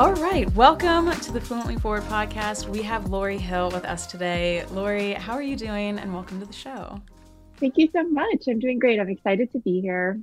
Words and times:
All 0.00 0.14
right, 0.14 0.50
welcome 0.54 1.10
to 1.12 1.30
the 1.30 1.42
Fluently 1.42 1.76
Forward 1.76 2.04
podcast. 2.04 2.66
We 2.66 2.80
have 2.80 3.10
Lori 3.10 3.36
Hill 3.36 3.70
with 3.70 3.84
us 3.84 4.06
today. 4.06 4.64
Lori, 4.70 5.12
how 5.12 5.34
are 5.34 5.42
you 5.42 5.56
doing? 5.56 5.98
And 5.98 6.14
welcome 6.14 6.40
to 6.40 6.46
the 6.46 6.54
show. 6.54 7.02
Thank 7.58 7.76
you 7.76 7.86
so 7.92 8.04
much. 8.04 8.44
I'm 8.48 8.58
doing 8.58 8.78
great. 8.78 8.98
I'm 8.98 9.10
excited 9.10 9.52
to 9.52 9.58
be 9.58 9.82
here. 9.82 10.18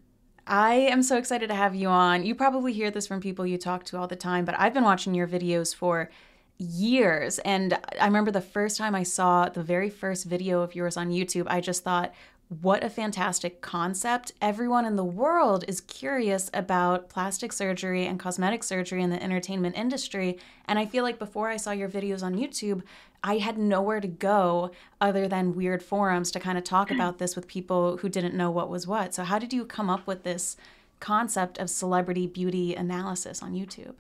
I 0.48 0.74
am 0.74 1.04
so 1.04 1.16
excited 1.16 1.50
to 1.50 1.54
have 1.54 1.76
you 1.76 1.90
on. 1.90 2.26
You 2.26 2.34
probably 2.34 2.74
hear 2.74 2.90
this 2.90 3.06
from 3.06 3.22
people 3.22 3.46
you 3.46 3.60
talk 3.60 3.84
to 3.84 4.00
all 4.00 4.08
the 4.08 4.16
time, 4.16 4.46
but 4.46 4.56
I've 4.58 4.74
been 4.74 4.84
watching 4.84 5.14
your 5.14 5.28
videos 5.28 5.76
for 5.76 6.10
years. 6.58 7.38
And 7.38 7.78
I 8.02 8.06
remember 8.06 8.32
the 8.32 8.42
first 8.42 8.78
time 8.78 8.96
I 8.96 9.04
saw 9.04 9.48
the 9.48 9.62
very 9.62 9.92
first 9.92 10.26
video 10.26 10.62
of 10.62 10.74
yours 10.74 10.98
on 10.98 11.12
YouTube, 11.12 11.46
I 11.46 11.62
just 11.62 11.84
thought, 11.84 12.16
what 12.50 12.82
a 12.84 12.90
fantastic 12.90 13.62
concept. 13.62 14.32
Everyone 14.42 14.86
in 14.86 14.96
the 14.96 15.04
world 15.04 15.66
is 15.68 15.82
curious 15.82 16.50
about 16.54 17.10
plastic 17.10 17.52
surgery 17.52 18.06
and 18.06 18.18
cosmetic 18.18 18.64
surgery 18.64 19.04
in 19.04 19.10
the 19.10 19.22
entertainment 19.22 19.78
industry. 19.78 20.38
And 20.66 20.80
I 20.80 20.86
feel 20.86 21.04
like 21.04 21.20
before 21.20 21.50
I 21.50 21.58
saw 21.58 21.72
your 21.72 21.90
videos 21.90 22.24
on 22.24 22.36
YouTube, 22.36 22.84
I 23.22 23.40
had 23.40 23.58
nowhere 23.58 24.00
to 24.00 24.08
go 24.08 24.72
other 25.02 25.28
than 25.28 25.56
weird 25.56 25.84
forums 25.84 26.32
to 26.32 26.40
kind 26.40 26.58
of 26.58 26.64
talk 26.64 26.90
about 26.90 27.18
this 27.18 27.36
with 27.36 27.48
people 27.48 27.98
who 27.98 28.08
didn't 28.08 28.36
know 28.36 28.50
what 28.50 28.70
was 28.70 28.88
what. 28.88 29.14
So, 29.14 29.26
how 29.26 29.40
did 29.40 29.52
you 29.52 29.66
come 29.66 29.90
up 29.90 30.08
with 30.08 30.24
this 30.24 30.56
concept 31.02 31.58
of 31.58 31.70
celebrity 31.70 32.28
beauty 32.28 32.76
analysis 32.76 33.44
on 33.44 33.54
YouTube? 33.54 33.96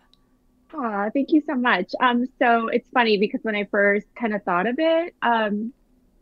Aw, 0.73 1.09
thank 1.13 1.31
you 1.31 1.41
so 1.47 1.55
much. 1.55 1.91
Um, 1.99 2.25
so 2.39 2.67
it's 2.67 2.87
funny 2.93 3.17
because 3.17 3.39
when 3.43 3.55
I 3.55 3.65
first 3.65 4.07
kind 4.15 4.33
of 4.33 4.43
thought 4.43 4.67
of 4.67 4.75
it, 4.77 5.15
um, 5.21 5.73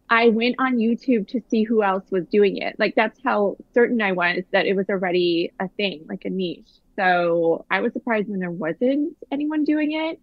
I 0.09 0.29
went 0.29 0.55
on 0.59 0.77
YouTube 0.77 1.27
to 1.29 1.41
see 1.49 1.63
who 1.63 1.81
else 1.83 2.03
was 2.11 2.27
doing 2.27 2.57
it. 2.57 2.75
Like 2.77 2.93
that's 2.95 3.19
how 3.23 3.57
certain 3.73 4.01
I 4.01 4.11
was 4.11 4.43
that 4.51 4.65
it 4.65 4.75
was 4.75 4.89
already 4.89 5.51
a 5.59 5.67
thing, 5.69 6.05
like 6.07 6.25
a 6.25 6.29
niche. 6.29 6.69
So 6.95 7.65
I 7.71 7.81
was 7.81 7.93
surprised 7.93 8.29
when 8.29 8.39
there 8.39 8.51
wasn't 8.51 9.17
anyone 9.31 9.63
doing 9.63 9.93
it. 9.93 10.19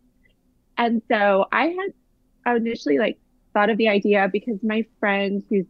And 0.78 1.02
so 1.08 1.46
I 1.52 1.76
had 2.46 2.56
initially 2.56 2.98
like 2.98 3.18
thought 3.52 3.70
of 3.70 3.76
the 3.76 3.88
idea 3.88 4.28
because 4.32 4.62
my 4.62 4.86
friend 5.00 5.42
who's 5.48 5.66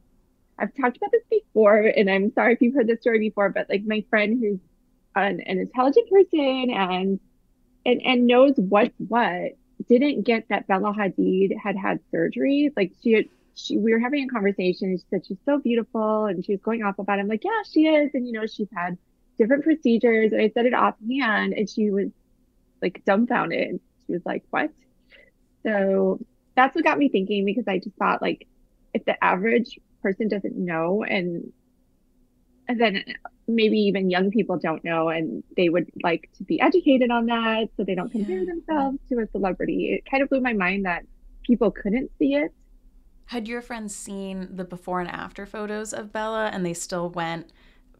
I've 0.58 0.74
talked 0.74 0.98
about 0.98 1.10
this 1.10 1.24
before, 1.30 1.78
and 1.78 2.08
I'm 2.08 2.32
sorry 2.34 2.52
if 2.52 2.60
you've 2.60 2.74
heard 2.74 2.86
this 2.86 3.00
story 3.00 3.18
before, 3.18 3.48
but 3.48 3.68
like 3.68 3.82
my 3.84 4.04
friend 4.10 4.38
who's 4.38 4.60
an, 5.16 5.40
an 5.40 5.58
intelligent 5.58 6.08
person 6.10 6.70
and 6.70 7.20
and 7.84 8.02
and 8.04 8.26
knows 8.26 8.54
what's 8.56 8.94
what 9.08 9.52
didn't 9.88 10.22
get 10.22 10.48
that 10.48 10.66
Bella 10.68 10.92
Hadid 10.92 11.56
had 11.58 11.76
had 11.76 12.00
surgery. 12.10 12.70
Like 12.76 12.92
she 13.02 13.12
had 13.12 13.24
she 13.54 13.78
we 13.78 13.92
were 13.92 13.98
having 13.98 14.24
a 14.24 14.32
conversation 14.32 14.90
and 14.90 15.00
she 15.00 15.06
said 15.10 15.26
she's 15.26 15.38
so 15.44 15.58
beautiful 15.58 16.26
and 16.26 16.44
she 16.44 16.52
was 16.52 16.60
going 16.62 16.82
off 16.82 16.98
about 16.98 17.18
it. 17.18 17.22
I'm 17.22 17.28
like, 17.28 17.44
yeah, 17.44 17.62
she 17.70 17.86
is. 17.86 18.10
And 18.14 18.26
you 18.26 18.32
know, 18.32 18.46
she's 18.46 18.68
had 18.74 18.96
different 19.38 19.64
procedures. 19.64 20.32
And 20.32 20.40
I 20.40 20.50
said 20.54 20.66
it 20.66 20.74
offhand 20.74 21.54
and 21.54 21.68
she 21.68 21.90
was 21.90 22.08
like 22.80 23.02
dumbfounded. 23.04 23.80
She 24.06 24.12
was 24.12 24.22
like, 24.24 24.44
What? 24.50 24.70
So 25.64 26.18
that's 26.54 26.74
what 26.74 26.84
got 26.84 26.98
me 26.98 27.08
thinking 27.08 27.44
because 27.44 27.64
I 27.68 27.78
just 27.78 27.96
thought 27.96 28.22
like 28.22 28.46
if 28.92 29.04
the 29.04 29.22
average 29.22 29.78
person 30.02 30.28
doesn't 30.28 30.56
know 30.56 31.02
and 31.02 31.52
and 32.68 32.80
then 32.80 33.04
maybe 33.48 33.78
even 33.78 34.10
young 34.10 34.30
people 34.30 34.58
don't 34.58 34.84
know 34.84 35.08
and 35.08 35.42
they 35.56 35.68
would 35.68 35.90
like 36.02 36.28
to 36.38 36.44
be 36.44 36.60
educated 36.60 37.10
on 37.10 37.26
that 37.26 37.68
so 37.76 37.84
they 37.84 37.94
don't 37.94 38.10
compare 38.10 38.40
yeah. 38.40 38.44
themselves 38.46 38.98
to 39.08 39.18
a 39.18 39.26
celebrity. 39.28 39.92
It 39.92 40.08
kind 40.08 40.22
of 40.22 40.28
blew 40.28 40.40
my 40.40 40.52
mind 40.52 40.84
that 40.86 41.04
people 41.44 41.70
couldn't 41.70 42.10
see 42.18 42.34
it 42.34 42.52
had 43.32 43.48
your 43.48 43.62
friends 43.62 43.94
seen 43.94 44.46
the 44.50 44.62
before 44.62 45.00
and 45.00 45.10
after 45.10 45.46
photos 45.46 45.94
of 45.94 46.12
Bella 46.12 46.50
and 46.52 46.66
they 46.66 46.74
still 46.74 47.08
went 47.08 47.50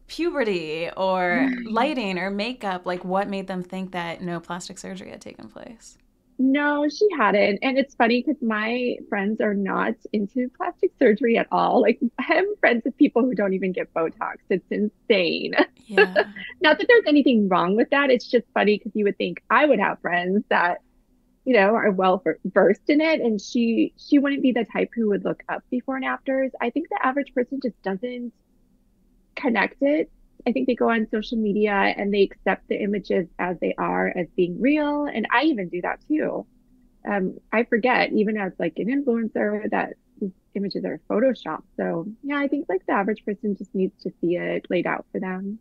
puberty 0.05 0.91
or 0.95 1.49
mm. 1.49 1.71
lighting 1.71 2.19
or 2.19 2.29
makeup? 2.29 2.85
Like, 2.85 3.03
what 3.03 3.27
made 3.27 3.47
them 3.47 3.63
think 3.63 3.93
that 3.93 4.21
no 4.21 4.39
plastic 4.39 4.77
surgery 4.77 5.09
had 5.09 5.21
taken 5.21 5.47
place? 5.47 5.97
No, 6.37 6.87
she 6.87 7.07
hadn't. 7.17 7.59
And 7.63 7.79
it's 7.79 7.95
funny 7.95 8.21
because 8.21 8.39
my 8.43 8.95
friends 9.09 9.41
are 9.41 9.55
not 9.55 9.95
into 10.11 10.49
plastic 10.55 10.91
surgery 10.99 11.35
at 11.35 11.47
all. 11.51 11.81
Like, 11.81 11.99
I'm 12.19 12.45
friends 12.59 12.83
with 12.85 12.95
people 12.97 13.23
who 13.23 13.33
don't 13.33 13.53
even 13.53 13.71
get 13.71 13.91
Botox. 13.93 14.37
It's 14.49 14.65
insane. 14.69 15.55
Yeah. 15.85 16.13
not 16.61 16.77
that 16.79 16.87
there's 16.87 17.03
anything 17.05 17.49
wrong 17.49 17.75
with 17.75 17.89
that. 17.89 18.09
It's 18.09 18.25
just 18.25 18.45
funny 18.53 18.77
because 18.77 18.93
you 18.95 19.03
would 19.03 19.17
think 19.17 19.43
I 19.49 19.65
would 19.65 19.79
have 19.79 19.99
friends 19.99 20.45
that 20.47 20.81
you 21.45 21.53
know, 21.53 21.75
are 21.75 21.91
well 21.91 22.23
versed 22.45 22.89
in 22.89 23.01
it. 23.01 23.21
And 23.21 23.41
she 23.41 23.93
she 23.97 24.19
wouldn't 24.19 24.41
be 24.41 24.51
the 24.51 24.65
type 24.65 24.89
who 24.95 25.09
would 25.09 25.25
look 25.25 25.43
up 25.49 25.63
before 25.69 25.95
and 25.95 26.05
afters. 26.05 26.51
I 26.61 26.69
think 26.69 26.89
the 26.89 27.05
average 27.05 27.33
person 27.33 27.59
just 27.61 27.81
doesn't 27.83 28.33
connect 29.35 29.81
it. 29.81 30.11
I 30.45 30.51
think 30.51 30.67
they 30.67 30.75
go 30.75 30.89
on 30.89 31.07
social 31.09 31.37
media 31.37 31.73
and 31.73 32.13
they 32.13 32.23
accept 32.23 32.67
the 32.67 32.81
images 32.81 33.27
as 33.39 33.57
they 33.59 33.73
are 33.77 34.07
as 34.15 34.27
being 34.35 34.59
real. 34.59 35.05
And 35.05 35.27
I 35.31 35.43
even 35.43 35.69
do 35.69 35.81
that 35.81 35.99
too. 36.07 36.45
Um, 37.09 37.37
I 37.51 37.63
forget, 37.63 38.11
even 38.13 38.37
as 38.37 38.53
like 38.59 38.73
an 38.77 38.87
influencer, 38.87 39.69
that 39.71 39.93
these 40.19 40.31
images 40.53 40.85
are 40.85 41.01
photoshopped. 41.09 41.63
So 41.77 42.07
yeah, 42.23 42.37
I 42.37 42.47
think 42.47 42.67
like 42.69 42.85
the 42.85 42.93
average 42.93 43.25
person 43.25 43.55
just 43.57 43.73
needs 43.73 44.01
to 44.03 44.11
see 44.21 44.37
it 44.37 44.65
laid 44.69 44.87
out 44.87 45.05
for 45.11 45.19
them 45.19 45.59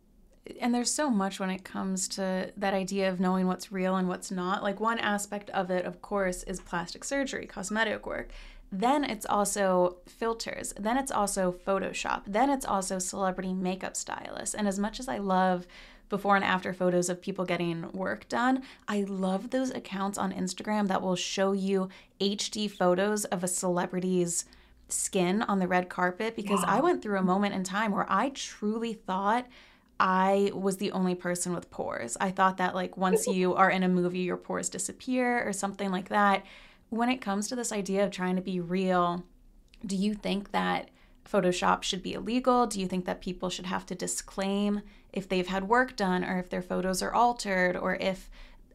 and 0.61 0.75
there's 0.75 0.91
so 0.91 1.09
much 1.09 1.39
when 1.39 1.51
it 1.51 1.65
comes 1.65 2.09
to 2.09 2.53
that 2.57 2.75
idea 2.75 3.09
of 3.09 3.21
knowing 3.21 3.47
what's 3.47 3.71
real 3.71 3.97
and 3.97 4.09
what's 4.09 4.31
not. 4.31 4.63
Like 4.63 4.81
one 4.81 4.99
aspect 4.99 5.51
of 5.51 5.71
it, 5.71 5.85
of 5.85 6.03
course, 6.03 6.43
is 6.45 6.61
plastic 6.61 7.05
surgery, 7.05 7.47
cosmetic 7.47 8.07
work. 8.07 8.31
Then 8.71 9.05
it's 9.05 9.27
also 9.27 9.99
filters. 10.07 10.73
Then 10.79 10.97
it's 10.97 11.13
also 11.13 11.53
Photoshop. 11.53 12.23
Then 12.27 12.51
it's 12.51 12.65
also 12.65 12.99
celebrity 12.99 13.53
makeup 13.53 13.97
stylists. 13.97 14.55
And 14.55 14.67
as 14.67 14.79
much 14.79 14.99
as 14.99 15.09
I 15.09 15.19
love 15.19 15.67
before 16.09 16.37
and 16.37 16.45
after 16.45 16.73
photos 16.73 17.09
of 17.09 17.23
people 17.23 17.45
getting 17.45 17.91
work 17.93 18.29
done, 18.29 18.63
I 18.89 19.03
love 19.03 19.51
those 19.51 19.71
accounts 19.71 20.19
on 20.19 20.33
Instagram 20.33 20.89
that 20.89 21.03
will 21.03 21.17
show 21.17 21.53
you 21.53 21.89
HD 22.21 22.71
photos 22.71 23.25
of 23.27 23.45
a 23.45 23.49
celebrity's 23.49 24.45
skin 24.89 25.43
on 25.43 25.59
the 25.59 25.69
red 25.69 25.89
carpet 25.89 26.37
because 26.37 26.63
I 26.67 26.81
went 26.81 27.03
through 27.03 27.19
a 27.19 27.23
moment 27.23 27.55
in 27.55 27.65
time 27.65 27.93
where 27.93 28.07
I 28.11 28.31
truly 28.31 28.93
thought 28.93 29.47
I 30.03 30.51
was 30.53 30.79
the 30.79 30.91
only 30.91 31.15
person 31.15 31.55
with 31.55 31.71
pores. 31.71 32.17
I 32.21 32.33
thought 32.33 32.57
that 32.57 32.75
like 32.75 32.97
once 32.97 33.29
you 33.29 33.55
are 33.55 33.71
in 33.71 33.85
a 33.85 33.89
movie, 33.89 34.19
your 34.19 34.37
pores 34.37 34.69
disappear 34.69 35.47
or 35.47 35.53
something 35.53 35.93
like 35.93 36.09
that. 36.09 36.45
When 36.91 37.09
it 37.09 37.21
comes 37.21 37.47
to 37.49 37.57
this 37.57 37.71
idea 37.71 38.05
of 38.05 38.11
trying 38.11 38.35
to 38.35 38.43
be 38.43 38.59
real, 38.59 39.25
do 39.87 39.95
you 39.95 40.15
think 40.15 40.51
that 40.51 40.91
Photoshop 41.25 41.85
should 41.85 42.03
be 42.03 42.15
illegal? 42.15 42.67
Do 42.67 42.81
you 42.81 42.89
think 42.89 43.05
that 43.05 43.21
people 43.21 43.49
should 43.49 43.67
have 43.67 43.87
to 43.87 43.95
disclaim 43.95 44.83
if 45.13 45.29
they've 45.29 45.47
had 45.47 45.69
work 45.69 45.95
done 45.95 46.25
or 46.25 46.37
if 46.41 46.51
their 46.51 46.63
photos 46.63 47.01
are 47.01 47.15
altered 47.15 47.77
or 47.77 47.95
if 47.95 48.29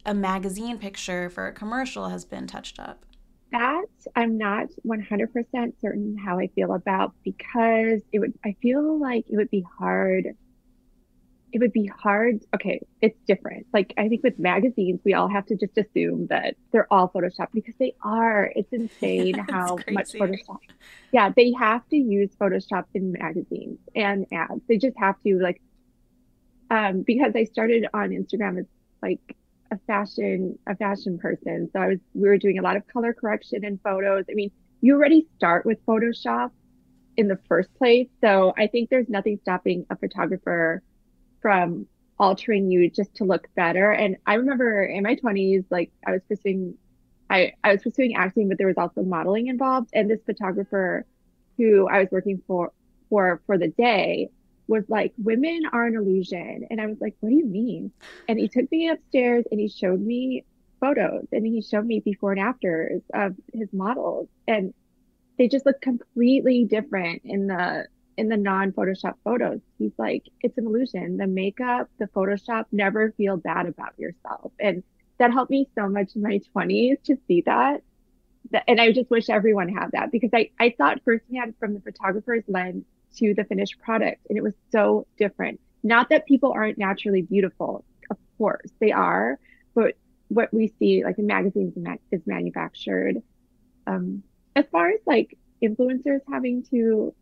a 0.06 0.14
magazine 0.14 0.78
picture 0.78 1.30
for 1.30 1.46
a 1.46 1.54
commercial 1.54 2.08
has 2.08 2.24
been 2.24 2.48
touched 2.48 2.80
up? 2.80 3.06
That 3.52 3.86
I'm 4.16 4.38
not 4.38 4.68
100% 4.86 5.82
certain 5.82 6.18
how 6.18 6.40
I 6.40 6.48
feel 6.48 6.74
about 6.74 7.14
because 7.26 8.02
it 8.14 8.20
would 8.20 8.34
I 8.46 8.56
feel 8.62 8.98
like 8.98 9.26
it 9.30 9.36
would 9.36 9.52
be 9.52 9.66
hard 9.78 10.38
it 11.54 11.60
would 11.60 11.72
be 11.72 11.88
hard. 11.88 12.44
Okay, 12.54 12.86
it's 13.02 13.18
different. 13.28 13.68
Like 13.74 13.94
I 13.98 14.10
think 14.10 14.24
with 14.24 14.38
magazines, 14.38 15.00
we 15.06 15.14
all 15.14 15.30
have 15.30 15.46
to 15.48 15.56
just 15.56 15.78
assume 15.78 16.28
that 16.28 16.56
they're 16.72 16.92
all 16.92 17.10
Photoshop 17.10 17.48
because 17.54 17.74
they 17.80 17.96
are. 18.04 18.52
It's 18.56 18.72
insane 18.74 19.34
how 19.50 19.78
much 19.90 20.12
Photoshop. 20.14 20.60
Yeah, 21.12 21.32
they 21.36 21.54
have 21.54 21.88
to 21.90 21.96
use 21.96 22.30
Photoshop 22.40 22.86
in 22.94 23.14
magazines 23.14 23.80
and 23.96 24.26
ads. 24.32 24.62
They 24.68 24.78
just 24.78 24.98
have 24.98 25.16
to 25.26 25.40
like 25.40 25.62
um 26.70 27.04
because 27.04 27.34
I 27.36 27.46
started 27.46 27.88
on 27.94 28.10
Instagram 28.10 28.60
as 28.60 28.66
like 29.02 29.22
a 29.72 29.78
fashion 29.88 30.60
a 30.68 30.76
fashion 30.76 31.18
person. 31.18 31.70
So 31.72 31.80
I 31.80 31.88
was 31.88 32.00
we 32.14 32.28
were 32.28 32.38
doing 32.38 32.60
a 32.60 32.62
lot 32.62 32.76
of 32.76 32.86
color 32.88 33.14
correction 33.14 33.64
in 33.64 33.80
photos. 33.82 34.26
I 34.30 34.34
mean, 34.34 34.52
you 34.82 34.96
already 34.96 35.28
start 35.38 35.66
with 35.66 35.84
Photoshop 35.86 36.52
in 37.16 37.30
the 37.30 37.40
first 37.48 37.74
place. 37.76 38.10
So 38.22 38.54
I 38.58 38.68
think 38.68 38.90
there's 38.90 39.10
nothing 39.10 39.40
stopping 39.42 39.86
a 39.90 39.96
photographer 39.96 40.84
from 41.42 41.88
altering 42.20 42.72
you 42.72 42.90
just 42.90 43.16
to 43.16 43.24
look 43.24 43.48
better. 43.56 43.92
And 43.92 44.18
I 44.26 44.36
remember 44.36 44.84
in 44.84 45.04
my 45.04 45.16
20s, 45.16 45.66
like 45.70 45.92
I 46.06 46.12
was 46.12 46.22
pursuing, 46.28 46.76
I, 47.30 47.54
I 47.64 47.74
was 47.74 47.84
pursuing 47.84 48.16
acting, 48.16 48.50
but 48.50 48.58
there 48.58 48.68
was 48.68 48.78
also 48.78 49.04
modeling 49.04 49.48
involved. 49.48 49.90
And 49.94 50.10
this 50.10 50.22
photographer 50.26 51.06
who 51.58 51.88
I 51.88 52.00
was 52.00 52.10
working 52.12 52.42
for, 52.48 52.72
for, 53.10 53.42
for 53.46 53.58
the 53.58 53.68
day 53.70 54.30
was 54.68 54.84
like, 54.90 55.14
women 55.18 55.62
are 55.72 55.86
an 55.86 55.96
illusion. 55.96 56.68
And 56.70 56.82
I 56.82 56.88
was 56.88 56.98
like, 57.00 57.16
what 57.20 57.30
do 57.30 57.36
you 57.36 57.46
mean? 57.46 57.92
And 58.28 58.40
he 58.40 58.48
took 58.48 58.70
me 58.72 58.90
upstairs 58.90 59.46
and 59.50 59.60
he 59.60 59.70
showed 59.70 60.02
me 60.02 60.44
photos 60.80 61.26
and 61.32 61.46
he 61.46 61.62
showed 61.62 61.86
me 61.86 62.00
before 62.00 62.32
and 62.32 62.42
afters 62.42 63.02
of 63.14 63.36
his 63.54 63.72
models. 63.72 64.28
And 64.48 64.74
they 65.38 65.48
just 65.48 65.66
look 65.66 65.82
completely 65.82 66.66
different 66.66 67.22
in 67.26 67.48
the 67.48 67.88
in 68.18 68.30
the 68.30 68.38
non 68.38 68.72
Photoshop 68.72 69.14
photos. 69.24 69.60
He's 69.78 69.94
like, 69.98 70.24
it's 70.42 70.58
an 70.58 70.66
illusion. 70.66 71.18
The 71.18 71.28
makeup, 71.28 71.90
the 72.00 72.08
Photoshop, 72.08 72.66
never 72.72 73.12
feel 73.12 73.38
bad 73.38 73.68
about 73.68 73.98
yourself. 73.98 74.52
And 74.60 74.84
that 75.20 75.32
helped 75.32 75.52
me 75.52 75.70
so 75.76 75.88
much 75.88 76.16
in 76.16 76.22
my 76.24 76.40
20s 76.56 77.02
to 77.04 77.18
see 77.28 77.42
that. 77.46 77.84
And 78.68 78.80
I 78.80 78.92
just 78.92 79.10
wish 79.10 79.30
everyone 79.30 79.70
had 79.70 79.92
that 79.92 80.12
because 80.12 80.30
I, 80.34 80.50
I 80.60 80.74
thought 80.78 81.02
firsthand 81.04 81.56
from 81.60 81.74
the 81.74 81.82
photographer's 81.82 82.44
lens 82.48 82.86
to 83.18 83.34
the 83.34 83.44
finished 83.44 83.80
product. 83.80 84.26
And 84.30 84.38
it 84.38 84.44
was 84.44 84.54
so 84.72 85.06
different. 85.18 85.60
Not 85.84 86.10
that 86.10 86.26
people 86.26 86.54
aren't 86.54 86.78
naturally 86.78 87.22
beautiful. 87.22 87.84
Of 88.10 88.18
course 88.38 88.72
they 88.80 88.92
are, 88.92 89.38
but 89.76 89.96
what 90.30 90.54
we 90.54 90.74
see 90.80 91.04
like 91.04 91.18
in 91.20 91.28
magazines 91.28 91.74
is 92.12 92.22
manufactured. 92.26 93.22
Um, 93.86 94.24
as 94.56 94.66
far 94.72 94.90
as 94.90 95.00
like 95.06 95.38
influencers 95.62 96.22
having 96.32 96.64
to 96.72 97.14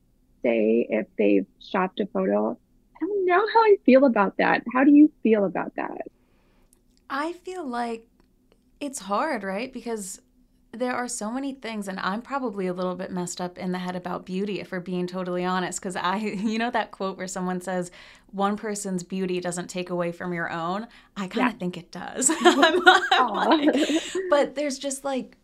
say 0.45 0.87
if 0.89 1.07
they've 1.17 1.47
shopped 1.59 1.99
a 1.99 2.05
photo, 2.05 2.57
I 2.95 2.99
don't 2.99 3.25
know 3.25 3.45
how 3.53 3.59
I 3.61 3.77
feel 3.85 4.05
about 4.05 4.37
that. 4.37 4.63
How 4.73 4.83
do 4.83 4.91
you 4.91 5.11
feel 5.23 5.45
about 5.45 5.75
that? 5.75 6.07
I 7.09 7.33
feel 7.33 7.65
like 7.65 8.07
it's 8.79 8.99
hard, 8.99 9.43
right? 9.43 9.71
Because 9.71 10.21
there 10.71 10.93
are 10.93 11.07
so 11.07 11.31
many 11.31 11.53
things, 11.53 11.87
and 11.87 11.99
I'm 11.99 12.21
probably 12.21 12.67
a 12.67 12.73
little 12.73 12.95
bit 12.95 13.11
messed 13.11 13.39
up 13.39 13.57
in 13.57 13.71
the 13.71 13.79
head 13.79 13.95
about 13.95 14.25
beauty, 14.25 14.59
if 14.59 14.71
we're 14.71 14.79
being 14.79 15.07
totally 15.07 15.45
honest. 15.45 15.79
Because 15.79 15.95
I, 15.95 16.17
you 16.17 16.59
know, 16.59 16.71
that 16.71 16.91
quote 16.91 17.17
where 17.17 17.27
someone 17.27 17.61
says, 17.61 17.91
one 18.31 18.57
person's 18.57 19.03
beauty 19.03 19.39
doesn't 19.39 19.69
take 19.69 19.89
away 19.89 20.11
from 20.11 20.33
your 20.33 20.51
own. 20.51 20.87
I 21.15 21.27
kind 21.27 21.47
of 21.47 21.53
yeah. 21.53 21.59
think 21.59 21.77
it 21.77 21.91
does. 21.91 22.29
I'm, 22.41 22.81
I'm 23.11 23.29
like, 23.29 24.03
but 24.29 24.55
there's 24.55 24.77
just 24.77 25.03
like, 25.03 25.37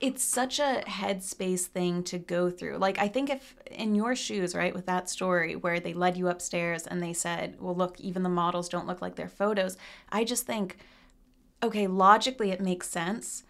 it's 0.00 0.22
such 0.22 0.58
a 0.58 0.82
headspace 0.86 1.66
thing 1.66 2.02
to 2.04 2.18
go 2.18 2.50
through. 2.50 2.78
Like, 2.78 2.98
I 2.98 3.06
think 3.08 3.28
if 3.28 3.54
in 3.70 3.94
your 3.94 4.16
shoes, 4.16 4.54
right, 4.54 4.74
with 4.74 4.86
that 4.86 5.10
story 5.10 5.56
where 5.56 5.78
they 5.78 5.92
led 5.92 6.16
you 6.16 6.28
upstairs 6.28 6.86
and 6.86 7.02
they 7.02 7.12
said, 7.12 7.56
well, 7.60 7.74
look, 7.74 8.00
even 8.00 8.22
the 8.22 8.30
models 8.30 8.68
don't 8.68 8.86
look 8.86 9.02
like 9.02 9.16
their 9.16 9.28
photos, 9.28 9.76
I 10.10 10.24
just 10.24 10.46
think, 10.46 10.78
okay, 11.62 11.86
logically 11.86 12.50
it 12.50 12.62
makes 12.62 12.88
sense. 12.88 13.44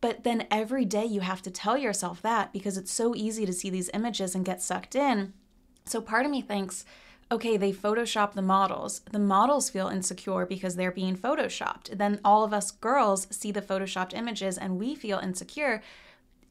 But 0.00 0.24
then 0.24 0.46
every 0.50 0.86
day 0.86 1.04
you 1.04 1.20
have 1.20 1.42
to 1.42 1.50
tell 1.50 1.76
yourself 1.76 2.22
that 2.22 2.52
because 2.52 2.78
it's 2.78 2.92
so 2.92 3.14
easy 3.14 3.44
to 3.44 3.52
see 3.52 3.68
these 3.68 3.90
images 3.92 4.34
and 4.34 4.44
get 4.44 4.62
sucked 4.62 4.94
in. 4.94 5.34
So 5.84 6.00
part 6.00 6.24
of 6.24 6.30
me 6.30 6.40
thinks, 6.40 6.86
okay, 7.32 7.56
they 7.56 7.72
Photoshop 7.72 8.32
the 8.32 8.42
models. 8.42 9.00
The 9.10 9.18
models 9.18 9.70
feel 9.70 9.88
insecure 9.88 10.46
because 10.46 10.76
they're 10.76 10.90
being 10.90 11.16
Photoshopped. 11.16 11.96
Then 11.96 12.20
all 12.24 12.42
of 12.44 12.52
us 12.52 12.70
girls 12.70 13.28
see 13.30 13.52
the 13.52 13.62
Photoshopped 13.62 14.14
images 14.14 14.58
and 14.58 14.78
we 14.78 14.94
feel 14.94 15.18
insecure. 15.18 15.82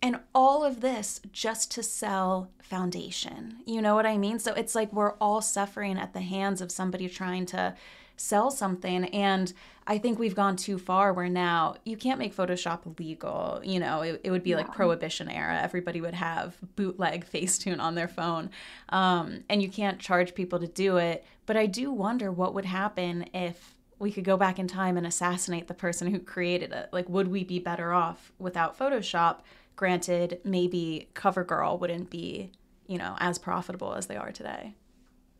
And 0.01 0.19
all 0.33 0.63
of 0.63 0.79
this 0.79 1.19
just 1.33 1.71
to 1.71 1.83
sell 1.83 2.49
foundation. 2.61 3.57
You 3.65 3.81
know 3.81 3.95
what 3.95 4.05
I 4.05 4.17
mean? 4.17 4.39
So 4.39 4.53
it's 4.53 4.73
like 4.73 4.93
we're 4.93 5.15
all 5.15 5.41
suffering 5.41 5.97
at 5.97 6.13
the 6.13 6.21
hands 6.21 6.61
of 6.61 6.71
somebody 6.71 7.09
trying 7.09 7.45
to 7.47 7.75
sell 8.19 8.51
something. 8.51 9.05
And 9.05 9.51
I 9.87 9.97
think 9.97 10.19
we've 10.19 10.35
gone 10.35 10.55
too 10.55 10.77
far 10.77 11.13
where 11.13 11.29
now 11.29 11.75
you 11.83 11.97
can't 11.97 12.19
make 12.19 12.35
Photoshop 12.35 12.99
legal. 12.99 13.61
You 13.63 13.79
know, 13.79 14.01
it, 14.01 14.21
it 14.23 14.31
would 14.31 14.43
be 14.43 14.51
yeah. 14.51 14.57
like 14.57 14.73
prohibition 14.73 15.29
era. 15.29 15.59
Everybody 15.61 16.01
would 16.01 16.13
have 16.13 16.57
bootleg 16.75 17.25
Facetune 17.33 17.79
on 17.79 17.95
their 17.95 18.07
phone. 18.07 18.49
Um, 18.89 19.43
and 19.49 19.61
you 19.61 19.69
can't 19.69 19.99
charge 19.99 20.35
people 20.35 20.59
to 20.59 20.67
do 20.67 20.97
it. 20.97 21.25
But 21.45 21.57
I 21.57 21.65
do 21.65 21.91
wonder 21.91 22.31
what 22.31 22.53
would 22.53 22.65
happen 22.65 23.29
if 23.33 23.75
we 23.97 24.11
could 24.11 24.23
go 24.23 24.37
back 24.37 24.59
in 24.59 24.67
time 24.67 24.97
and 24.97 25.07
assassinate 25.07 25.67
the 25.67 25.73
person 25.73 26.11
who 26.11 26.19
created 26.19 26.71
it. 26.71 26.89
Like, 26.91 27.09
would 27.09 27.27
we 27.27 27.43
be 27.43 27.59
better 27.59 27.91
off 27.91 28.31
without 28.37 28.77
Photoshop? 28.77 29.39
Granted, 29.75 30.39
maybe 30.43 31.09
CoverGirl 31.15 31.79
wouldn't 31.79 32.09
be, 32.09 32.51
you 32.87 32.97
know, 32.97 33.15
as 33.19 33.37
profitable 33.37 33.93
as 33.95 34.07
they 34.07 34.15
are 34.15 34.31
today. 34.31 34.75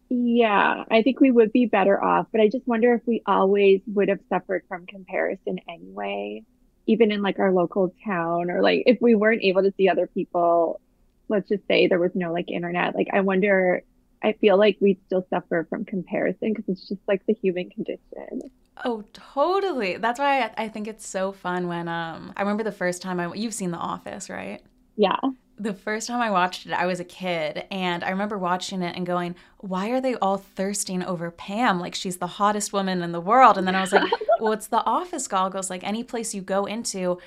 Yeah, 0.10 0.86
I 0.90 1.04
think 1.04 1.20
we 1.20 1.30
would 1.30 1.52
be 1.52 1.68
better 1.68 2.04
off, 2.04 2.28
but 2.32 2.42
I 2.42 2.48
just 2.50 2.68
wonder 2.68 2.96
if 2.96 3.02
we 3.06 3.22
always 3.28 3.82
would 3.88 4.10
have 4.10 4.20
suffered 4.28 4.64
from 4.68 4.88
comparison 4.88 5.60
anyway, 5.70 6.44
even 6.88 7.12
in 7.12 7.22
like 7.22 7.38
our 7.38 7.52
local 7.52 7.94
town, 8.04 8.50
or 8.50 8.64
like 8.64 8.84
if 8.88 8.98
we 9.02 9.14
weren't 9.14 9.44
able 9.44 9.62
to 9.62 9.74
see 9.78 9.88
other 9.88 10.08
people, 10.08 10.82
let's 11.28 11.48
just 11.48 11.68
say 11.68 11.86
there 11.88 12.00
was 12.00 12.16
no 12.16 12.34
like 12.34 12.50
internet. 12.50 12.96
Like, 12.96 13.10
I 13.14 13.22
wonder, 13.22 13.84
I 14.24 14.34
feel 14.34 14.58
like 14.58 14.78
we'd 14.82 15.00
still 15.06 15.28
suffer 15.30 15.68
from 15.70 15.86
comparison 15.86 16.54
because 16.54 16.66
it's 16.68 16.88
just 16.88 17.02
like 17.08 17.24
the 17.28 17.34
human 17.34 17.70
condition. 17.70 18.50
Oh, 18.84 19.04
totally. 19.14 19.98
That's 19.98 20.20
why 20.20 20.42
I, 20.42 20.52
I 20.58 20.70
think 20.70 20.88
it's 20.88 21.08
so 21.08 21.32
fun 21.32 21.68
when 21.68 21.88
um 21.88 22.34
I 22.36 22.42
remember 22.42 22.64
the 22.64 22.72
first 22.72 23.04
time 23.04 23.20
I 23.20 23.32
you've 23.36 23.54
seen 23.54 23.70
The 23.70 23.78
Office, 23.78 24.28
right? 24.28 24.62
Yeah 24.96 25.18
the 25.60 25.74
first 25.74 26.08
time 26.08 26.22
I 26.22 26.32
watched 26.32 26.66
it, 26.66 26.72
I 26.72 26.86
was 26.86 27.00
a 27.00 27.06
kid, 27.06 27.66
and 27.70 28.04
I 28.04 28.10
remember 28.12 28.38
watching 28.38 28.82
it 28.82 28.96
and 28.96 29.06
going, 29.06 29.36
"Why 29.58 29.90
are 29.90 30.00
they 30.00 30.16
all 30.16 30.38
thirsting 30.38 31.04
over 31.04 31.30
Pam? 31.30 31.80
Like 31.80 31.94
she's 31.94 32.18
the 32.18 32.28
hottest 32.28 32.72
woman 32.72 33.02
in 33.02 33.12
the 33.12 33.22
world." 33.22 33.58
And 33.58 33.68
then 33.68 33.76
I 33.76 33.82
was 33.82 33.92
like, 33.92 34.10
"Well, 34.40 34.54
it's 34.54 34.68
the 34.68 34.84
office 34.86 35.28
goggles. 35.28 35.70
Like 35.70 35.84
any 35.84 36.04
place 36.04 36.34
you 36.34 36.42
go 36.42 36.66
into, 36.66 37.20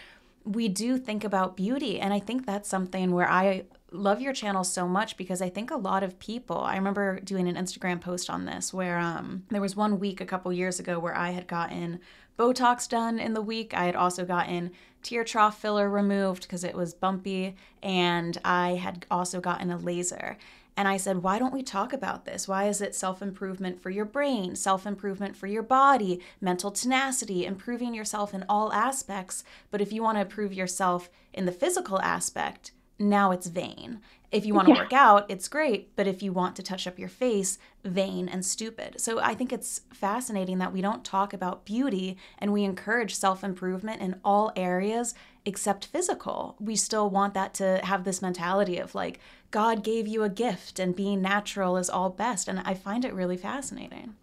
we 0.44 0.68
do 0.68 0.96
think 0.96 1.24
about 1.24 1.56
beauty, 1.56 2.00
and 2.00 2.14
I 2.14 2.18
think 2.20 2.46
that's 2.46 2.68
something 2.68 3.12
where 3.12 3.28
I 3.28 3.64
love 3.92 4.20
your 4.20 4.32
channel 4.32 4.64
so 4.64 4.88
much 4.88 5.16
because 5.16 5.42
I 5.42 5.50
think 5.50 5.70
a 5.70 5.76
lot 5.76 6.02
of 6.02 6.18
people. 6.18 6.58
I 6.58 6.76
remember 6.76 7.20
doing 7.20 7.48
an 7.48 7.56
Instagram 7.56 8.00
post 8.00 8.30
on 8.30 8.46
this 8.46 8.72
where 8.72 8.98
um, 8.98 9.44
there 9.50 9.60
was 9.60 9.76
one 9.76 9.98
week 10.00 10.20
a 10.20 10.26
couple 10.26 10.52
years 10.52 10.80
ago 10.80 10.98
where 10.98 11.16
I 11.16 11.30
had 11.30 11.46
gotten 11.46 12.00
Botox 12.38 12.88
done 12.88 13.18
in 13.18 13.34
the 13.34 13.42
week. 13.42 13.74
I 13.74 13.84
had 13.84 13.96
also 13.96 14.24
gotten 14.24 14.70
tear 15.02 15.24
trough 15.24 15.60
filler 15.60 15.88
removed 15.88 16.42
because 16.42 16.64
it 16.64 16.74
was 16.74 16.94
bumpy, 16.94 17.56
and 17.82 18.38
I 18.44 18.72
had 18.76 19.04
also 19.10 19.40
gotten 19.40 19.70
a 19.70 19.76
laser. 19.76 20.36
And 20.76 20.88
I 20.88 20.96
said, 20.96 21.22
why 21.22 21.38
don't 21.38 21.52
we 21.52 21.62
talk 21.62 21.92
about 21.92 22.24
this? 22.24 22.48
Why 22.48 22.66
is 22.66 22.80
it 22.80 22.94
self 22.94 23.20
improvement 23.20 23.82
for 23.82 23.90
your 23.90 24.06
brain, 24.06 24.56
self 24.56 24.86
improvement 24.86 25.36
for 25.36 25.46
your 25.46 25.62
body, 25.62 26.20
mental 26.40 26.70
tenacity, 26.70 27.44
improving 27.44 27.94
yourself 27.94 28.32
in 28.32 28.44
all 28.48 28.72
aspects? 28.72 29.44
But 29.70 29.82
if 29.82 29.92
you 29.92 30.02
want 30.02 30.16
to 30.16 30.22
improve 30.22 30.54
yourself 30.54 31.10
in 31.34 31.44
the 31.44 31.52
physical 31.52 32.00
aspect, 32.00 32.72
now 32.98 33.32
it's 33.32 33.48
vain. 33.48 34.00
If 34.32 34.46
you 34.46 34.54
want 34.54 34.66
to 34.68 34.74
yeah. 34.74 34.80
work 34.80 34.92
out, 34.94 35.26
it's 35.28 35.46
great. 35.46 35.94
But 35.94 36.06
if 36.06 36.22
you 36.22 36.32
want 36.32 36.56
to 36.56 36.62
touch 36.62 36.86
up 36.86 36.98
your 36.98 37.10
face, 37.10 37.58
vain 37.84 38.30
and 38.30 38.44
stupid. 38.44 38.98
So 38.98 39.20
I 39.20 39.34
think 39.34 39.52
it's 39.52 39.82
fascinating 39.92 40.56
that 40.58 40.72
we 40.72 40.80
don't 40.80 41.04
talk 41.04 41.34
about 41.34 41.66
beauty 41.66 42.16
and 42.38 42.50
we 42.50 42.64
encourage 42.64 43.14
self 43.14 43.44
improvement 43.44 44.00
in 44.00 44.18
all 44.24 44.50
areas 44.56 45.14
except 45.44 45.84
physical. 45.84 46.56
We 46.58 46.76
still 46.76 47.10
want 47.10 47.34
that 47.34 47.52
to 47.54 47.80
have 47.84 48.04
this 48.04 48.22
mentality 48.22 48.78
of 48.78 48.94
like, 48.94 49.20
God 49.50 49.84
gave 49.84 50.08
you 50.08 50.22
a 50.22 50.30
gift 50.30 50.78
and 50.78 50.96
being 50.96 51.20
natural 51.20 51.76
is 51.76 51.90
all 51.90 52.08
best. 52.08 52.48
And 52.48 52.60
I 52.60 52.72
find 52.72 53.04
it 53.04 53.12
really 53.12 53.36
fascinating. 53.36 54.14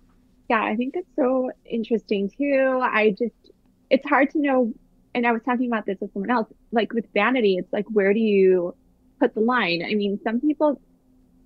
Yeah, 0.49 0.63
I 0.63 0.75
think 0.75 0.95
that's 0.95 1.05
so 1.15 1.51
interesting 1.65 2.31
too. 2.35 2.79
I 2.81 3.11
just, 3.11 3.51
it's 3.91 4.07
hard 4.09 4.31
to 4.31 4.39
know. 4.39 4.73
And 5.13 5.27
I 5.27 5.31
was 5.31 5.43
talking 5.43 5.67
about 5.67 5.85
this 5.85 5.97
with 6.01 6.11
someone 6.13 6.31
else. 6.31 6.47
Like 6.71 6.93
with 6.93 7.05
vanity, 7.13 7.57
it's 7.59 7.71
like, 7.71 7.85
where 7.91 8.13
do 8.13 8.19
you 8.19 8.73
put 9.19 9.33
the 9.33 9.41
line. 9.41 9.83
I 9.83 9.95
mean, 9.95 10.19
some 10.23 10.39
people 10.39 10.81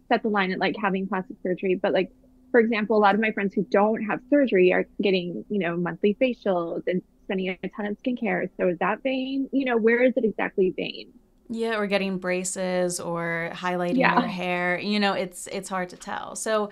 set 0.09 0.23
the 0.23 0.29
line 0.29 0.51
at 0.51 0.59
like 0.59 0.75
having 0.81 1.07
plastic 1.07 1.37
surgery, 1.43 1.75
but 1.81 1.93
like, 1.93 2.11
for 2.51 2.59
example, 2.59 2.97
a 2.97 2.99
lot 2.99 3.15
of 3.15 3.21
my 3.21 3.31
friends 3.31 3.53
who 3.53 3.63
don't 3.63 4.03
have 4.03 4.19
surgery 4.29 4.71
are 4.71 4.85
getting, 5.01 5.43
you 5.49 5.59
know, 5.59 5.75
monthly 5.75 6.15
facials 6.21 6.83
and 6.87 7.01
spending 7.23 7.57
a 7.63 7.69
ton 7.69 7.87
of 7.87 7.97
skincare. 8.03 8.49
So 8.57 8.67
is 8.67 8.77
that 8.79 9.01
vain? 9.01 9.49
You 9.51 9.65
know, 9.65 9.77
where 9.77 10.03
is 10.03 10.13
it 10.15 10.23
exactly 10.23 10.73
vain? 10.75 11.11
Yeah, 11.49 11.77
or 11.77 11.87
getting 11.87 12.17
braces 12.17 12.99
or 12.99 13.51
highlighting 13.53 13.97
yeah. 13.97 14.19
your 14.19 14.27
hair. 14.27 14.79
You 14.79 14.99
know, 14.99 15.13
it's 15.13 15.47
it's 15.47 15.69
hard 15.69 15.89
to 15.89 15.97
tell. 15.97 16.35
So 16.35 16.69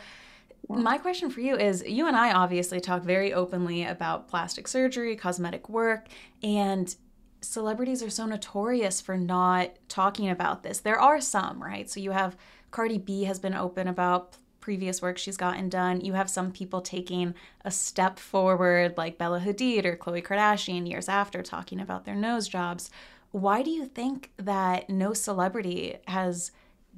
my 0.70 0.98
question 0.98 1.30
for 1.30 1.42
you 1.42 1.58
is 1.58 1.84
you 1.86 2.08
and 2.08 2.16
I 2.16 2.32
obviously 2.34 2.80
talk 2.80 3.04
very 3.04 3.34
openly 3.34 3.84
about 3.84 4.28
plastic 4.28 4.68
surgery, 4.68 5.16
cosmetic 5.16 5.68
work, 5.70 6.08
and 6.44 6.96
celebrities 7.42 8.04
are 8.04 8.10
so 8.10 8.26
notorious 8.26 9.02
for 9.02 9.18
not 9.18 9.72
talking 9.90 10.30
about 10.30 10.64
this. 10.64 10.80
There 10.80 11.00
are 11.00 11.20
some, 11.20 11.62
right? 11.62 11.90
So 11.90 12.00
you 12.00 12.12
have 12.12 12.38
Cardi 12.70 12.98
B 12.98 13.24
has 13.24 13.40
been 13.40 13.54
open 13.54 13.88
about 13.88 14.38
previous 14.62 15.02
work 15.02 15.18
she's 15.18 15.38
gotten 15.38 15.68
done. 15.68 16.02
You 16.02 16.14
have 16.14 16.30
some 16.30 16.52
people 16.52 16.82
taking 16.82 17.34
a 17.66 17.72
step 17.72 18.20
forward, 18.20 18.96
like 18.96 19.18
Bella 19.18 19.40
Hadid 19.40 19.86
or 19.86 19.98
Khloe 19.98 20.24
Kardashian, 20.24 20.88
years 20.88 21.10
after 21.10 21.42
talking 21.42 21.82
about 21.82 22.06
their 22.06 22.16
nose 22.16 22.48
jobs. 22.48 22.92
Why 23.32 23.64
do 23.64 23.72
you 23.72 23.86
think 23.86 24.32
that 24.38 24.90
no 24.90 25.14
celebrity 25.14 25.98
has 26.08 26.52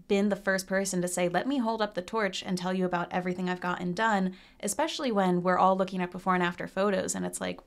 been 0.08 0.30
the 0.30 0.36
first 0.36 0.68
person 0.68 1.02
to 1.02 1.08
say, 1.08 1.30
let 1.30 1.48
me 1.48 1.60
hold 1.60 1.82
up 1.82 1.94
the 1.94 2.02
torch 2.02 2.44
and 2.44 2.58
tell 2.58 2.74
you 2.74 2.86
about 2.86 3.12
everything 3.12 3.50
I've 3.50 3.62
gotten 3.62 3.94
done, 3.94 4.36
especially 4.60 5.12
when 5.12 5.42
we're 5.42 5.58
all 5.58 5.78
looking 5.78 6.02
at 6.02 6.12
before 6.12 6.34
and 6.34 6.44
after 6.44 6.68
photos 6.68 7.16
and 7.16 7.26
it's 7.26 7.40
like, 7.40 7.62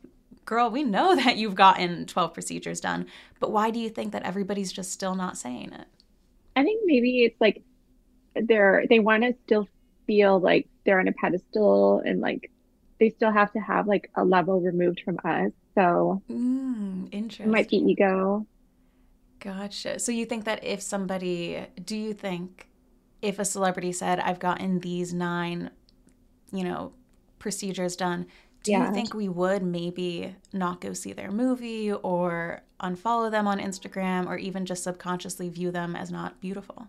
girl, 0.47 0.71
we 0.71 0.83
know 0.83 1.15
that 1.17 1.37
you've 1.37 1.55
gotten 1.55 2.07
12 2.07 2.33
procedures 2.33 2.81
done, 2.81 3.07
but 3.39 3.53
why 3.53 3.71
do 3.71 3.79
you 3.79 3.91
think 3.91 4.13
that 4.13 4.23
everybody's 4.23 4.73
just 4.73 4.91
still 4.91 5.15
not 5.15 5.37
saying 5.37 5.73
it? 5.73 5.87
I 6.57 6.63
think 6.63 6.83
maybe 6.87 7.25
it's 7.25 7.39
like 7.39 7.63
they're 8.35 8.85
they 8.89 8.99
want 8.99 9.25
to 9.25 9.35
still 9.45 9.69
feel 10.07 10.41
like 10.41 10.69
they're 10.85 11.01
on 11.01 11.09
a 11.09 11.13
pedestal 11.13 12.03
and 12.05 12.21
like 12.21 12.51
they 12.99 13.11
still 13.11 13.31
have 13.31 13.53
to 13.53 13.59
have 13.59 13.87
like 13.87 14.11
a 14.15 14.25
level 14.25 14.61
removed 14.61 15.03
from 15.05 15.19
us. 15.23 15.53
So 15.75 16.23
mm, 16.31 17.09
interesting. 17.13 17.47
It 17.47 17.53
might 17.53 17.69
be 17.69 17.77
ego. 17.77 18.47
Gotcha. 19.41 19.99
So 19.99 20.13
you 20.13 20.25
think 20.25 20.45
that 20.45 20.65
if 20.65 20.81
somebody, 20.81 21.67
do 21.85 21.95
you 21.95 22.15
think 22.15 22.69
if 23.21 23.39
a 23.39 23.45
celebrity 23.45 23.93
said, 23.93 24.19
I've 24.19 24.39
gotten 24.39 24.81
these 24.81 25.13
nine, 25.13 25.71
you 26.53 26.65
know, 26.65 26.93
procedures 27.39 27.97
done, 27.97 28.27
do 28.67 28.73
yeah. 28.73 28.89
you 28.89 28.93
think 28.93 29.15
we 29.15 29.29
would 29.29 29.63
maybe 29.63 30.35
not 30.53 30.81
go 30.81 30.93
see 30.93 31.13
their 31.13 31.31
movie 31.31 31.93
or 31.93 32.63
unfollow 32.81 33.31
them 33.31 33.47
on 33.47 33.61
Instagram 33.61 34.27
or 34.27 34.37
even 34.37 34.67
just 34.67 34.83
subconsciously 34.83 35.49
view 35.49 35.71
them 35.71 35.95
as 35.95 36.11
not 36.11 36.41
beautiful? 36.41 36.89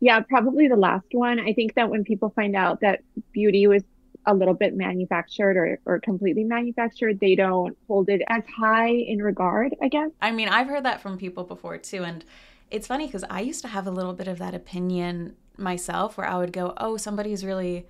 Yeah, 0.00 0.20
probably 0.20 0.68
the 0.68 0.76
last 0.76 1.04
one. 1.12 1.38
I 1.38 1.52
think 1.52 1.74
that 1.74 1.90
when 1.90 2.02
people 2.02 2.30
find 2.30 2.56
out 2.56 2.80
that 2.80 3.02
beauty 3.30 3.66
was 3.66 3.82
a 4.24 4.34
little 4.34 4.54
bit 4.54 4.74
manufactured 4.74 5.58
or, 5.58 5.78
or 5.84 6.00
completely 6.00 6.44
manufactured, 6.44 7.20
they 7.20 7.34
don't 7.34 7.76
hold 7.88 8.08
it 8.08 8.22
as 8.28 8.42
high 8.46 8.88
in 8.88 9.20
regard, 9.20 9.76
I 9.82 9.88
guess. 9.88 10.10
I 10.22 10.30
mean, 10.30 10.48
I've 10.48 10.66
heard 10.66 10.86
that 10.86 11.02
from 11.02 11.18
people 11.18 11.44
before 11.44 11.76
too. 11.76 12.04
And 12.04 12.24
it's 12.70 12.86
funny 12.86 13.04
because 13.04 13.24
I 13.28 13.42
used 13.42 13.60
to 13.62 13.68
have 13.68 13.86
a 13.86 13.90
little 13.90 14.14
bit 14.14 14.28
of 14.28 14.38
that 14.38 14.54
opinion 14.54 15.36
myself 15.58 16.16
where 16.16 16.26
I 16.26 16.38
would 16.38 16.54
go, 16.54 16.72
oh, 16.78 16.96
somebody's 16.96 17.44
really 17.44 17.86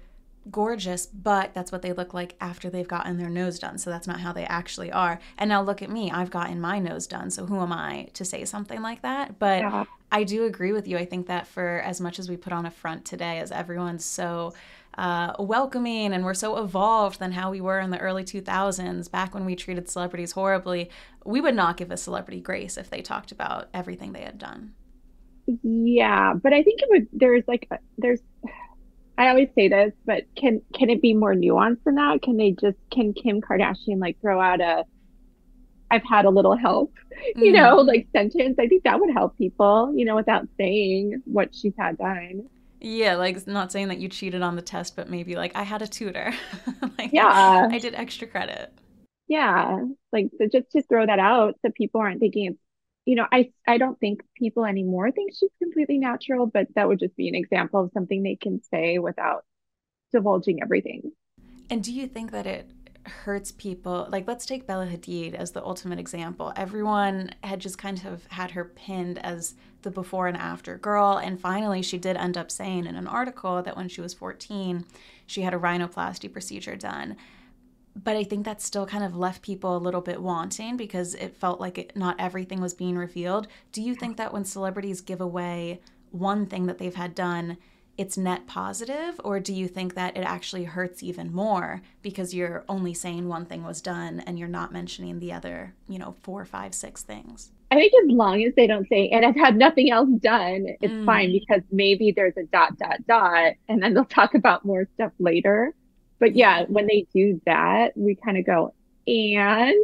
gorgeous, 0.51 1.07
but 1.07 1.55
that's 1.55 1.71
what 1.71 1.83
they 1.83 1.93
look 1.93 2.13
like 2.15 2.35
after 2.41 2.69
they've 2.69 2.89
gotten 2.89 3.19
their 3.19 3.31
nose 3.31 3.59
done. 3.59 3.79
So 3.79 3.91
that's 3.91 4.07
not 4.07 4.21
how 4.21 4.33
they 4.33 4.45
actually 4.45 4.91
are. 4.91 5.21
And 5.39 5.49
now 5.49 5.63
look 5.63 5.83
at 5.83 5.91
me, 5.91 6.11
I've 6.11 6.31
gotten 6.31 6.61
my 6.61 6.79
nose 6.79 7.07
done. 7.07 7.31
So 7.31 7.47
who 7.47 7.61
am 7.61 7.73
I 7.73 8.09
to 8.15 8.25
say 8.25 8.45
something 8.45 8.83
like 8.83 9.03
that? 9.03 9.39
But 9.39 9.61
yeah. 9.61 9.85
I 10.11 10.25
do 10.25 10.45
agree 10.45 10.73
with 10.73 10.89
you. 10.89 10.99
I 10.99 11.05
think 11.05 11.27
that 11.27 11.47
for 11.47 11.81
as 11.85 12.01
much 12.01 12.19
as 12.19 12.29
we 12.29 12.37
put 12.37 12.53
on 12.53 12.67
a 12.67 12.71
front 12.71 13.05
today, 13.05 13.39
as 13.39 13.53
everyone's 13.53 14.05
so 14.05 14.53
uh, 14.99 15.33
welcoming 15.39 16.13
and 16.13 16.25
we're 16.25 16.35
so 16.35 16.63
evolved 16.63 17.19
than 17.19 17.33
how 17.33 17.51
we 17.51 17.61
were 17.61 17.81
in 17.81 17.91
the 17.91 17.99
early 17.99 18.25
2000s, 18.25 19.11
back 19.11 19.35
when 19.35 19.45
we 19.45 19.57
treated 19.57 19.89
celebrities 19.89 20.33
horribly, 20.33 20.91
we 21.25 21.41
would 21.41 21.55
not 21.55 21.77
give 21.77 21.91
a 21.91 21.97
celebrity 21.97 22.41
grace 22.41 22.77
if 22.77 22.91
they 22.91 23.01
talked 23.01 23.33
about 23.33 23.69
everything 23.73 24.13
they 24.13 24.23
had 24.23 24.39
done. 24.39 24.75
Yeah, 25.63 26.35
but 26.35 26.53
I 26.53 26.63
think 26.63 26.83
it 26.83 26.89
would. 26.91 27.09
There's 27.13 27.43
like 27.49 27.69
there's 27.99 28.21
I 29.19 29.29
always 29.29 29.49
say 29.55 29.69
this, 29.69 29.93
but 30.05 30.25
can 30.37 30.63
can 30.75 30.91
it 30.91 31.03
be 31.03 31.15
more 31.15 31.35
nuanced 31.35 31.85
than 31.85 31.97
that? 31.97 32.23
Can 32.23 32.37
they 32.37 32.53
just 32.53 32.79
can 32.91 33.13
Kim 33.13 33.41
Kardashian 33.41 34.01
like 34.01 34.21
throw 34.21 34.41
out 34.41 34.61
a 34.61 34.85
I've 35.91 36.05
had 36.05 36.25
a 36.25 36.31
little 36.31 36.57
help, 36.57 36.95
you 37.37 37.53
mm. 37.53 37.55
know, 37.55 37.77
like 37.77 38.09
sentence. 38.13 38.57
I 38.59 38.67
think 38.67 38.85
that 38.85 38.99
would 38.99 39.13
help 39.13 39.37
people, 39.37 39.93
you 39.95 40.07
know, 40.07 40.17
without 40.17 40.49
saying 40.57 41.23
what 41.27 41.55
she's 41.55 41.75
had 41.79 41.99
done. 41.99 42.49
Yeah, 42.81 43.15
like 43.15 43.47
not 43.47 43.71
saying 43.71 43.89
that 43.89 43.99
you 43.99 44.09
cheated 44.09 44.43
on 44.43 44.57
the 44.57 44.63
test, 44.63 44.97
but 44.97 45.09
maybe 45.09 45.37
like 45.37 45.55
I 45.55 45.63
had 45.63 45.83
a 45.83 45.87
tutor. 45.87 46.33
like 46.99 47.13
yeah. 47.13 47.69
I 47.71 47.79
did 47.79 47.95
extra 47.95 48.27
credit. 48.27 48.73
Yeah. 49.29 49.85
Like 50.13 50.31
so 50.39 50.49
just 50.51 50.71
to 50.73 50.83
throw 50.83 51.07
that 51.07 51.19
out 51.19 51.57
so 51.63 51.71
people 51.71 52.01
aren't 52.01 52.21
thinking 52.21 52.47
it's 52.47 52.59
you 53.05 53.17
know, 53.17 53.27
I 53.33 53.51
I 53.67 53.79
don't 53.79 53.99
think 53.99 54.23
people 54.37 54.65
anymore 54.65 55.11
think 55.11 55.33
she's 55.35 55.51
completely 55.61 55.99
natural, 55.99 56.47
but 56.47 56.69
that 56.75 56.89
would 56.89 57.01
just 57.01 57.17
be 57.17 57.29
an 57.29 57.35
example 57.35 57.81
of 57.81 57.91
something 57.93 58.23
they 58.23 58.37
can 58.37 58.63
say 58.63 58.99
without 58.99 59.45
divulging 60.13 60.63
everything. 60.63 61.13
And 61.71 61.83
do 61.83 61.93
you 61.93 62.07
think 62.07 62.31
that 62.31 62.47
it 62.47 62.71
hurts 63.05 63.51
people? 63.51 64.07
Like 64.11 64.29
let's 64.29 64.47
take 64.47 64.67
Bella 64.67 64.87
Hadid 64.87 65.35
as 65.35 65.51
the 65.51 65.65
ultimate 65.65 65.99
example. 65.99 66.53
Everyone 66.55 67.31
had 67.43 67.61
just 67.61 67.79
kind 67.79 68.05
of 68.07 68.27
had 68.27 68.53
her 68.53 68.65
pinned 68.65 69.19
as 69.19 69.55
the 69.83 69.91
before 69.91 70.29
and 70.29 70.37
after 70.37 70.79
girl, 70.79 71.17
and 71.17 71.41
finally 71.41 71.83
she 71.83 71.99
did 71.99 72.17
end 72.17 72.37
up 72.37 72.53
saying 72.53 72.87
in 72.87 72.95
an 72.95 73.09
article 73.09 73.63
that 73.63 73.77
when 73.77 73.89
she 73.89 74.01
was 74.01 74.15
14, 74.15 74.85
she 75.27 75.43
had 75.43 75.55
a 75.55 75.59
rhinoplasty 75.59 76.33
procedure 76.33 76.77
done 76.77 77.17
but 77.95 78.17
I 78.17 78.25
think 78.25 78.45
that 78.45 78.63
still 78.63 78.87
kind 78.87 79.05
of 79.05 79.17
left 79.17 79.43
people 79.43 79.77
a 79.77 79.79
little 79.79 80.01
bit 80.01 80.23
wanting 80.23 80.77
because 80.77 81.15
it 81.15 81.37
felt 81.37 81.61
like 81.61 81.79
it, 81.79 81.97
not 81.97 82.17
everything 82.19 82.61
was 82.61 82.75
being 82.75 82.97
revealed. 82.97 83.49
Do 83.73 83.83
you 83.83 83.95
think 83.95 84.17
that 84.17 84.33
when 84.33 84.45
celebrities 84.45 85.01
give 85.01 85.21
away 85.21 85.81
one 86.11 86.47
thing 86.47 86.67
that 86.67 86.79
they've 86.79 86.95
had 86.95 87.15
done, 87.15 87.59
it's 87.99 88.17
net 88.17 88.47
positive, 88.47 89.21
or 89.23 89.39
do 89.39 89.53
you 89.53 89.69
think 89.69 89.95
that 89.95 90.17
it 90.17 90.23
actually 90.23 90.65
hurts 90.65 91.03
even 91.03 91.33
more 91.33 91.83
because 92.01 92.33
you're 92.33 92.65
only 92.69 92.95
saying 92.95 93.29
one 93.29 93.45
thing 93.45 93.65
was 93.65 93.83
done 93.83 94.21
and 94.21 94.39
you're 94.39 94.49
not 94.49 94.73
mentioning 94.73 95.19
the 95.19 95.33
other, 95.33 95.75
you 95.89 95.99
know, 95.99 96.17
four, 96.23 96.45
five, 96.47 96.75
six 96.75 97.03
things? 97.03 97.51
I 97.71 97.77
think 97.77 97.93
as 98.05 98.11
long 98.11 98.43
as 98.45 98.55
they 98.55 98.67
don't 98.67 98.89
say, 98.89 99.09
and 99.09 99.25
I've 99.25 99.37
had 99.37 99.57
nothing 99.57 99.91
else 99.91 100.09
done, 100.21 100.67
it's 100.81 100.93
mm. 100.93 101.07
fine 101.07 101.33
because 101.33 101.63
maybe 101.71 102.13
there's 102.13 102.37
a 102.37 102.45
dot, 102.45 102.79
dot, 102.79 103.07
dot, 103.07 103.55
and 103.69 103.83
then 103.83 103.95
they'll 103.95 104.05
talk 104.05 104.35
about 104.35 104.65
more 104.65 104.87
stuff 104.95 105.13
later. 105.19 105.75
But 106.23 106.37
yeah, 106.37 106.67
when 106.69 106.87
they 106.87 107.05
do 107.13 107.41
that, 107.47 107.97
we 107.97 108.15
kind 108.15 108.39
of 108.39 108.47
go, 108.47 108.73
and 109.09 109.75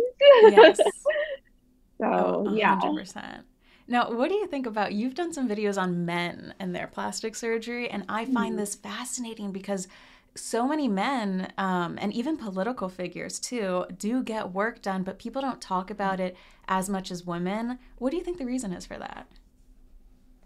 yes. 0.43 0.77
so 2.01 2.45
oh, 2.47 2.55
yeah. 2.55 2.79
100%. 2.79 3.41
Now, 3.89 4.13
what 4.13 4.29
do 4.29 4.37
you 4.37 4.47
think 4.47 4.65
about 4.65 4.93
you've 4.93 5.17
done 5.17 5.33
some 5.33 5.49
videos 5.49 5.77
on 5.77 6.07
men 6.07 6.55
and 6.61 6.73
their 6.73 6.87
plastic 6.87 7.35
surgery, 7.35 7.91
and 7.91 8.05
I 8.09 8.25
find 8.25 8.55
mm. 8.55 8.59
this 8.59 8.77
fascinating 8.77 9.51
because 9.51 9.89
so 10.37 10.69
many 10.69 10.87
men 10.87 11.53
um, 11.59 11.99
and 12.01 12.13
even 12.13 12.37
political 12.37 12.89
figures 12.89 13.41
too 13.41 13.87
do 13.99 14.23
get 14.23 14.53
work 14.53 14.81
done, 14.81 15.03
but 15.03 15.19
people 15.19 15.43
don't 15.43 15.61
talk 15.61 15.91
about 15.91 16.21
it 16.21 16.37
as 16.69 16.89
much 16.89 17.11
as 17.11 17.27
women. 17.27 17.81
What 17.97 18.11
do 18.13 18.17
you 18.17 18.23
think 18.23 18.39
the 18.39 18.47
reason 18.47 18.73
is 18.73 18.87
for 18.87 18.97
that? 18.97 19.27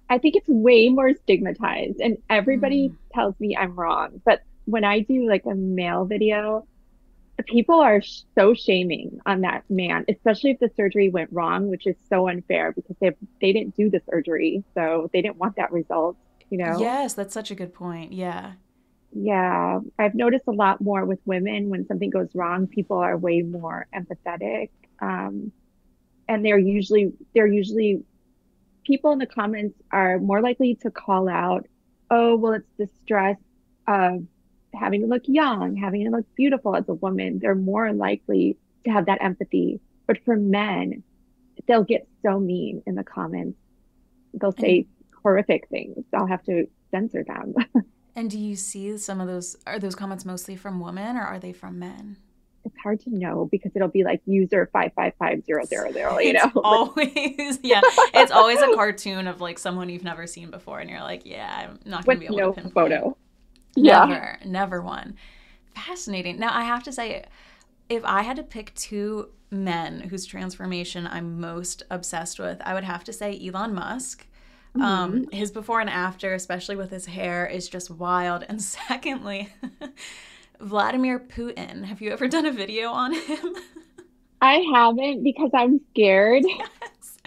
I 0.08 0.16
think 0.16 0.36
it's 0.36 0.48
way 0.48 0.88
more 0.88 1.12
stigmatized, 1.24 2.00
and 2.00 2.16
everybody 2.30 2.88
mm. 2.88 2.96
tells 3.12 3.38
me 3.38 3.54
I'm 3.54 3.74
wrong, 3.74 4.22
but 4.24 4.40
when 4.64 4.84
I 4.84 5.00
do 5.00 5.28
like 5.28 5.44
a 5.46 5.54
male 5.54 6.04
video, 6.04 6.66
people 7.46 7.80
are 7.80 8.02
so 8.34 8.54
shaming 8.54 9.18
on 9.26 9.40
that 9.42 9.64
man, 9.68 10.04
especially 10.08 10.50
if 10.50 10.58
the 10.58 10.70
surgery 10.76 11.08
went 11.08 11.30
wrong, 11.32 11.68
which 11.68 11.86
is 11.86 11.96
so 12.08 12.28
unfair 12.28 12.72
because 12.72 12.96
they 13.00 13.10
they 13.40 13.52
didn't 13.52 13.76
do 13.76 13.90
the 13.90 14.00
surgery, 14.10 14.64
so 14.74 15.10
they 15.12 15.22
didn't 15.22 15.36
want 15.36 15.56
that 15.56 15.72
result. 15.72 16.16
You 16.50 16.58
know. 16.58 16.78
Yes, 16.78 17.14
that's 17.14 17.34
such 17.34 17.50
a 17.50 17.54
good 17.54 17.72
point. 17.72 18.12
Yeah. 18.12 18.52
Yeah, 19.14 19.80
I've 19.98 20.14
noticed 20.14 20.44
a 20.48 20.52
lot 20.52 20.80
more 20.80 21.04
with 21.04 21.18
women 21.26 21.68
when 21.68 21.86
something 21.86 22.08
goes 22.08 22.28
wrong. 22.34 22.66
People 22.66 22.96
are 22.96 23.16
way 23.16 23.42
more 23.42 23.86
empathetic, 23.94 24.70
um, 25.00 25.52
and 26.28 26.44
they're 26.44 26.58
usually 26.58 27.12
they're 27.34 27.46
usually 27.46 28.04
people 28.86 29.12
in 29.12 29.18
the 29.18 29.26
comments 29.26 29.78
are 29.90 30.18
more 30.18 30.40
likely 30.40 30.76
to 30.76 30.90
call 30.90 31.28
out, 31.28 31.66
"Oh, 32.10 32.36
well, 32.36 32.54
it's 32.54 32.72
the 32.78 32.88
stress 33.02 33.36
of 33.86 34.24
having 34.74 35.02
to 35.02 35.06
look 35.06 35.22
young, 35.26 35.76
having 35.76 36.04
to 36.04 36.10
look 36.10 36.26
beautiful 36.34 36.76
as 36.76 36.88
a 36.88 36.94
woman, 36.94 37.38
they're 37.40 37.54
more 37.54 37.92
likely 37.92 38.56
to 38.84 38.90
have 38.90 39.06
that 39.06 39.22
empathy. 39.22 39.80
But 40.06 40.24
for 40.24 40.36
men, 40.36 41.02
they'll 41.66 41.84
get 41.84 42.08
so 42.22 42.38
mean 42.38 42.82
in 42.86 42.94
the 42.94 43.04
comments. 43.04 43.58
They'll 44.34 44.52
say 44.52 44.86
horrific 45.22 45.68
things. 45.68 46.04
I'll 46.12 46.26
have 46.26 46.42
to 46.44 46.66
censor 46.90 47.24
them. 47.24 47.54
and 48.16 48.30
do 48.30 48.38
you 48.38 48.56
see 48.56 48.96
some 48.98 49.20
of 49.20 49.26
those? 49.26 49.56
Are 49.66 49.78
those 49.78 49.94
comments 49.94 50.24
mostly 50.24 50.56
from 50.56 50.80
women 50.80 51.16
or 51.16 51.22
are 51.22 51.38
they 51.38 51.52
from 51.52 51.78
men? 51.78 52.16
It's 52.64 52.76
hard 52.82 53.00
to 53.00 53.10
know 53.10 53.48
because 53.50 53.72
it'll 53.74 53.88
be 53.88 54.04
like 54.04 54.22
user 54.24 54.70
five 54.72 54.92
five 54.94 55.14
five 55.18 55.44
zero 55.44 55.64
zero 55.64 55.92
zero. 55.92 56.18
You 56.18 56.34
know, 56.34 56.52
always 56.56 57.58
yeah. 57.62 57.80
It's 58.14 58.30
always 58.30 58.60
a 58.60 58.74
cartoon 58.74 59.26
of 59.26 59.40
like 59.40 59.58
someone 59.58 59.88
you've 59.88 60.04
never 60.04 60.28
seen 60.28 60.50
before, 60.50 60.78
and 60.78 60.88
you're 60.88 61.00
like, 61.00 61.22
yeah, 61.24 61.68
I'm 61.68 61.80
not 61.84 62.06
gonna 62.06 62.20
be 62.20 62.26
able 62.26 62.36
no 62.36 62.48
to 62.50 62.54
pinpoint. 62.54 62.74
photo. 62.74 63.16
Yeah. 63.74 64.04
Never, 64.04 64.38
never 64.44 64.82
one. 64.82 65.16
Fascinating. 65.74 66.38
Now, 66.38 66.50
I 66.52 66.64
have 66.64 66.82
to 66.84 66.92
say, 66.92 67.24
if 67.88 68.04
I 68.04 68.22
had 68.22 68.36
to 68.36 68.42
pick 68.42 68.74
two 68.74 69.30
men 69.50 70.00
whose 70.00 70.26
transformation 70.26 71.06
I'm 71.06 71.40
most 71.40 71.82
obsessed 71.90 72.38
with, 72.38 72.60
I 72.64 72.74
would 72.74 72.84
have 72.84 73.04
to 73.04 73.12
say 73.12 73.40
Elon 73.46 73.74
Musk. 73.74 74.26
Um, 74.74 74.80
mm-hmm. 74.80 74.84
Um, 74.84 75.28
his 75.30 75.50
before 75.50 75.80
and 75.80 75.90
after, 75.90 76.34
especially 76.34 76.76
with 76.76 76.90
his 76.90 77.06
hair, 77.06 77.46
is 77.46 77.68
just 77.68 77.90
wild. 77.90 78.44
And 78.48 78.62
secondly, 78.88 79.50
Vladimir 80.60 81.18
Putin. 81.18 81.84
Have 81.84 82.00
you 82.00 82.10
ever 82.10 82.28
done 82.28 82.46
a 82.46 82.52
video 82.52 82.90
on 82.90 83.14
him? 83.14 83.54
I 84.40 84.64
haven't 84.74 85.22
because 85.22 85.50
I'm 85.54 85.80
scared. 85.90 86.44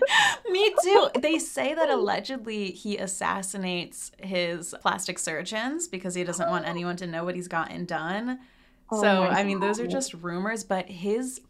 Me 0.50 0.74
too. 0.84 1.10
They 1.20 1.40
say 1.40 1.74
that 1.74 1.90
allegedly 1.90 2.72
he 2.72 2.98
assassinates 2.98 4.12
his 4.20 4.76
plastic 4.82 5.20
surgeons 5.20 5.88
because 5.88 6.16
he 6.16 6.24
doesn't 6.24 6.50
want 6.50 6.66
anyone 6.68 6.98
to 6.98 7.08
know 7.08 7.24
what 7.24 7.36
he's 7.36 7.48
gotten 7.48 7.86
done. 7.86 8.40
Oh 8.92 9.02
so, 9.02 9.24
I 9.24 9.44
mean, 9.44 9.60
those 9.60 9.80
are 9.80 9.88
just 9.88 10.14
rumors, 10.14 10.64
but 10.64 10.88
his 10.88 11.42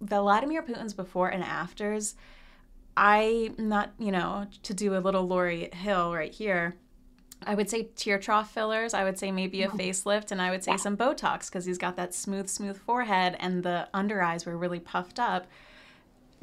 Vladimir 0.00 0.62
Putin's 0.62 0.94
before 0.94 1.28
and 1.28 1.44
afters, 1.44 2.16
I 2.96 3.52
not, 3.58 3.92
you 3.98 4.10
know, 4.10 4.46
to 4.64 4.74
do 4.74 4.96
a 4.96 4.98
little 4.98 5.26
Lori 5.26 5.70
Hill 5.72 6.12
right 6.12 6.32
here. 6.32 6.76
I 7.46 7.54
would 7.54 7.70
say 7.70 7.88
tear 7.94 8.18
trough 8.18 8.52
fillers. 8.52 8.92
I 8.92 9.04
would 9.04 9.18
say 9.18 9.30
maybe 9.30 9.62
a 9.62 9.68
facelift, 9.70 10.32
and 10.32 10.42
I 10.42 10.50
would 10.50 10.64
say 10.64 10.76
some 10.76 10.96
Botox 10.96 11.46
because 11.46 11.64
he's 11.64 11.78
got 11.78 11.96
that 11.96 12.12
smooth, 12.12 12.48
smooth 12.48 12.78
forehead, 12.78 13.36
and 13.38 13.62
the 13.62 13.88
under 13.94 14.20
eyes 14.20 14.44
were 14.44 14.58
really 14.58 14.80
puffed 14.80 15.20
up 15.20 15.46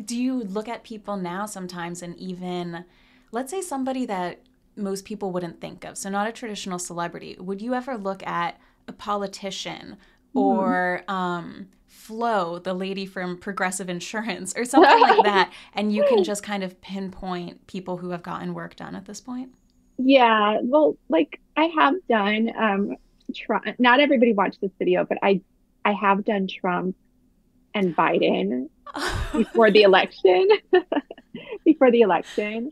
do 0.04 0.18
you 0.20 0.44
look 0.44 0.68
at 0.68 0.84
people 0.84 1.18
now 1.18 1.46
sometimes 1.46 2.01
and 2.01 2.16
even 2.18 2.86
let's 3.32 3.51
say 3.51 3.62
somebody 3.62 4.06
that 4.06 4.39
most 4.75 5.06
people 5.06 5.32
wouldn't 5.32 5.60
think 5.60 5.84
of 5.84 5.98
so 5.98 6.10
not 6.10 6.27
a 6.27 6.32
traditional 6.32 6.80
celebrity 6.80 7.36
would 7.39 7.62
you 7.62 7.74
ever 7.74 7.98
look 7.98 8.25
at 8.25 8.60
a 8.88 8.94
politician 8.94 9.98
mm-hmm. 10.36 10.39
or 10.39 11.04
um, 11.08 11.68
flo 11.88 12.60
the 12.60 12.74
lady 12.74 13.06
from 13.06 13.38
progressive 13.38 13.89
insurance 13.89 14.54
or 14.56 14.66
something 14.66 15.01
like 15.01 15.24
that 15.24 15.51
and 15.74 15.94
you 15.94 16.06
can 16.08 16.24
just 16.24 16.44
kind 16.44 16.63
of 16.63 16.80
pinpoint 16.82 17.66
people 17.68 17.98
who 17.98 18.12
have 18.12 18.24
gotten 18.24 18.54
work 18.54 18.75
done 18.75 18.96
at 18.96 19.06
this 19.06 19.20
point 19.20 19.50
yeah 19.98 20.60
well 20.62 20.96
like 21.10 21.39
i 21.56 21.66
have 21.66 21.96
done 22.08 22.51
um 22.58 22.96
trump 23.36 23.66
not 23.80 24.00
everybody 24.00 24.32
watched 24.32 24.62
this 24.62 24.72
video 24.77 25.04
but 25.04 25.18
i 25.24 25.42
i 25.84 25.92
have 25.92 26.24
done 26.24 26.48
trump 26.48 26.96
and 27.77 27.96
biden 27.96 28.69
before 29.34 29.72
the 29.72 29.84
election. 29.84 30.50
before 31.65 31.91
the 31.91 32.01
election. 32.01 32.72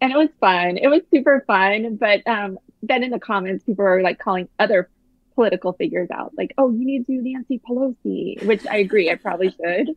And 0.00 0.12
it 0.12 0.16
was 0.16 0.30
fun. 0.40 0.78
It 0.78 0.88
was 0.88 1.02
super 1.12 1.44
fun. 1.46 1.96
But 1.96 2.26
um, 2.26 2.58
then 2.82 3.04
in 3.04 3.10
the 3.10 3.20
comments, 3.20 3.64
people 3.64 3.84
were 3.84 4.02
like 4.02 4.18
calling 4.18 4.48
other 4.58 4.90
political 5.34 5.72
figures 5.72 6.08
out. 6.12 6.32
Like, 6.36 6.54
oh, 6.58 6.70
you 6.70 6.84
need 6.84 7.06
to 7.06 7.16
do 7.16 7.22
Nancy 7.22 7.60
Pelosi, 7.66 8.44
which 8.44 8.66
I 8.66 8.78
agree, 8.78 9.10
I 9.10 9.14
probably 9.14 9.50
should. 9.50 9.96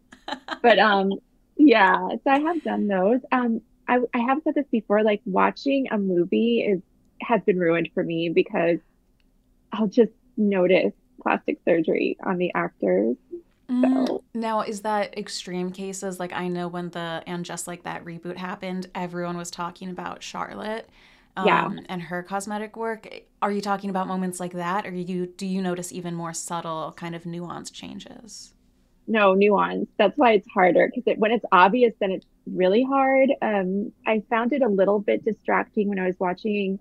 But 0.61 0.79
um, 0.79 1.13
yeah, 1.57 2.09
so 2.09 2.29
I 2.29 2.39
have 2.39 2.63
done 2.63 2.87
those. 2.87 3.21
Um, 3.31 3.61
I 3.87 3.99
I 4.13 4.19
have 4.19 4.39
said 4.43 4.55
this 4.55 4.65
before, 4.71 5.03
like 5.03 5.21
watching 5.25 5.87
a 5.91 5.97
movie 5.97 6.61
is 6.61 6.81
has 7.21 7.41
been 7.41 7.59
ruined 7.59 7.89
for 7.93 8.03
me 8.03 8.29
because 8.29 8.79
I'll 9.71 9.87
just 9.87 10.11
notice 10.37 10.93
plastic 11.21 11.59
surgery 11.65 12.17
on 12.23 12.37
the 12.37 12.51
actors. 12.53 13.15
Mm, 13.69 14.07
So 14.07 14.23
now, 14.33 14.61
is 14.61 14.81
that 14.81 15.17
extreme 15.17 15.71
cases? 15.71 16.19
Like, 16.19 16.33
I 16.33 16.47
know 16.47 16.67
when 16.67 16.89
the 16.91 17.23
And 17.27 17.45
Just 17.45 17.67
Like 17.67 17.83
That 17.83 18.05
reboot 18.05 18.37
happened, 18.37 18.87
everyone 18.93 19.37
was 19.37 19.49
talking 19.51 19.89
about 19.89 20.21
Charlotte 20.23 20.89
yeah, 21.37 21.69
um, 21.69 21.79
and 21.89 22.03
her 22.03 22.21
cosmetic 22.23 22.75
work. 22.77 23.07
Are 23.41 23.51
you 23.51 23.61
talking 23.61 23.89
about 23.89 24.07
moments 24.07 24.39
like 24.39 24.53
that, 24.53 24.85
or 24.85 24.91
you 24.91 25.25
do 25.27 25.45
you 25.45 25.61
notice 25.61 25.91
even 25.91 26.15
more 26.15 26.33
subtle, 26.33 26.93
kind 26.97 27.15
of 27.15 27.23
nuanced 27.23 27.73
changes? 27.73 28.53
no 29.07 29.33
nuance. 29.33 29.89
That's 29.97 30.17
why 30.17 30.33
it's 30.33 30.47
harder 30.53 30.87
because 30.87 31.03
it, 31.07 31.19
when 31.19 31.31
it's 31.31 31.45
obvious, 31.51 31.93
then 31.99 32.11
it's 32.11 32.25
really 32.47 32.83
hard. 32.83 33.29
Um, 33.41 33.91
I 34.05 34.23
found 34.29 34.53
it 34.53 34.61
a 34.63 34.67
little 34.69 34.99
bit 34.99 35.23
distracting 35.23 35.89
when 35.89 35.99
I 35.99 36.07
was 36.07 36.15
watching 36.19 36.79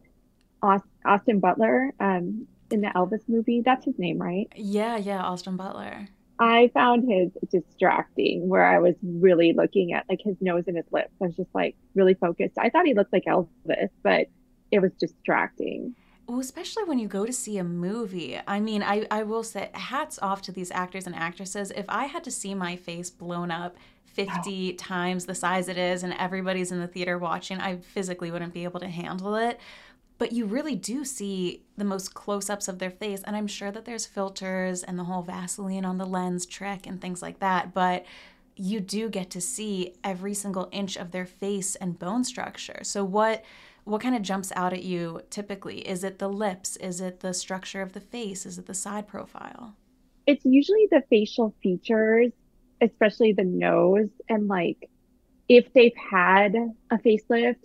Aus- 0.63 0.83
Austin 1.05 1.41
Butler 1.41 1.93
um, 2.01 2.49
in 2.71 2.83
the 2.83 2.89
Elvis 2.89 3.23
movie. 3.29 3.63
That's 3.65 3.85
his 3.85 3.99
name, 3.99 4.19
right? 4.19 4.49
Yeah, 4.57 4.97
yeah, 4.97 5.23
Austin 5.23 5.57
Butler. 5.57 6.09
I 6.39 6.71
found 6.75 7.09
his 7.09 7.31
distracting 7.51 8.49
where 8.49 8.65
I 8.65 8.79
was 8.79 8.95
really 9.03 9.53
looking 9.53 9.93
at 9.93 10.05
like 10.09 10.21
his 10.23 10.37
nose 10.41 10.65
and 10.67 10.77
his 10.77 10.87
lips. 10.91 11.13
I 11.21 11.27
was 11.27 11.37
just 11.37 11.55
like 11.55 11.77
really 11.95 12.15
focused. 12.15 12.59
I 12.59 12.71
thought 12.71 12.87
he 12.87 12.95
looked 12.95 13.13
like 13.13 13.25
Elvis, 13.25 13.91
but 14.03 14.27
it 14.71 14.81
was 14.81 14.91
distracting. 14.99 15.95
Well, 16.27 16.41
especially 16.41 16.85
when 16.85 16.99
you 16.99 17.07
go 17.07 17.27
to 17.27 17.33
see 17.33 17.59
a 17.59 17.65
movie. 17.65 18.41
I 18.47 18.59
mean, 18.59 18.83
I, 18.83 19.07
I 19.11 19.23
will 19.25 19.45
say 19.45 19.71
hats 19.75 20.19
off 20.23 20.43
to 20.43 20.53
these 20.53 20.71
actors 20.71 21.07
and 21.07 21.15
actresses. 21.15 21.71
If 21.71 21.85
I 21.89 22.07
had 22.07 22.25
to 22.25 22.31
see 22.31 22.55
my 22.55 22.77
face 22.77 23.11
blown 23.11 23.51
up 23.51 23.77
Oh, 24.17 24.33
50 24.33 24.75
times 24.75 25.27
the 25.27 25.35
size 25.35 25.69
it 25.69 25.77
is 25.77 26.03
and 26.03 26.15
everybody's 26.15 26.71
in 26.71 26.81
the 26.81 26.87
theater 26.87 27.19
watching, 27.19 27.61
I 27.61 27.79
physically 27.79 28.31
wouldn't 28.31 28.55
be 28.55 28.65
able 28.65 28.81
to 28.81 28.89
handle 28.89 29.35
it. 29.35 29.59
But 30.17 30.33
you 30.33 30.47
really 30.47 30.77
do 30.77 31.05
see 31.05 31.63
the 31.77 31.85
most 31.85 32.15
close 32.15 32.49
ups 32.49 32.69
of 32.69 32.79
their 32.79 32.91
face. 32.91 33.23
And 33.25 33.35
I'm 33.35 33.47
sure 33.47 33.73
that 33.73 33.85
there's 33.85 34.07
filters 34.07 34.83
and 34.83 34.99
the 34.99 35.05
whole 35.05 35.23
Vaseline 35.23 35.85
on 35.85 35.99
the 35.99 36.07
lens 36.07 36.47
trick 36.47 36.87
and 36.87 37.01
things 37.01 37.21
like 37.21 37.41
that. 37.41 37.75
But 37.75 38.05
you 38.57 38.81
do 38.81 39.09
get 39.09 39.31
to 39.31 39.41
see 39.41 39.95
every 40.05 40.35
single 40.35 40.69
inch 40.71 40.97
of 40.97 41.11
their 41.11 41.27
face 41.27 41.75
and 41.77 41.99
bone 41.99 42.25
structure. 42.25 42.81
So 42.83 43.05
what 43.05 43.45
what 43.85 44.01
kind 44.01 44.17
of 44.17 44.23
jumps 44.23 44.51
out 44.57 44.73
at 44.73 44.83
you 44.83 45.21
typically? 45.29 45.81
Is 45.81 46.05
it 46.05 46.19
the 46.19 46.29
lips? 46.29 46.77
Is 46.77 47.03
it 47.03 47.21
the 47.21 47.35
structure 47.35 47.83
of 47.83 47.93
the 47.93 48.01
face? 48.01 48.47
Is 48.47 48.57
it 48.59 48.65
the 48.65 48.75
side 48.75 49.07
profile? 49.07 49.77
It's 50.27 50.45
usually 50.45 50.89
the 50.91 51.03
facial 51.11 51.55
features, 51.63 52.33
especially 52.81 53.33
the 53.33 53.45
nose, 53.45 54.09
and 54.29 54.49
like 54.49 54.89
if 55.51 55.71
they've 55.75 55.97
had 56.11 56.55
a 56.91 56.97
facelift, 56.97 57.57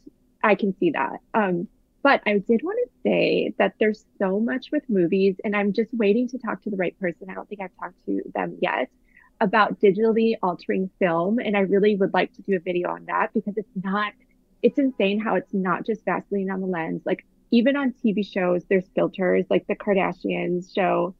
I 0.44 0.56
can 0.56 0.76
see 0.78 0.92
that. 0.92 1.20
Um, 1.34 1.70
but 2.04 2.22
I 2.26 2.38
did 2.40 2.62
want 2.64 2.80
to 2.84 2.92
say 3.04 3.54
that 3.58 3.74
there's 3.80 4.06
so 4.18 4.40
much 4.40 4.72
with 4.72 4.84
movies, 4.90 5.36
and 5.44 5.56
I'm 5.56 5.74
just 5.74 5.94
waiting 5.94 6.28
to 6.30 6.38
talk 6.38 6.62
to 6.64 6.70
the 6.70 6.78
right 6.78 6.98
person. 7.00 7.30
I 7.30 7.34
don't 7.34 7.48
think 7.48 7.62
I've 7.62 7.76
talked 7.80 8.06
to 8.06 8.22
them 8.34 8.58
yet 8.62 8.90
about 9.42 9.80
digitally 9.80 10.36
altering 10.42 10.90
film, 11.00 11.40
and 11.40 11.56
I 11.56 11.62
really 11.62 11.96
would 11.96 12.14
like 12.14 12.34
to 12.34 12.42
do 12.42 12.56
a 12.56 12.60
video 12.60 12.90
on 12.90 13.06
that 13.06 13.34
because 13.34 13.58
it's 13.58 13.70
not, 13.84 14.14
it's 14.62 14.78
insane 14.78 15.20
how 15.20 15.36
it's 15.36 15.54
not 15.54 15.86
just 15.86 16.06
Vaseline 16.06 16.52
on 16.52 16.62
the 16.62 16.68
lens. 16.68 17.02
Like 17.06 17.26
even 17.52 17.76
on 17.76 17.94
TV 17.94 18.26
shows, 18.26 18.64
there's 18.70 18.88
filters, 18.96 19.46
like 19.50 19.68
the 19.68 19.76
Kardashians 19.76 20.74
show, 20.74 21.16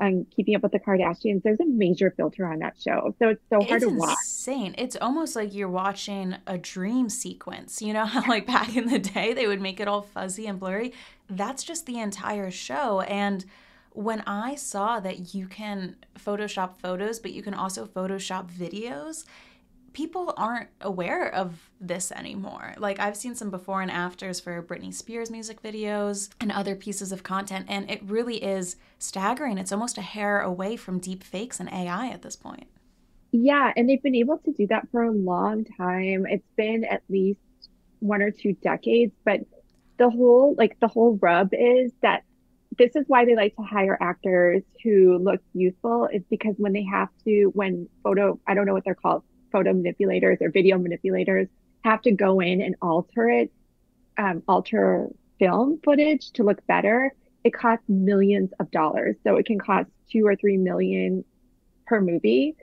um, 0.00 0.26
Keeping 0.34 0.54
Up 0.56 0.62
with 0.62 0.72
the 0.72 0.80
Kardashians. 0.80 1.42
There's 1.42 1.60
a 1.60 1.66
major 1.66 2.10
filter 2.10 2.46
on 2.46 2.58
that 2.60 2.76
show, 2.80 3.14
so 3.18 3.28
it's 3.28 3.42
so 3.50 3.60
hard 3.60 3.82
It's 3.82 3.92
to 3.92 3.96
watch. 3.98 4.10
insane. 4.10 4.74
It's 4.78 4.96
almost 5.00 5.36
like 5.36 5.54
you're 5.54 5.68
watching 5.68 6.36
a 6.46 6.56
dream 6.58 7.08
sequence. 7.08 7.82
You 7.82 7.92
know 7.92 8.06
how, 8.06 8.24
like, 8.28 8.46
back 8.46 8.76
in 8.76 8.86
the 8.86 8.98
day, 8.98 9.34
they 9.34 9.46
would 9.46 9.60
make 9.60 9.78
it 9.80 9.88
all 9.88 10.02
fuzzy 10.02 10.46
and 10.46 10.58
blurry? 10.58 10.92
That's 11.28 11.62
just 11.62 11.86
the 11.86 11.98
entire 12.00 12.50
show. 12.50 13.00
And 13.02 13.44
when 13.92 14.22
I 14.26 14.54
saw 14.54 15.00
that 15.00 15.34
you 15.34 15.46
can 15.46 15.96
Photoshop 16.18 16.78
photos, 16.78 17.18
but 17.18 17.32
you 17.32 17.42
can 17.42 17.54
also 17.54 17.86
Photoshop 17.86 18.50
videos, 18.50 19.24
people 19.92 20.32
aren't 20.36 20.68
aware 20.80 21.32
of 21.34 21.70
this 21.80 22.12
anymore. 22.12 22.74
Like 22.78 23.00
I've 23.00 23.16
seen 23.16 23.34
some 23.34 23.50
before 23.50 23.82
and 23.82 23.90
afters 23.90 24.40
for 24.40 24.62
Britney 24.62 24.92
Spears 24.94 25.30
music 25.30 25.62
videos 25.62 26.30
and 26.40 26.52
other 26.52 26.74
pieces 26.74 27.12
of 27.12 27.22
content 27.22 27.66
and 27.68 27.90
it 27.90 28.02
really 28.04 28.42
is 28.42 28.76
staggering. 28.98 29.58
It's 29.58 29.72
almost 29.72 29.98
a 29.98 30.02
hair 30.02 30.40
away 30.40 30.76
from 30.76 30.98
deep 30.98 31.22
fakes 31.22 31.60
and 31.60 31.68
AI 31.68 32.08
at 32.08 32.22
this 32.22 32.36
point. 32.36 32.68
Yeah, 33.32 33.72
and 33.76 33.88
they've 33.88 34.02
been 34.02 34.16
able 34.16 34.38
to 34.38 34.52
do 34.52 34.66
that 34.68 34.88
for 34.90 35.04
a 35.04 35.12
long 35.12 35.64
time. 35.64 36.26
It's 36.26 36.48
been 36.56 36.84
at 36.84 37.02
least 37.08 37.40
one 38.00 38.22
or 38.22 38.30
two 38.30 38.54
decades, 38.54 39.12
but 39.24 39.40
the 39.98 40.10
whole 40.10 40.54
like 40.56 40.78
the 40.80 40.88
whole 40.88 41.18
rub 41.20 41.50
is 41.52 41.92
that 42.02 42.24
this 42.78 42.96
is 42.96 43.04
why 43.08 43.24
they 43.24 43.36
like 43.36 43.54
to 43.56 43.62
hire 43.62 43.98
actors 44.00 44.62
who 44.82 45.18
look 45.18 45.40
youthful 45.52 46.08
is 46.12 46.22
because 46.30 46.54
when 46.56 46.72
they 46.72 46.84
have 46.84 47.08
to 47.24 47.50
when 47.54 47.88
photo 48.02 48.40
I 48.46 48.54
don't 48.54 48.66
know 48.66 48.72
what 48.72 48.84
they're 48.84 48.94
called, 48.94 49.22
photo 49.52 49.72
manipulators 49.72 50.38
or 50.40 50.50
video 50.50 50.78
manipulators 50.78 51.48
have 51.84 52.02
to 52.02 52.12
go 52.12 52.40
in 52.40 52.60
and 52.60 52.74
alter 52.82 53.28
it, 53.28 53.52
um, 54.18 54.42
alter 54.46 55.08
film 55.38 55.80
footage 55.84 56.30
to 56.32 56.42
look 56.42 56.64
better, 56.66 57.12
it 57.44 57.52
costs 57.54 57.84
millions 57.88 58.50
of 58.60 58.70
dollars. 58.70 59.16
So 59.24 59.36
it 59.36 59.46
can 59.46 59.58
cost 59.58 59.88
two 60.12 60.26
or 60.26 60.36
three 60.36 60.56
million 60.58 61.24
per 61.86 62.00
movie. 62.00 62.56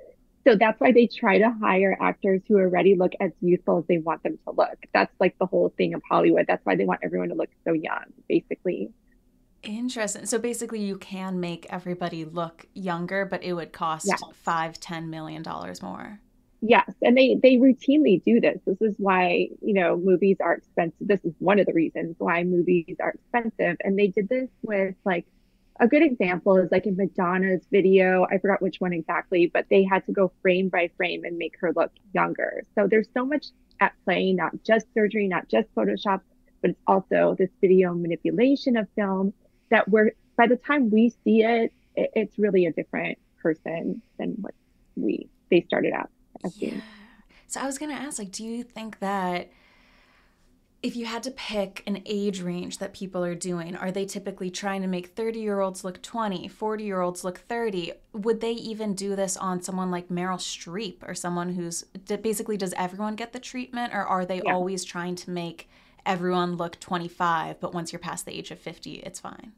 So 0.48 0.56
that's 0.56 0.80
why 0.80 0.94
they 0.94 1.08
try 1.08 1.40
to 1.40 1.50
hire 1.60 1.98
actors 2.00 2.42
who 2.48 2.58
already 2.58 2.96
look 2.96 3.12
as 3.20 3.32
youthful 3.42 3.80
as 3.80 3.84
they 3.88 3.98
want 3.98 4.24
them 4.24 4.38
to 4.48 4.54
look. 4.56 4.78
That's 4.94 5.14
like 5.20 5.36
the 5.40 5.46
whole 5.46 5.74
thing 5.76 5.94
of 5.94 6.02
Hollywood. 6.10 6.46
That's 6.48 6.66
why 6.66 6.76
they 6.76 6.86
want 6.86 7.02
everyone 7.04 7.30
to 7.30 7.36
look 7.36 7.50
so 7.66 7.74
young, 7.74 8.06
basically. 8.30 8.92
Interesting. 9.64 10.26
So 10.26 10.38
basically 10.38 10.80
you 10.80 10.98
can 10.98 11.40
make 11.40 11.66
everybody 11.70 12.24
look 12.24 12.66
younger, 12.74 13.26
but 13.26 13.44
it 13.44 13.54
would 13.54 13.72
Yeah. 14.04 14.16
cost 14.18 14.24
five, 14.36 14.80
ten 14.80 15.10
million 15.10 15.42
dollars 15.42 15.82
more. 15.82 16.22
Yes. 16.62 16.92
And 17.04 17.16
they 17.16 17.36
they 17.42 17.58
routinely 17.58 18.24
do 18.24 18.40
this. 18.42 18.60
This 18.66 18.82
is 18.82 18.96
why, 18.98 19.50
you 19.62 19.74
know, 19.74 19.96
movies 19.96 20.38
are 20.40 20.56
expensive. 20.56 21.08
This 21.08 21.24
is 21.24 21.34
one 21.40 21.60
of 21.60 21.68
the 21.68 21.74
reasons 21.74 22.16
why 22.18 22.44
movies 22.44 22.96
are 23.00 23.12
expensive. 23.12 23.78
And 23.84 23.98
they 23.98 24.08
did 24.08 24.28
this 24.28 24.50
with 24.64 24.96
like 25.06 25.26
a 25.80 25.88
good 25.88 26.02
example 26.02 26.58
is 26.58 26.72
like 26.72 26.88
in 26.88 26.98
Madonna's 26.98 27.62
video. 27.72 28.26
I 28.32 28.40
forgot 28.40 28.62
which 28.62 28.82
one 28.82 28.94
exactly, 28.94 29.48
but 29.54 29.68
they 29.70 29.84
had 29.84 30.06
to 30.08 30.12
go 30.12 30.32
frame 30.42 30.70
by 30.70 30.90
frame 30.98 31.24
and 31.26 31.38
make 31.38 31.56
her 31.60 31.72
look 31.76 31.92
younger. 32.14 32.64
So 32.74 32.88
there's 32.88 33.08
so 33.14 33.24
much 33.26 33.48
at 33.80 33.94
play, 34.04 34.34
not 34.34 34.54
just 34.64 34.92
surgery, 34.96 35.28
not 35.28 35.48
just 35.50 35.74
Photoshop, 35.76 36.22
but 36.62 36.72
it's 36.72 36.82
also 36.88 37.36
this 37.38 37.52
video 37.62 37.94
manipulation 37.94 38.78
of 38.78 38.88
film 38.96 39.34
that 39.70 39.88
we're 39.88 40.14
by 40.36 40.48
the 40.48 40.56
time 40.56 40.90
we 40.90 41.10
see 41.24 41.44
it, 41.44 41.72
it 41.96 42.10
it's 42.16 42.40
really 42.40 42.66
a 42.66 42.72
different 42.72 43.20
person 43.44 44.02
than 44.18 44.32
what 44.42 44.56
we 44.96 45.30
they 45.52 45.62
started 45.62 45.94
out 45.94 46.10
Yeah. 46.56 46.82
So 47.48 47.62
I 47.62 47.66
was 47.66 47.78
gonna 47.78 47.94
ask, 47.94 48.20
like, 48.20 48.32
do 48.32 48.44
you 48.44 48.64
think 48.64 49.00
that 49.00 49.52
if 50.84 50.96
you 50.96 51.06
had 51.08 51.24
to 51.24 51.32
pick 51.32 51.82
an 51.88 52.04
age 52.06 52.42
range 52.42 52.78
that 52.78 52.94
people 52.94 53.24
are 53.24 53.34
doing, 53.34 53.76
are 53.76 53.92
they 53.92 54.06
typically 54.06 54.52
trying 54.52 54.82
to 54.84 54.88
make 54.88 55.08
30 55.08 55.40
year 55.40 55.60
olds 55.60 55.84
look 55.84 56.02
20, 56.04 56.48
40 56.48 56.84
year 56.84 57.02
olds 57.02 57.24
look 57.24 57.40
30? 57.40 57.94
Would 58.14 58.42
they 58.42 58.52
even 58.52 58.94
do 58.94 59.16
this 59.16 59.36
on 59.38 59.62
someone 59.62 59.90
like 59.90 60.10
Meryl 60.10 60.38
Streep 60.38 60.98
or 61.08 61.16
someone 61.16 61.54
who's 61.54 61.84
basically, 62.22 62.58
does 62.58 62.74
everyone 62.78 63.16
get 63.16 63.34
the 63.34 63.40
treatment 63.40 63.94
or 63.94 64.02
are 64.06 64.26
they 64.26 64.42
Yeah. 64.46 64.54
always 64.54 64.84
trying 64.84 65.16
to 65.16 65.32
make 65.32 65.68
everyone 66.06 66.56
look 66.58 66.80
25, 66.80 67.60
but 67.60 67.74
once 67.74 67.92
you're 67.92 68.00
past 68.00 68.26
the 68.26 68.38
age 68.38 68.52
of 68.52 68.60
50, 68.60 68.96
it's 69.00 69.20
fine? 69.20 69.54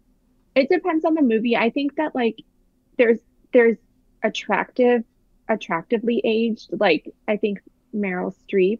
It 0.55 0.69
depends 0.69 1.03
on 1.05 1.15
the 1.15 1.21
movie. 1.21 1.55
I 1.57 1.69
think 1.69 1.95
that 1.95 2.15
like 2.15 2.43
there's 2.97 3.19
there's 3.51 3.77
attractive 4.23 5.03
attractively 5.49 6.21
aged. 6.23 6.69
Like 6.79 7.13
I 7.27 7.37
think 7.37 7.59
Meryl 7.93 8.33
Streep. 8.47 8.79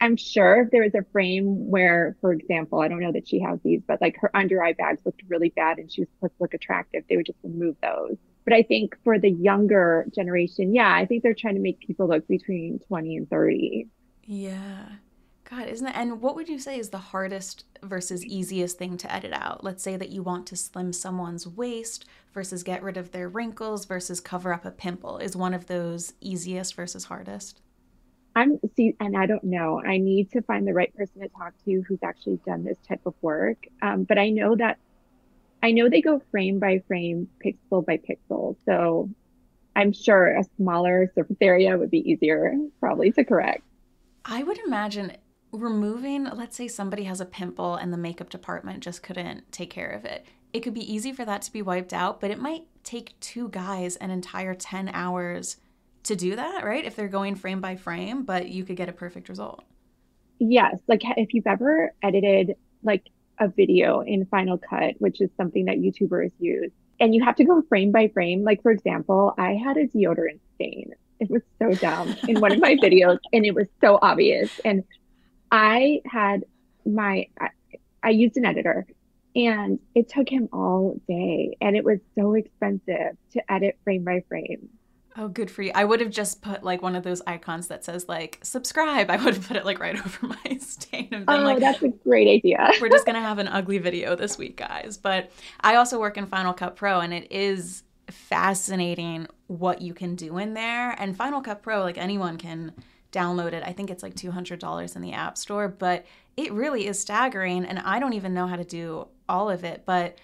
I'm 0.00 0.16
sure 0.16 0.68
there 0.72 0.82
was 0.82 0.94
a 0.96 1.04
frame 1.12 1.70
where, 1.70 2.16
for 2.20 2.32
example, 2.32 2.80
I 2.80 2.88
don't 2.88 3.00
know 3.00 3.12
that 3.12 3.28
she 3.28 3.38
has 3.40 3.60
these, 3.62 3.82
but 3.86 4.00
like 4.00 4.16
her 4.20 4.36
under 4.36 4.62
eye 4.62 4.72
bags 4.72 4.98
looked 5.04 5.22
really 5.28 5.50
bad 5.50 5.78
and 5.78 5.90
she 5.92 6.00
was 6.00 6.08
supposed 6.16 6.36
to 6.38 6.42
look 6.42 6.54
attractive, 6.54 7.04
they 7.08 7.16
would 7.16 7.26
just 7.26 7.38
remove 7.44 7.76
those. 7.80 8.16
But 8.44 8.52
I 8.52 8.62
think 8.64 8.96
for 9.04 9.20
the 9.20 9.30
younger 9.30 10.04
generation, 10.12 10.74
yeah, 10.74 10.92
I 10.92 11.06
think 11.06 11.22
they're 11.22 11.34
trying 11.34 11.54
to 11.54 11.60
make 11.60 11.78
people 11.78 12.08
look 12.08 12.26
between 12.26 12.80
20 12.88 13.16
and 13.16 13.30
30. 13.30 13.86
Yeah. 14.24 14.86
God, 15.54 15.68
isn't 15.68 15.86
it? 15.86 15.94
And 15.94 16.22
what 16.22 16.34
would 16.34 16.48
you 16.48 16.58
say 16.58 16.78
is 16.78 16.88
the 16.88 16.96
hardest 16.96 17.64
versus 17.82 18.24
easiest 18.24 18.78
thing 18.78 18.96
to 18.96 19.14
edit 19.14 19.34
out? 19.34 19.62
Let's 19.62 19.82
say 19.82 19.96
that 19.98 20.08
you 20.08 20.22
want 20.22 20.46
to 20.46 20.56
slim 20.56 20.94
someone's 20.94 21.46
waist 21.46 22.06
versus 22.32 22.62
get 22.62 22.82
rid 22.82 22.96
of 22.96 23.12
their 23.12 23.28
wrinkles 23.28 23.84
versus 23.84 24.18
cover 24.18 24.54
up 24.54 24.64
a 24.64 24.70
pimple. 24.70 25.18
Is 25.18 25.36
one 25.36 25.52
of 25.52 25.66
those 25.66 26.14
easiest 26.22 26.74
versus 26.74 27.04
hardest? 27.04 27.60
I'm 28.34 28.58
see, 28.76 28.96
and 28.98 29.14
I 29.14 29.26
don't 29.26 29.44
know. 29.44 29.82
I 29.86 29.98
need 29.98 30.30
to 30.30 30.40
find 30.40 30.66
the 30.66 30.72
right 30.72 30.94
person 30.96 31.20
to 31.20 31.28
talk 31.28 31.52
to 31.66 31.82
who's 31.86 32.02
actually 32.02 32.40
done 32.46 32.64
this 32.64 32.78
type 32.88 33.02
of 33.04 33.12
work. 33.20 33.58
Um, 33.82 34.04
but 34.04 34.16
I 34.16 34.30
know 34.30 34.56
that 34.56 34.78
I 35.62 35.72
know 35.72 35.90
they 35.90 36.00
go 36.00 36.22
frame 36.30 36.60
by 36.60 36.82
frame, 36.88 37.28
pixel 37.44 37.84
by 37.84 37.98
pixel. 37.98 38.56
So 38.64 39.10
I'm 39.76 39.92
sure 39.92 40.28
a 40.28 40.44
smaller 40.56 41.12
surface 41.14 41.36
area 41.42 41.76
would 41.76 41.90
be 41.90 42.10
easier 42.10 42.54
probably 42.80 43.12
to 43.12 43.24
correct. 43.24 43.64
I 44.24 44.42
would 44.44 44.58
imagine 44.64 45.16
removing, 45.52 46.24
let's 46.24 46.56
say 46.56 46.66
somebody 46.66 47.04
has 47.04 47.20
a 47.20 47.26
pimple 47.26 47.76
and 47.76 47.92
the 47.92 47.98
makeup 47.98 48.30
department 48.30 48.82
just 48.82 49.02
couldn't 49.02 49.50
take 49.52 49.70
care 49.70 49.90
of 49.90 50.04
it. 50.04 50.26
It 50.52 50.60
could 50.60 50.74
be 50.74 50.92
easy 50.92 51.12
for 51.12 51.24
that 51.24 51.42
to 51.42 51.52
be 51.52 51.62
wiped 51.62 51.92
out, 51.92 52.20
but 52.20 52.30
it 52.30 52.40
might 52.40 52.66
take 52.84 53.18
two 53.20 53.48
guys 53.48 53.96
an 53.96 54.10
entire 54.10 54.54
10 54.54 54.90
hours 54.92 55.58
to 56.04 56.16
do 56.16 56.36
that, 56.36 56.64
right? 56.64 56.84
If 56.84 56.96
they're 56.96 57.08
going 57.08 57.36
frame 57.36 57.60
by 57.60 57.76
frame, 57.76 58.24
but 58.24 58.48
you 58.48 58.64
could 58.64 58.76
get 58.76 58.88
a 58.88 58.92
perfect 58.92 59.28
result. 59.28 59.64
Yes. 60.38 60.80
Like 60.88 61.02
if 61.16 61.32
you've 61.34 61.46
ever 61.46 61.92
edited 62.02 62.56
like 62.82 63.04
a 63.38 63.48
video 63.48 64.00
in 64.00 64.26
Final 64.26 64.58
Cut, 64.58 64.94
which 64.98 65.20
is 65.20 65.30
something 65.36 65.66
that 65.66 65.76
YouTubers 65.76 66.32
use, 66.38 66.72
and 67.00 67.14
you 67.14 67.24
have 67.24 67.36
to 67.36 67.44
go 67.44 67.62
frame 67.62 67.92
by 67.92 68.08
frame. 68.08 68.44
Like, 68.44 68.62
for 68.62 68.70
example, 68.70 69.34
I 69.38 69.54
had 69.54 69.76
a 69.76 69.86
deodorant 69.86 70.40
stain. 70.54 70.92
It 71.18 71.30
was 71.30 71.42
so 71.60 71.72
dumb 71.72 72.14
in 72.28 72.40
one 72.40 72.52
of 72.52 72.60
my 72.60 72.76
videos, 72.82 73.18
and 73.32 73.44
it 73.44 73.54
was 73.54 73.66
so 73.80 73.98
obvious. 74.02 74.60
And 74.64 74.84
I 75.52 76.00
had 76.06 76.44
my, 76.86 77.26
I, 77.38 77.48
I 78.02 78.10
used 78.10 78.36
an 78.38 78.46
editor 78.46 78.86
and 79.36 79.78
it 79.94 80.08
took 80.08 80.28
him 80.28 80.48
all 80.52 80.98
day 81.06 81.56
and 81.60 81.76
it 81.76 81.84
was 81.84 81.98
so 82.18 82.34
expensive 82.34 83.16
to 83.34 83.52
edit 83.52 83.78
frame 83.84 84.02
by 84.02 84.24
frame. 84.28 84.70
Oh, 85.14 85.28
good 85.28 85.50
for 85.50 85.60
you. 85.60 85.72
I 85.74 85.84
would 85.84 86.00
have 86.00 86.10
just 86.10 86.40
put 86.40 86.64
like 86.64 86.80
one 86.80 86.96
of 86.96 87.02
those 87.02 87.20
icons 87.26 87.68
that 87.68 87.84
says 87.84 88.08
like 88.08 88.38
subscribe. 88.42 89.10
I 89.10 89.22
would 89.22 89.34
have 89.34 89.46
put 89.46 89.58
it 89.58 89.66
like 89.66 89.78
right 89.78 89.94
over 90.06 90.26
my 90.26 90.56
stain 90.58 91.08
and 91.12 91.26
been 91.26 91.40
oh, 91.40 91.44
like, 91.44 91.60
that's 91.60 91.82
a 91.82 91.88
great 91.88 92.28
idea. 92.28 92.70
we're 92.80 92.88
just 92.88 93.04
gonna 93.04 93.20
have 93.20 93.38
an 93.38 93.48
ugly 93.48 93.76
video 93.76 94.16
this 94.16 94.38
week, 94.38 94.56
guys. 94.56 94.96
But 94.96 95.30
I 95.60 95.76
also 95.76 96.00
work 96.00 96.16
in 96.16 96.26
Final 96.26 96.54
Cut 96.54 96.76
Pro, 96.76 97.00
and 97.00 97.12
it 97.12 97.30
is 97.30 97.82
fascinating 98.08 99.26
what 99.48 99.82
you 99.82 99.92
can 99.92 100.16
do 100.16 100.38
in 100.38 100.54
there. 100.54 100.92
And 100.92 101.14
Final 101.14 101.42
Cut 101.42 101.62
Pro, 101.62 101.82
like 101.82 101.98
anyone 101.98 102.38
can 102.38 102.72
download 103.12 103.52
it. 103.52 103.62
I 103.64 103.72
think 103.72 103.90
it's 103.90 104.02
like 104.02 104.16
two 104.16 104.30
hundred 104.30 104.58
dollars 104.58 104.96
in 104.96 105.02
the 105.02 105.12
App 105.12 105.38
Store, 105.38 105.68
but 105.68 106.04
it 106.36 106.52
really 106.52 106.86
is 106.86 106.98
staggering. 106.98 107.64
And 107.64 107.78
I 107.78 108.00
don't 108.00 108.14
even 108.14 108.34
know 108.34 108.46
how 108.46 108.56
to 108.56 108.64
do 108.64 109.08
all 109.28 109.50
of 109.50 109.64
it, 109.64 109.84
but 109.86 110.18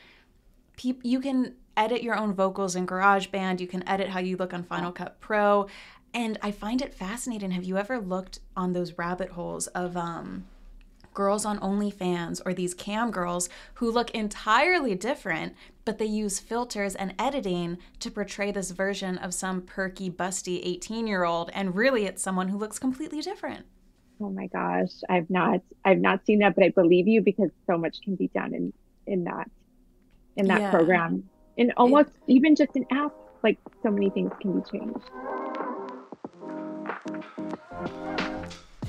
pe- 0.77 0.95
you 1.03 1.21
can 1.21 1.55
edit 1.77 2.03
your 2.03 2.17
own 2.17 2.35
vocals 2.35 2.75
in 2.75 2.87
GarageBand. 2.87 3.61
You 3.61 3.69
can 3.69 3.87
edit 3.89 4.09
how 4.09 4.19
you 4.19 4.37
look 4.37 4.53
on 4.53 4.65
Final 4.65 4.91
Cut 4.91 5.21
Pro. 5.21 5.69
And 6.15 6.39
I 6.43 6.51
find 6.51 6.81
it 6.81 6.95
fascinating. 6.95 7.51
Have 7.51 7.65
you 7.65 7.77
ever 7.77 8.01
looked 8.01 8.41
on 8.57 8.73
those 8.73 8.97
rabbit 8.97 9.31
holes 9.31 9.67
of 9.69 9.97
um, 9.97 10.47
girls 11.19 11.45
on 11.45 11.59
OnlyFans 11.59 12.41
or 12.47 12.55
these 12.55 12.75
cam 12.75 13.11
girls 13.11 13.49
who 13.75 13.91
look 13.91 14.09
entirely 14.13 14.95
different, 14.95 15.53
but 15.85 15.99
they 15.99 16.07
use 16.07 16.39
filters 16.39 16.95
and 16.95 17.13
editing 17.19 17.77
to 17.99 18.09
portray 18.09 18.53
this 18.53 18.71
version 18.71 19.19
of 19.19 19.35
some 19.35 19.61
perky, 19.61 20.09
busty 20.09 20.61
18 20.63 21.09
year 21.09 21.25
old. 21.25 21.51
And 21.53 21.75
really, 21.75 22.07
it's 22.07 22.23
someone 22.23 22.47
who 22.47 22.57
looks 22.57 22.79
completely 22.79 23.21
different. 23.21 23.67
Oh 24.21 24.31
my 24.31 24.47
gosh, 24.47 24.93
I've 25.09 25.29
not, 25.29 25.61
I've 25.85 25.99
not 25.99 26.25
seen 26.25 26.39
that, 26.39 26.55
but 26.55 26.63
I 26.63 26.69
believe 26.69 27.09
you 27.09 27.21
because 27.21 27.51
so 27.67 27.77
much 27.77 28.01
can 28.03 28.15
be 28.15 28.29
done 28.29 28.55
in 28.55 28.73
in 29.09 29.25
that, 29.25 29.51
in 30.37 30.47
that 30.47 30.61
yeah. 30.61 30.71
program 30.71 31.29
and 31.57 31.73
almost 31.77 32.11
it, 32.11 32.33
even 32.33 32.55
just 32.55 32.77
an 32.77 32.87
app 32.93 33.13
like 33.43 33.59
so 33.83 33.91
many 33.91 34.11
things 34.11 34.31
can 34.41 34.61
be 34.61 34.71
changed 34.71 35.11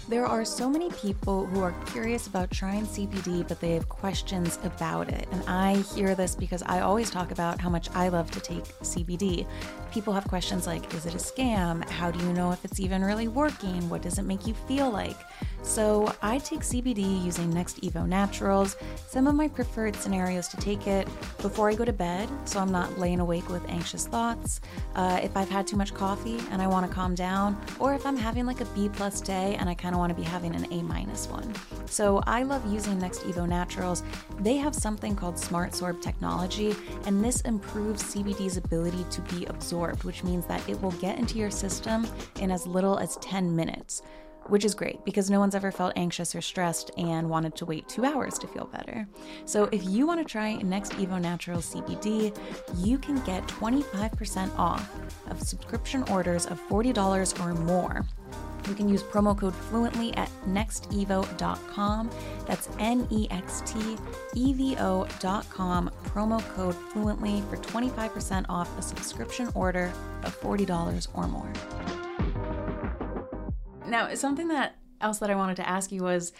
there 0.09 0.25
are 0.25 0.43
so 0.43 0.67
many 0.67 0.89
people 0.89 1.45
who 1.45 1.61
are 1.61 1.71
curious 1.85 2.25
about 2.25 2.49
trying 2.49 2.83
CBD, 2.83 3.47
but 3.47 3.59
they 3.61 3.73
have 3.73 3.87
questions 3.89 4.57
about 4.63 5.07
it. 5.07 5.27
And 5.31 5.43
I 5.47 5.75
hear 5.93 6.15
this 6.15 6.35
because 6.35 6.63
I 6.63 6.79
always 6.79 7.11
talk 7.11 7.29
about 7.29 7.61
how 7.61 7.69
much 7.69 7.91
I 7.93 8.09
love 8.09 8.31
to 8.31 8.39
take 8.39 8.63
CBD. 8.81 9.45
People 9.91 10.11
have 10.13 10.27
questions 10.27 10.65
like 10.65 10.91
Is 10.95 11.05
it 11.05 11.13
a 11.13 11.17
scam? 11.17 11.87
How 11.87 12.09
do 12.09 12.25
you 12.25 12.33
know 12.33 12.51
if 12.51 12.65
it's 12.65 12.79
even 12.79 13.03
really 13.03 13.27
working? 13.27 13.87
What 13.87 14.01
does 14.01 14.17
it 14.17 14.23
make 14.23 14.47
you 14.47 14.55
feel 14.55 14.89
like? 14.89 15.17
So 15.61 16.13
I 16.21 16.39
take 16.39 16.61
CBD 16.61 17.23
using 17.23 17.49
Next 17.51 17.81
Evo 17.81 18.07
Naturals. 18.07 18.75
Some 19.07 19.27
of 19.27 19.35
my 19.35 19.47
preferred 19.47 19.95
scenarios 19.95 20.47
to 20.49 20.57
take 20.57 20.87
it 20.87 21.07
before 21.41 21.69
I 21.69 21.75
go 21.75 21.85
to 21.85 21.93
bed, 21.93 22.29
so 22.45 22.59
I'm 22.59 22.71
not 22.71 22.97
laying 22.97 23.19
awake 23.19 23.49
with 23.49 23.67
anxious 23.69 24.07
thoughts. 24.07 24.61
Uh, 24.95 25.19
if 25.21 25.35
I've 25.37 25.49
had 25.49 25.67
too 25.67 25.77
much 25.77 25.93
coffee 25.93 26.39
and 26.51 26.61
I 26.61 26.67
want 26.67 26.87
to 26.87 26.93
calm 26.93 27.13
down, 27.13 27.59
or 27.79 27.93
if 27.93 28.05
I'm 28.05 28.17
having 28.17 28.45
like 28.45 28.61
a 28.61 28.65
B 28.65 28.89
plus 28.89 29.21
day 29.21 29.55
and 29.59 29.69
I 29.69 29.73
kind 29.73 29.93
of 29.93 29.99
want 29.99 30.09
to 30.09 30.15
be 30.15 30.23
having 30.23 30.55
an 30.55 30.65
A 30.71 30.81
minus 30.81 31.27
one. 31.27 31.53
So 31.85 32.21
I 32.25 32.43
love 32.43 32.65
using 32.71 32.97
Next 32.97 33.21
Evo 33.21 33.47
Naturals. 33.47 34.03
They 34.39 34.57
have 34.57 34.73
something 34.73 35.15
called 35.15 35.37
Smart 35.37 35.71
Sorb 35.71 36.01
technology, 36.01 36.75
and 37.05 37.23
this 37.23 37.41
improves 37.41 38.03
CBD's 38.03 38.57
ability 38.57 39.05
to 39.11 39.21
be 39.21 39.45
absorbed, 39.45 40.03
which 40.03 40.23
means 40.23 40.45
that 40.47 40.67
it 40.69 40.81
will 40.81 40.91
get 40.93 41.17
into 41.19 41.37
your 41.37 41.51
system 41.51 42.07
in 42.39 42.51
as 42.51 42.65
little 42.65 42.97
as 42.97 43.17
10 43.17 43.55
minutes 43.55 44.01
which 44.49 44.65
is 44.65 44.73
great 44.75 45.03
because 45.05 45.29
no 45.29 45.39
one's 45.39 45.55
ever 45.55 45.71
felt 45.71 45.93
anxious 45.95 46.35
or 46.35 46.41
stressed 46.41 46.91
and 46.97 47.29
wanted 47.29 47.55
to 47.55 47.65
wait 47.65 47.87
two 47.87 48.05
hours 48.05 48.37
to 48.39 48.47
feel 48.47 48.65
better. 48.65 49.07
So 49.45 49.69
if 49.71 49.85
you 49.85 50.05
want 50.05 50.19
to 50.19 50.25
try 50.29 50.55
Next 50.55 50.93
Evo 50.93 51.21
Natural 51.21 51.59
CBD, 51.59 52.35
you 52.77 52.97
can 52.97 53.23
get 53.23 53.47
25% 53.47 54.57
off 54.57 54.89
of 55.29 55.41
subscription 55.41 56.03
orders 56.03 56.45
of 56.45 56.59
$40 56.67 57.39
or 57.45 57.53
more. 57.53 58.05
You 58.67 58.75
can 58.75 58.87
use 58.87 59.01
promo 59.01 59.37
code 59.37 59.55
FLUENTLY 59.55 60.15
at 60.15 60.29
nextevo.com. 60.47 62.09
That's 62.45 62.69
N 62.77 63.07
E 63.09 63.27
X 63.31 63.63
T 63.65 63.97
E 64.35 64.53
V 64.53 64.75
O.com. 64.79 65.89
Promo 66.05 66.55
code 66.55 66.75
FLUENTLY 66.93 67.41
for 67.49 67.57
25% 67.57 68.45
off 68.47 68.77
a 68.77 68.81
subscription 68.81 69.49
order 69.55 69.91
of 70.23 70.39
$40 70.39 71.07
or 71.15 71.27
more. 71.27 72.88
Now, 73.87 74.13
something 74.13 74.47
that 74.49 74.75
else 75.01 75.19
that 75.19 75.29
I 75.29 75.35
wanted 75.35 75.55
to 75.57 75.67
ask 75.67 75.91
you 75.91 76.03
was 76.03 76.31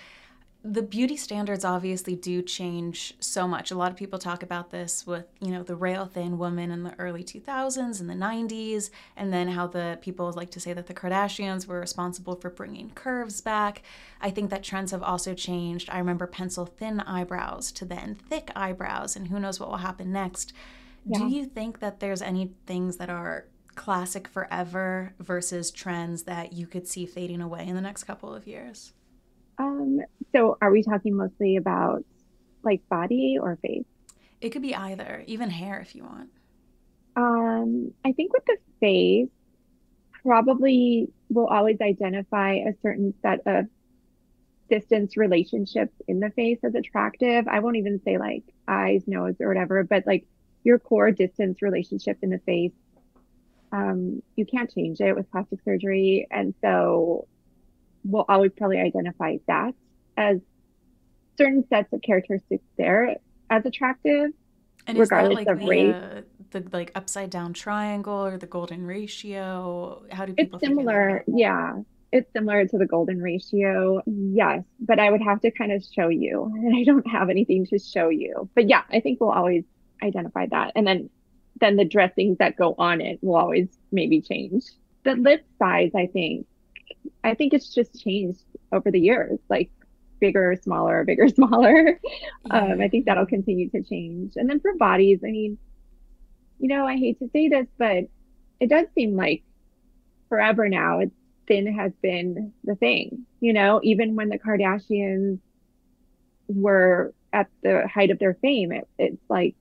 the 0.61 0.81
beauty 0.81 1.15
standards 1.15 1.63
obviously 1.63 2.17
do 2.17 2.41
change 2.41 3.13
so 3.21 3.47
much. 3.47 3.71
A 3.71 3.77
lot 3.77 3.91
of 3.91 3.97
people 3.97 4.19
talk 4.19 4.43
about 4.43 4.71
this 4.71 5.07
with, 5.07 5.25
you 5.39 5.51
know, 5.51 5.63
the 5.63 5.75
rail 5.75 6.05
thin 6.05 6.37
woman 6.37 6.69
in 6.69 6.83
the 6.83 6.93
early 6.99 7.23
2000s 7.23 8.01
and 8.01 8.09
the 8.09 8.13
90s, 8.13 8.89
and 9.15 9.31
then 9.31 9.47
how 9.47 9.67
the 9.67 9.97
people 10.01 10.29
like 10.33 10.51
to 10.51 10.59
say 10.59 10.73
that 10.73 10.87
the 10.87 10.93
Kardashians 10.93 11.65
were 11.65 11.79
responsible 11.79 12.35
for 12.35 12.49
bringing 12.49 12.89
curves 12.89 13.39
back. 13.39 13.83
I 14.19 14.31
think 14.31 14.49
that 14.49 14.63
trends 14.63 14.91
have 14.91 15.01
also 15.01 15.33
changed. 15.33 15.89
I 15.89 15.97
remember 15.99 16.27
pencil 16.27 16.65
thin 16.65 16.99
eyebrows 16.99 17.71
to 17.71 17.85
then 17.85 18.15
thick 18.15 18.51
eyebrows, 18.53 19.15
and 19.15 19.29
who 19.29 19.39
knows 19.39 19.61
what 19.61 19.69
will 19.69 19.77
happen 19.77 20.11
next. 20.11 20.51
Yeah. 21.05 21.19
Do 21.19 21.29
you 21.29 21.45
think 21.45 21.79
that 21.79 22.01
there's 22.01 22.21
any 22.21 22.51
things 22.65 22.97
that 22.97 23.09
are 23.09 23.45
classic 23.75 24.27
forever 24.27 25.13
versus 25.19 25.71
trends 25.71 26.23
that 26.23 26.53
you 26.53 26.67
could 26.67 26.87
see 26.87 27.05
fading 27.05 27.41
away 27.41 27.67
in 27.67 27.75
the 27.75 27.81
next 27.81 28.03
couple 28.03 28.33
of 28.33 28.47
years? 28.47 28.93
Um, 29.57 30.01
so 30.33 30.57
are 30.61 30.71
we 30.71 30.83
talking 30.83 31.15
mostly 31.15 31.57
about 31.57 32.03
like 32.63 32.87
body 32.89 33.37
or 33.41 33.57
face? 33.57 33.85
It 34.41 34.49
could 34.49 34.61
be 34.61 34.75
either, 34.75 35.23
even 35.27 35.49
hair 35.49 35.79
if 35.79 35.95
you 35.95 36.03
want. 36.03 36.29
Um, 37.15 37.93
I 38.05 38.13
think 38.13 38.31
with 38.31 38.45
the 38.45 38.57
face, 38.79 39.29
probably 40.23 41.09
we'll 41.29 41.47
always 41.47 41.81
identify 41.81 42.53
a 42.53 42.73
certain 42.81 43.13
set 43.21 43.41
of 43.45 43.65
distance 44.69 45.17
relationships 45.17 45.93
in 46.07 46.19
the 46.19 46.29
face 46.29 46.59
as 46.63 46.75
attractive. 46.75 47.47
I 47.47 47.59
won't 47.59 47.77
even 47.77 48.01
say 48.03 48.17
like 48.17 48.43
eyes, 48.67 49.03
nose, 49.07 49.35
or 49.39 49.47
whatever, 49.47 49.83
but 49.83 50.05
like 50.05 50.25
your 50.63 50.79
core 50.79 51.11
distance 51.11 51.61
relationship 51.61 52.17
in 52.21 52.29
the 52.29 52.39
face 52.39 52.71
um, 53.71 54.21
you 54.35 54.45
can't 54.45 54.71
change 54.73 54.99
it 55.01 55.15
with 55.15 55.29
plastic 55.31 55.59
surgery. 55.63 56.27
And 56.31 56.53
so 56.61 57.27
we'll 58.03 58.25
always 58.27 58.51
probably 58.57 58.79
identify 58.79 59.37
that 59.47 59.73
as 60.17 60.39
certain 61.37 61.65
sets 61.69 61.91
of 61.93 62.01
characteristics 62.01 62.63
there 62.77 63.15
as 63.49 63.65
attractive, 63.65 64.31
and 64.87 64.97
regardless 64.97 65.35
like 65.35 65.47
of 65.47 65.59
the, 65.59 65.65
race. 65.67 65.95
Uh, 65.95 66.21
the 66.51 66.63
like 66.71 66.91
upside 66.95 67.29
down 67.29 67.53
triangle 67.53 68.25
or 68.25 68.37
the 68.37 68.47
golden 68.47 68.85
ratio? 68.85 70.03
How 70.11 70.25
do 70.25 70.33
people? 70.33 70.57
It's 70.57 70.67
similar, 70.67 71.23
yeah. 71.27 71.77
It's 72.11 72.31
similar 72.33 72.65
to 72.65 72.77
the 72.77 72.87
golden 72.87 73.21
ratio, 73.21 74.01
yes. 74.07 74.63
But 74.79 74.99
I 74.99 75.11
would 75.11 75.21
have 75.21 75.41
to 75.41 75.51
kind 75.51 75.71
of 75.71 75.83
show 75.83 76.09
you, 76.09 76.51
and 76.55 76.75
I 76.79 76.83
don't 76.83 77.07
have 77.07 77.29
anything 77.29 77.65
to 77.67 77.79
show 77.79 78.09
you. 78.09 78.49
But 78.55 78.67
yeah, 78.67 78.83
I 78.89 78.99
think 78.99 79.19
we'll 79.21 79.31
always 79.31 79.63
identify 80.03 80.47
that, 80.47 80.73
and 80.75 80.85
then 80.85 81.09
then 81.59 81.75
the 81.75 81.85
dressings 81.85 82.37
that 82.37 82.55
go 82.55 82.75
on 82.77 83.01
it 83.01 83.19
will 83.21 83.35
always 83.35 83.67
maybe 83.91 84.21
change. 84.21 84.65
The 85.03 85.15
lip 85.15 85.45
size, 85.57 85.91
I 85.95 86.07
think, 86.07 86.45
I 87.23 87.33
think 87.33 87.53
it's 87.53 87.73
just 87.73 88.01
changed 88.01 88.43
over 88.71 88.91
the 88.91 88.99
years, 88.99 89.39
like 89.49 89.69
bigger, 90.19 90.57
smaller, 90.61 91.03
bigger, 91.07 91.27
smaller. 91.27 91.99
Yeah. 92.45 92.57
Um, 92.57 92.81
I 92.81 92.87
think 92.87 93.05
that'll 93.05 93.25
continue 93.25 93.69
to 93.69 93.83
change. 93.83 94.33
And 94.35 94.49
then 94.49 94.59
for 94.59 94.75
bodies, 94.75 95.19
I 95.23 95.31
mean, 95.31 95.57
you 96.59 96.67
know, 96.67 96.85
I 96.85 96.97
hate 96.97 97.19
to 97.19 97.29
say 97.31 97.47
this, 97.47 97.67
but 97.77 98.05
it 98.59 98.69
does 98.69 98.87
seem 98.95 99.15
like 99.15 99.43
forever 100.27 100.67
now, 100.67 100.99
it's 100.99 101.15
thin 101.47 101.73
has 101.73 101.91
been 102.01 102.53
the 102.63 102.75
thing, 102.75 103.25
you 103.39 103.53
know, 103.53 103.79
even 103.83 104.15
when 104.15 104.29
the 104.29 104.37
Kardashians 104.37 105.39
were 106.47 107.13
at 107.33 107.47
the 107.63 107.87
height 107.87 108.11
of 108.11 108.19
their 108.19 108.35
fame, 108.35 108.71
it, 108.71 108.87
it's 108.97 109.21
like 109.29 109.55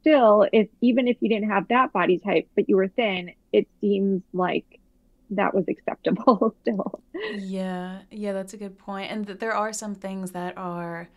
still, 0.00 0.46
if 0.52 0.68
even 0.80 1.08
if 1.08 1.16
you 1.20 1.28
didn't 1.28 1.50
have 1.50 1.68
that 1.68 1.92
body 1.92 2.18
type, 2.18 2.48
but 2.54 2.68
you 2.68 2.76
were 2.76 2.88
thin, 2.88 3.32
it 3.52 3.66
seems 3.80 4.22
like 4.32 4.78
that 5.30 5.54
was 5.54 5.64
acceptable 5.68 6.54
still. 6.62 7.00
Yeah, 7.36 8.00
yeah, 8.10 8.32
that's 8.32 8.54
a 8.54 8.56
good 8.56 8.78
point. 8.78 9.10
And 9.10 9.26
th- 9.26 9.38
there 9.38 9.52
are 9.52 9.72
some 9.72 9.94
things 9.94 10.32
that 10.32 10.56
are, 10.56 11.08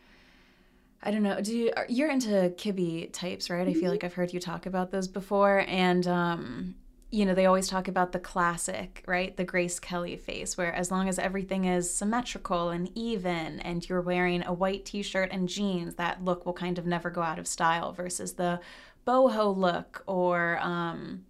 I 1.04 1.12
don't 1.12 1.24
know. 1.24 1.40
Do 1.42 1.56
you, 1.56 1.74
you're 1.88 2.10
into 2.10 2.54
Kibbe 2.58 3.12
types, 3.14 3.50
right? 3.50 3.62
I 3.68 3.74
feel 3.74 3.84
mm-hmm. 3.84 3.92
like 3.92 4.04
I've 4.04 4.14
heard 4.14 4.34
you 4.34 4.40
talk 4.40 4.66
about 4.66 4.92
those 4.92 5.08
before, 5.08 5.64
and 5.68 6.08
um, 6.08 6.76
you 7.12 7.26
know, 7.26 7.34
they 7.34 7.46
always 7.46 7.68
talk 7.68 7.90
about 7.90 8.14
the 8.14 8.20
classic, 8.20 9.04
right? 9.06 9.36
The 9.36 9.44
Grace 9.44 9.80
Kelly 9.80 10.16
face, 10.16 10.58
where 10.58 10.74
as 10.74 10.92
long 10.92 11.10
as 11.10 11.20
everything 11.20 11.66
is 11.66 11.94
symmetrical 11.94 12.70
and 12.70 12.90
even 12.96 13.60
and 13.60 13.88
you're 13.88 14.02
wearing 14.02 14.46
a 14.46 14.54
white 14.54 14.86
t 14.86 15.04
shirt 15.04 15.30
and 15.32 15.50
jeans, 15.50 15.96
that 15.96 16.24
look 16.24 16.46
will 16.46 16.54
kind 16.54 16.80
of 16.80 16.86
never 16.86 17.10
go 17.10 17.22
out 17.22 17.38
of 17.38 17.48
style 17.48 17.92
versus 17.92 18.34
the 18.34 18.62
boho 19.06 19.56
look 19.56 20.04
or, 20.08 20.58
um, 20.62 21.26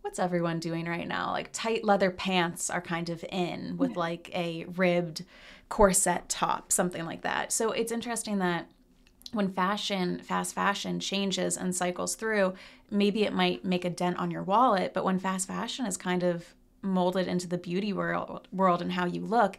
what's 0.00 0.18
everyone 0.18 0.58
doing 0.58 0.86
right 0.86 1.06
now? 1.06 1.30
Like 1.30 1.50
tight 1.52 1.84
leather 1.84 2.10
pants 2.10 2.68
are 2.68 2.80
kind 2.80 3.08
of 3.08 3.24
in 3.30 3.76
with 3.76 3.96
like 3.96 4.30
a 4.34 4.64
ribbed 4.74 5.24
corset 5.68 6.28
top, 6.28 6.72
something 6.72 7.06
like 7.06 7.22
that. 7.22 7.52
So 7.52 7.70
it's 7.70 7.92
interesting 7.92 8.38
that 8.38 8.68
when 9.32 9.52
fashion, 9.52 10.18
fast 10.18 10.54
fashion 10.54 11.00
changes 11.00 11.56
and 11.56 11.74
cycles 11.74 12.14
through, 12.14 12.54
maybe 12.90 13.24
it 13.24 13.32
might 13.32 13.64
make 13.64 13.84
a 13.84 13.90
dent 13.90 14.18
on 14.18 14.30
your 14.30 14.42
wallet, 14.42 14.92
but 14.94 15.04
when 15.04 15.18
fast 15.18 15.48
fashion 15.48 15.86
is 15.86 15.96
kind 15.96 16.22
of 16.22 16.54
molded 16.82 17.26
into 17.26 17.48
the 17.48 17.58
beauty 17.58 17.92
world, 17.92 18.46
world 18.52 18.82
and 18.82 18.92
how 18.92 19.06
you 19.06 19.22
look, 19.22 19.58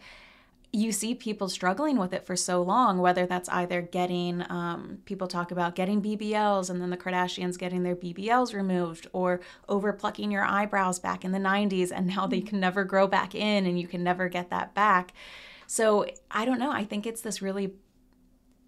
you 0.76 0.92
see 0.92 1.14
people 1.14 1.48
struggling 1.50 1.98
with 1.98 2.14
it 2.14 2.26
for 2.26 2.36
so 2.36 2.62
long, 2.62 2.98
whether 2.98 3.28
that's 3.28 3.48
either 3.50 3.82
getting, 3.82 4.44
um, 4.50 4.98
people 5.06 5.28
talk 5.28 5.52
about 5.52 5.76
getting 5.76 6.02
BBLs 6.02 6.70
and 6.70 6.82
then 6.82 6.90
the 6.90 6.98
Kardashians 6.98 7.60
getting 7.60 7.84
their 7.84 7.96
BBLs 7.96 8.56
removed, 8.56 9.08
or 9.14 9.40
over 9.70 9.94
plucking 9.94 10.32
your 10.32 10.44
eyebrows 10.44 11.00
back 11.00 11.24
in 11.24 11.32
the 11.32 11.38
90s 11.38 11.92
and 11.96 12.08
now 12.08 12.26
they 12.26 12.42
can 12.42 12.60
never 12.60 12.84
grow 12.84 13.08
back 13.08 13.36
in 13.36 13.68
and 13.68 13.80
you 13.80 13.88
can 13.88 14.04
never 14.04 14.28
get 14.30 14.50
that 14.50 14.74
back. 14.74 15.14
So 15.68 16.08
I 16.32 16.44
don't 16.46 16.60
know. 16.60 16.72
I 16.72 16.84
think 16.84 17.06
it's 17.06 17.22
this 17.22 17.42
really 17.42 17.74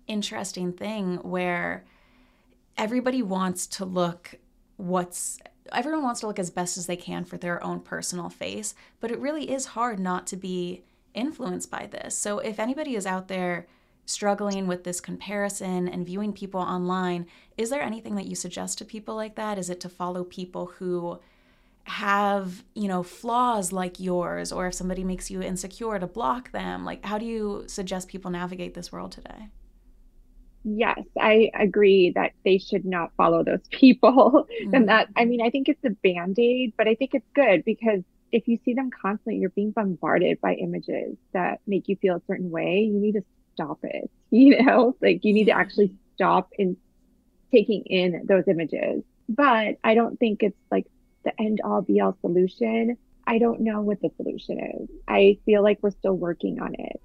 interesting 0.07 0.71
thing 0.71 1.17
where 1.17 1.83
everybody 2.77 3.21
wants 3.21 3.67
to 3.67 3.85
look 3.85 4.35
what's 4.77 5.39
everyone 5.71 6.03
wants 6.03 6.19
to 6.19 6.27
look 6.27 6.39
as 6.39 6.49
best 6.49 6.77
as 6.77 6.85
they 6.85 6.95
can 6.95 7.25
for 7.25 7.37
their 7.37 7.63
own 7.63 7.79
personal 7.79 8.29
face, 8.29 8.75
but 8.99 9.11
it 9.11 9.19
really 9.19 9.49
is 9.51 9.67
hard 9.67 9.99
not 9.99 10.27
to 10.27 10.35
be 10.35 10.83
influenced 11.13 11.71
by 11.71 11.87
this. 11.87 12.17
So 12.17 12.39
if 12.39 12.59
anybody 12.59 12.95
is 12.95 13.05
out 13.05 13.27
there 13.27 13.67
struggling 14.05 14.67
with 14.67 14.83
this 14.83 15.01
comparison 15.01 15.87
and 15.87 16.05
viewing 16.05 16.33
people 16.33 16.59
online, 16.59 17.25
is 17.57 17.69
there 17.69 17.81
anything 17.81 18.15
that 18.15 18.27
you 18.27 18.35
suggest 18.35 18.77
to 18.77 18.85
people 18.85 19.15
like 19.15 19.35
that? 19.35 19.57
Is 19.57 19.69
it 19.69 19.79
to 19.81 19.89
follow 19.89 20.23
people 20.23 20.67
who 20.77 21.19
have, 21.85 22.63
you 22.75 22.87
know, 22.87 23.01
flaws 23.01 23.71
like 23.71 23.99
yours 23.99 24.51
or 24.51 24.67
if 24.67 24.73
somebody 24.73 25.03
makes 25.03 25.31
you 25.31 25.41
insecure 25.41 25.97
to 25.97 26.07
block 26.07 26.51
them? 26.51 26.85
Like 26.85 27.03
how 27.03 27.17
do 27.17 27.25
you 27.25 27.63
suggest 27.67 28.07
people 28.07 28.29
navigate 28.29 28.75
this 28.75 28.91
world 28.91 29.11
today? 29.11 29.49
Yes, 30.65 30.99
I 31.19 31.51
agree 31.53 32.11
that 32.15 32.31
they 32.43 32.57
should 32.57 32.85
not 32.85 33.11
follow 33.15 33.43
those 33.43 33.65
people. 33.71 34.47
Mm-hmm. 34.55 34.73
and 34.73 34.89
that, 34.89 35.09
I 35.15 35.25
mean, 35.25 35.41
I 35.41 35.49
think 35.49 35.67
it's 35.69 35.83
a 35.83 35.89
band 35.89 36.39
aid, 36.39 36.73
but 36.77 36.87
I 36.87 36.95
think 36.95 37.13
it's 37.13 37.27
good 37.35 37.65
because 37.65 38.01
if 38.31 38.47
you 38.47 38.57
see 38.63 38.73
them 38.73 38.89
constantly, 38.89 39.37
you're 39.37 39.49
being 39.49 39.71
bombarded 39.71 40.39
by 40.41 40.53
images 40.53 41.17
that 41.33 41.59
make 41.67 41.87
you 41.87 41.97
feel 41.97 42.15
a 42.15 42.21
certain 42.25 42.49
way. 42.49 42.89
You 42.91 42.99
need 42.99 43.13
to 43.13 43.23
stop 43.53 43.79
it. 43.83 44.09
You 44.31 44.63
know, 44.63 44.95
like 45.01 45.23
you 45.23 45.33
need 45.33 45.45
to 45.45 45.51
actually 45.51 45.93
stop 46.15 46.49
in 46.57 46.77
taking 47.51 47.83
in 47.85 48.25
those 48.27 48.47
images. 48.47 49.03
But 49.29 49.77
I 49.83 49.93
don't 49.93 50.19
think 50.19 50.41
it's 50.41 50.57
like 50.71 50.87
the 51.23 51.31
end 51.39 51.61
all 51.63 51.81
be 51.81 52.01
all 52.01 52.17
solution. 52.21 52.97
I 53.25 53.37
don't 53.37 53.61
know 53.61 53.81
what 53.81 54.01
the 54.01 54.09
solution 54.17 54.59
is. 54.59 54.89
I 55.07 55.37
feel 55.45 55.63
like 55.63 55.79
we're 55.81 55.91
still 55.91 56.15
working 56.15 56.59
on 56.59 56.75
it. 56.77 57.01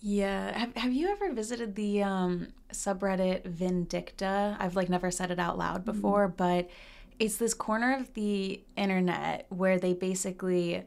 Yeah. 0.00 0.56
Have, 0.56 0.76
have 0.76 0.92
you 0.92 1.08
ever 1.08 1.32
visited 1.32 1.74
the 1.74 2.02
um, 2.02 2.48
subreddit 2.72 3.42
Vindicta? 3.48 4.56
I've 4.58 4.76
like 4.76 4.88
never 4.88 5.10
said 5.10 5.30
it 5.30 5.38
out 5.38 5.58
loud 5.58 5.84
mm-hmm. 5.84 5.92
before, 5.92 6.28
mm-hmm. 6.28 6.36
but 6.36 6.70
it's 7.18 7.36
this 7.36 7.54
corner 7.54 7.96
of 7.96 8.12
the 8.14 8.62
internet 8.76 9.46
where 9.48 9.78
they 9.78 9.92
basically 9.92 10.84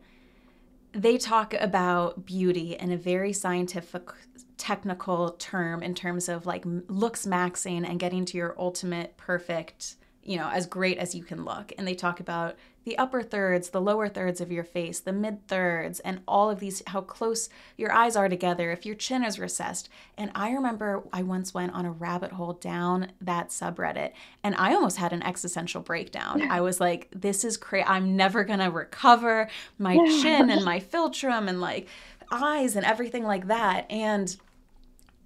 they 0.93 1.17
talk 1.17 1.53
about 1.53 2.25
beauty 2.25 2.75
in 2.75 2.91
a 2.91 2.97
very 2.97 3.31
scientific 3.31 4.09
technical 4.57 5.31
term 5.31 5.81
in 5.81 5.95
terms 5.95 6.29
of 6.29 6.45
like 6.45 6.63
looks 6.65 7.25
maxing 7.25 7.87
and 7.87 7.99
getting 7.99 8.25
to 8.25 8.37
your 8.37 8.55
ultimate 8.59 9.17
perfect 9.17 9.95
you 10.23 10.37
know 10.37 10.49
as 10.49 10.67
great 10.67 10.97
as 10.97 11.15
you 11.15 11.23
can 11.23 11.43
look 11.43 11.73
and 11.77 11.87
they 11.87 11.95
talk 11.95 12.19
about 12.19 12.55
the 12.83 12.97
upper 12.97 13.21
thirds, 13.21 13.69
the 13.69 13.81
lower 13.81 14.09
thirds 14.09 14.41
of 14.41 14.51
your 14.51 14.63
face, 14.63 14.99
the 14.99 15.13
mid 15.13 15.47
thirds, 15.47 15.99
and 15.99 16.21
all 16.27 16.49
of 16.49 16.59
these, 16.59 16.81
how 16.87 17.01
close 17.01 17.47
your 17.77 17.91
eyes 17.91 18.15
are 18.15 18.27
together, 18.27 18.71
if 18.71 18.85
your 18.85 18.95
chin 18.95 19.23
is 19.23 19.37
recessed. 19.37 19.87
And 20.17 20.31
I 20.33 20.51
remember 20.51 21.03
I 21.13 21.21
once 21.21 21.53
went 21.53 21.73
on 21.73 21.85
a 21.85 21.91
rabbit 21.91 22.31
hole 22.31 22.53
down 22.53 23.11
that 23.21 23.49
subreddit 23.49 24.13
and 24.43 24.55
I 24.55 24.73
almost 24.73 24.97
had 24.97 25.13
an 25.13 25.21
existential 25.21 25.81
breakdown. 25.81 26.41
I 26.49 26.61
was 26.61 26.79
like, 26.79 27.07
this 27.11 27.43
is 27.43 27.55
crazy. 27.57 27.85
I'm 27.87 28.15
never 28.15 28.43
going 28.43 28.59
to 28.59 28.71
recover 28.71 29.47
my 29.77 29.95
chin 30.21 30.49
and 30.49 30.65
my 30.65 30.79
philtrum 30.79 31.47
and 31.47 31.61
like 31.61 31.87
eyes 32.31 32.75
and 32.75 32.85
everything 32.85 33.23
like 33.23 33.47
that. 33.47 33.85
And, 33.91 34.35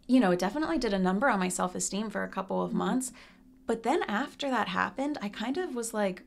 you 0.07 0.19
know, 0.19 0.31
it 0.31 0.39
definitely 0.39 0.77
did 0.77 0.93
a 0.93 0.99
number 0.99 1.29
on 1.29 1.39
my 1.39 1.49
self 1.49 1.73
esteem 1.73 2.09
for 2.09 2.23
a 2.23 2.29
couple 2.29 2.61
of 2.61 2.73
months. 2.73 3.13
But 3.67 3.83
then 3.83 4.03
after 4.03 4.49
that 4.49 4.67
happened, 4.67 5.17
I 5.21 5.29
kind 5.29 5.57
of 5.57 5.73
was 5.73 5.93
like, 5.93 6.23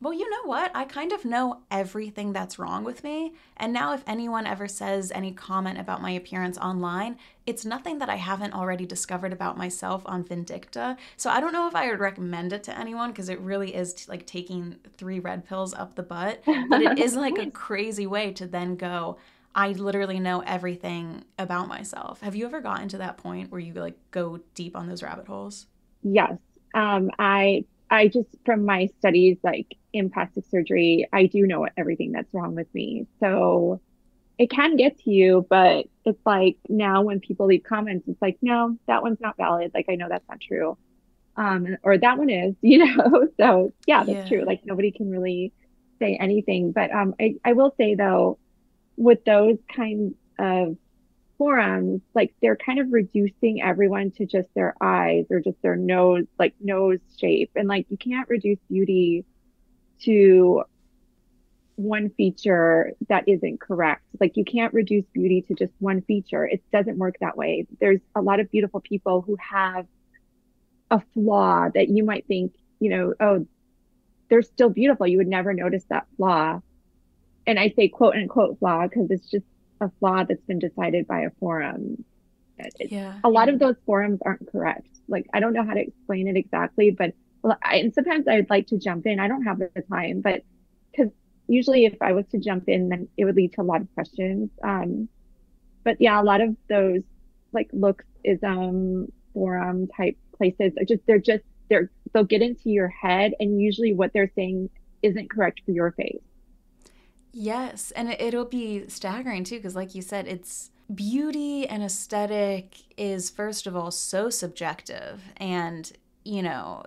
well, 0.00 0.12
you 0.12 0.30
know 0.30 0.44
what? 0.44 0.70
I 0.74 0.84
kind 0.84 1.12
of 1.12 1.24
know 1.24 1.62
everything 1.70 2.32
that's 2.32 2.58
wrong 2.58 2.84
with 2.84 3.02
me. 3.02 3.34
And 3.56 3.72
now, 3.72 3.94
if 3.94 4.04
anyone 4.06 4.46
ever 4.46 4.68
says 4.68 5.10
any 5.12 5.32
comment 5.32 5.78
about 5.78 6.00
my 6.00 6.10
appearance 6.10 6.56
online, 6.56 7.18
it's 7.46 7.64
nothing 7.64 7.98
that 7.98 8.08
I 8.08 8.14
haven't 8.16 8.54
already 8.54 8.86
discovered 8.86 9.32
about 9.32 9.58
myself 9.58 10.02
on 10.06 10.22
Vindicta. 10.22 10.96
So 11.16 11.30
I 11.30 11.40
don't 11.40 11.52
know 11.52 11.66
if 11.66 11.74
I 11.74 11.90
would 11.90 11.98
recommend 11.98 12.52
it 12.52 12.62
to 12.64 12.78
anyone 12.78 13.10
because 13.10 13.28
it 13.28 13.40
really 13.40 13.74
is 13.74 13.94
t- 13.94 14.04
like 14.08 14.24
taking 14.24 14.76
three 14.96 15.18
red 15.18 15.44
pills 15.44 15.74
up 15.74 15.96
the 15.96 16.04
butt. 16.04 16.42
But 16.68 16.82
it 16.82 16.98
is 17.00 17.16
like 17.16 17.38
a 17.38 17.50
crazy 17.50 18.06
way 18.06 18.32
to 18.34 18.46
then 18.46 18.76
go, 18.76 19.18
I 19.52 19.72
literally 19.72 20.20
know 20.20 20.40
everything 20.46 21.24
about 21.38 21.66
myself. 21.66 22.20
Have 22.20 22.36
you 22.36 22.46
ever 22.46 22.60
gotten 22.60 22.88
to 22.90 22.98
that 22.98 23.16
point 23.16 23.50
where 23.50 23.60
you 23.60 23.72
like 23.74 23.98
go 24.12 24.38
deep 24.54 24.76
on 24.76 24.86
those 24.86 25.02
rabbit 25.02 25.26
holes? 25.26 25.66
Yes. 26.04 26.34
Um, 26.74 27.10
I 27.18 27.64
I 27.90 28.08
just, 28.08 28.28
from 28.44 28.64
my 28.64 28.88
studies, 28.98 29.38
like 29.42 29.76
in 29.92 30.10
plastic 30.10 30.44
surgery, 30.50 31.08
I 31.12 31.26
do 31.26 31.46
know 31.46 31.66
everything 31.76 32.12
that's 32.12 32.32
wrong 32.34 32.54
with 32.54 32.72
me. 32.74 33.06
So 33.20 33.80
it 34.38 34.50
can 34.50 34.76
get 34.76 34.98
to 35.00 35.10
you, 35.10 35.46
but 35.48 35.86
it's 36.04 36.24
like 36.24 36.56
now 36.68 37.02
when 37.02 37.20
people 37.20 37.46
leave 37.46 37.64
comments, 37.64 38.06
it's 38.08 38.20
like, 38.22 38.38
no, 38.42 38.76
that 38.86 39.02
one's 39.02 39.20
not 39.20 39.36
valid. 39.36 39.72
Like, 39.74 39.86
I 39.88 39.96
know 39.96 40.08
that's 40.08 40.28
not 40.28 40.40
true. 40.40 40.76
Um, 41.36 41.76
or 41.82 41.96
that 41.98 42.18
one 42.18 42.30
is, 42.30 42.54
you 42.62 42.84
know? 42.84 43.28
so 43.38 43.72
yeah, 43.86 44.04
that's 44.04 44.10
yeah. 44.10 44.28
true. 44.28 44.44
Like 44.44 44.62
nobody 44.64 44.90
can 44.90 45.10
really 45.10 45.52
say 45.98 46.16
anything. 46.20 46.72
But 46.72 46.92
um, 46.92 47.14
I, 47.20 47.36
I 47.44 47.52
will 47.54 47.74
say 47.78 47.94
though, 47.94 48.38
with 48.96 49.24
those 49.24 49.56
kinds 49.74 50.14
of 50.38 50.76
forums, 51.38 52.02
like 52.14 52.34
they're 52.42 52.56
kind 52.56 52.80
of 52.80 52.92
reducing 52.92 53.62
everyone 53.62 54.10
to 54.10 54.26
just 54.26 54.48
their 54.54 54.74
eyes 54.80 55.24
or 55.30 55.40
just 55.40 55.60
their 55.62 55.76
nose, 55.76 56.26
like 56.38 56.54
nose 56.60 56.98
shape. 57.18 57.52
And 57.54 57.68
like 57.68 57.86
you 57.88 57.96
can't 57.96 58.28
reduce 58.28 58.58
beauty 58.68 59.24
to 60.02 60.64
one 61.76 62.10
feature 62.10 62.92
that 63.08 63.28
isn't 63.28 63.60
correct. 63.60 64.02
Like 64.20 64.36
you 64.36 64.44
can't 64.44 64.74
reduce 64.74 65.04
beauty 65.12 65.42
to 65.42 65.54
just 65.54 65.72
one 65.78 66.02
feature. 66.02 66.44
It 66.44 66.60
doesn't 66.72 66.98
work 66.98 67.14
that 67.20 67.36
way. 67.36 67.66
There's 67.80 68.00
a 68.16 68.20
lot 68.20 68.40
of 68.40 68.50
beautiful 68.50 68.80
people 68.80 69.22
who 69.22 69.36
have 69.36 69.86
a 70.90 71.00
flaw 71.14 71.68
that 71.72 71.88
you 71.88 72.04
might 72.04 72.26
think, 72.26 72.54
you 72.80 72.90
know, 72.90 73.14
oh, 73.20 73.46
they're 74.28 74.42
still 74.42 74.70
beautiful. 74.70 75.06
You 75.06 75.18
would 75.18 75.28
never 75.28 75.54
notice 75.54 75.84
that 75.88 76.06
flaw. 76.16 76.60
And 77.46 77.58
I 77.60 77.70
say 77.70 77.88
quote 77.88 78.16
unquote 78.16 78.58
flaw 78.58 78.88
because 78.88 79.10
it's 79.10 79.30
just 79.30 79.46
a 79.80 79.90
flaw 79.98 80.24
that's 80.24 80.44
been 80.44 80.58
decided 80.58 81.06
by 81.06 81.20
a 81.20 81.30
forum. 81.40 82.04
yeah. 82.78 83.18
A 83.24 83.28
lot 83.28 83.48
of 83.48 83.58
those 83.58 83.76
forums 83.86 84.20
aren't 84.24 84.50
correct. 84.50 84.88
Like, 85.08 85.26
I 85.32 85.40
don't 85.40 85.52
know 85.52 85.64
how 85.64 85.74
to 85.74 85.80
explain 85.80 86.28
it 86.28 86.36
exactly, 86.36 86.90
but 86.90 87.14
I, 87.62 87.76
and 87.76 87.94
sometimes 87.94 88.26
I'd 88.26 88.50
like 88.50 88.66
to 88.68 88.78
jump 88.78 89.06
in. 89.06 89.20
I 89.20 89.28
don't 89.28 89.44
have 89.44 89.58
the 89.58 89.70
time, 89.90 90.20
but 90.20 90.42
because 90.90 91.12
usually 91.46 91.84
if 91.84 91.96
I 92.00 92.12
was 92.12 92.26
to 92.32 92.38
jump 92.38 92.68
in, 92.68 92.88
then 92.88 93.08
it 93.16 93.24
would 93.24 93.36
lead 93.36 93.52
to 93.54 93.62
a 93.62 93.64
lot 93.64 93.80
of 93.80 93.94
questions. 93.94 94.50
Um, 94.62 95.08
but 95.84 96.00
yeah, 96.00 96.20
a 96.20 96.24
lot 96.24 96.40
of 96.40 96.56
those 96.68 97.02
like 97.52 97.70
looks 97.72 98.04
is 98.24 98.42
um 98.42 99.10
forum 99.32 99.88
type 99.96 100.16
places 100.36 100.72
are 100.78 100.84
just, 100.84 101.06
they're 101.06 101.18
just, 101.18 101.44
they're, 101.70 101.90
they'll 102.12 102.24
get 102.24 102.42
into 102.42 102.70
your 102.70 102.88
head 102.88 103.34
and 103.40 103.60
usually 103.60 103.94
what 103.94 104.12
they're 104.12 104.30
saying 104.34 104.68
isn't 105.02 105.30
correct 105.30 105.60
for 105.64 105.70
your 105.70 105.92
face. 105.92 106.20
Yes, 107.32 107.90
and 107.92 108.10
it'll 108.10 108.44
be 108.44 108.88
staggering 108.88 109.44
too 109.44 109.56
because 109.56 109.76
like 109.76 109.94
you 109.94 110.02
said 110.02 110.26
it's 110.26 110.70
beauty 110.94 111.66
and 111.68 111.82
aesthetic 111.82 112.76
is 112.96 113.28
first 113.28 113.66
of 113.66 113.76
all 113.76 113.90
so 113.90 114.30
subjective 114.30 115.20
and 115.36 115.92
you 116.24 116.42
know 116.42 116.82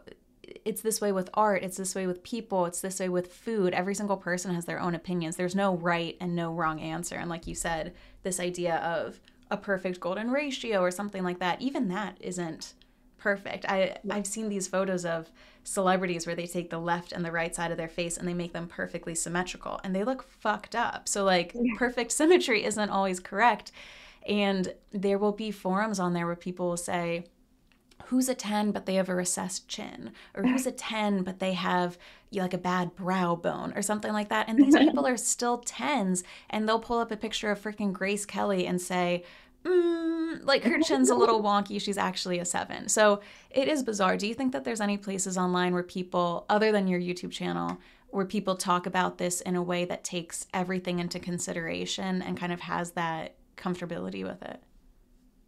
it's 0.65 0.82
this 0.82 1.01
way 1.01 1.12
with 1.12 1.30
art, 1.34 1.63
it's 1.63 1.77
this 1.77 1.95
way 1.95 2.08
with 2.08 2.23
people, 2.23 2.65
it's 2.65 2.82
this 2.82 2.99
way 2.99 3.10
with 3.10 3.34
food. 3.34 3.73
Every 3.73 3.95
single 3.95 4.17
person 4.17 4.54
has 4.54 4.65
their 4.65 4.80
own 4.80 4.95
opinions. 4.95 5.36
There's 5.36 5.56
no 5.56 5.75
right 5.75 6.17
and 6.19 6.36
no 6.36 6.51
wrong 6.51 6.80
answer. 6.80 7.15
And 7.15 7.30
like 7.30 7.47
you 7.47 7.56
said, 7.56 7.93
this 8.23 8.39
idea 8.39 8.75
of 8.77 9.19
a 9.49 9.58
perfect 9.58 9.99
golden 9.99 10.32
ratio 10.32 10.82
or 10.82 10.91
something 10.91 11.23
like 11.23 11.39
that, 11.39 11.62
even 11.62 11.88
that 11.89 12.17
isn't 12.19 12.73
perfect. 13.17 13.65
I 13.67 13.97
I've 14.10 14.27
seen 14.27 14.49
these 14.49 14.67
photos 14.67 15.06
of 15.06 15.32
celebrities 15.63 16.26
where 16.26 16.36
they 16.36 16.47
take 16.47 16.69
the 16.69 16.80
left 16.80 17.12
and 17.12 17.24
the 17.24 17.32
right 17.32 17.54
side 17.54 17.71
of 17.71 17.78
their 17.78 17.88
face 17.88 18.17
and 18.17 18.28
they 18.28 18.34
make 18.34 18.54
them 18.54 18.67
perfectly 18.67 19.15
symmetrical 19.15 19.80
and 19.84 19.95
they 19.95 20.04
look 20.04 20.24
fucked 20.24 20.76
up. 20.76 21.08
So 21.08 21.24
like 21.24 21.54
yeah. 21.54 21.74
perfect 21.78 22.12
symmetry 22.12 22.63
isn't 22.63 22.89
always 22.89 23.19
correct. 23.19 23.71
And 24.28 24.74
there 24.91 25.17
will 25.17 25.32
be 25.32 25.52
forums 25.52 26.00
on 26.00 26.13
there 26.13 26.26
where 26.26 26.36
people 26.36 26.69
will 26.69 26.78
say, 26.78 27.26
who's 28.12 28.28
a 28.28 28.36
10 28.36 28.71
but 28.71 28.86
they 28.86 28.95
have 28.95 29.08
a 29.08 29.15
recessed 29.15 29.69
chin 29.69 30.12
or 30.36 30.43
who's 30.43 30.65
a 30.65 30.71
10 30.71 31.24
but 31.24 31.39
they 31.39 31.54
have 31.54 31.97
like 32.34 32.54
a 32.54 32.58
bad 32.58 32.93
brow 32.95 33.36
bone 33.36 33.71
or 33.74 33.82
something 33.82 34.12
like 34.12 34.28
that 34.28 34.50
and 34.50 34.60
these 34.60 34.76
people 34.78 35.08
are 35.08 35.15
still 35.15 35.62
10s 35.62 36.24
and 36.50 36.67
they'll 36.67 36.80
pull 36.80 37.00
up 37.00 37.12
a 37.12 37.15
picture 37.15 37.52
of 37.52 37.62
freaking 37.62 37.93
grace 37.93 38.26
kelly 38.26 38.67
and 38.67 38.82
say 38.82 39.24
mm, 39.63 40.43
like 40.43 40.63
her 40.63 40.80
chin's 40.80 41.10
a 41.10 41.15
little 41.15 41.41
wonky 41.41 41.80
she's 41.82 41.97
actually 41.97 42.39
a 42.39 42.45
7 42.45 42.89
so 42.89 43.21
it 43.50 43.67
is 43.67 43.84
bizarre 43.84 44.17
do 44.17 44.28
you 44.28 44.34
think 44.34 44.52
that 44.52 44.63
there's 44.63 44.82
any 44.82 44.97
places 44.97 45.38
online 45.38 45.74
where 45.74 45.84
people 45.84 46.45
other 46.50 46.71
than 46.71 46.88
your 46.88 47.00
youtube 47.00 47.32
channel 47.32 47.78
where 48.10 48.26
people 48.26 48.56
talk 48.56 48.86
about 48.86 49.17
this 49.17 49.39
in 49.41 49.56
a 49.56 49.63
way 49.63 49.86
that 49.86 50.04
takes 50.04 50.45
everything 50.54 51.00
into 51.00 51.19
consideration 51.19 52.21
and 52.21 52.38
kind 52.38 52.52
of 52.52 52.62
has 52.62 52.91
that 52.91 53.36
comfortability 53.56 54.24
with 54.24 54.41
it 54.41 54.62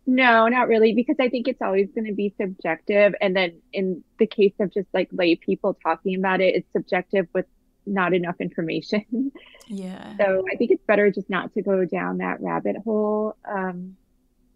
no, 0.06 0.48
not 0.48 0.68
really, 0.68 0.94
because 0.94 1.16
I 1.20 1.30
think 1.30 1.48
it's 1.48 1.62
always 1.62 1.88
going 1.96 2.08
to 2.08 2.14
be 2.14 2.34
subjective. 2.40 3.16
And 3.22 3.36
then 3.36 3.62
in 3.72 4.04
the 4.20 4.28
case 4.28 4.54
of 4.60 4.74
just 4.74 4.88
like 4.94 5.10
lay 5.14 5.36
people 5.36 5.78
talking 5.82 6.16
about 6.18 6.42
it, 6.42 6.56
it's 6.56 6.68
subjective 6.74 7.28
with 7.34 7.46
not 7.86 8.14
enough 8.14 8.36
information. 8.40 9.32
Yeah. 9.70 10.18
So 10.18 10.44
I 10.52 10.58
think 10.58 10.72
it's 10.72 10.84
better 10.86 11.10
just 11.10 11.30
not 11.30 11.54
to 11.54 11.62
go 11.62 11.86
down 11.86 12.18
that 12.18 12.42
rabbit 12.42 12.76
hole. 12.84 13.38
Um, 13.50 13.96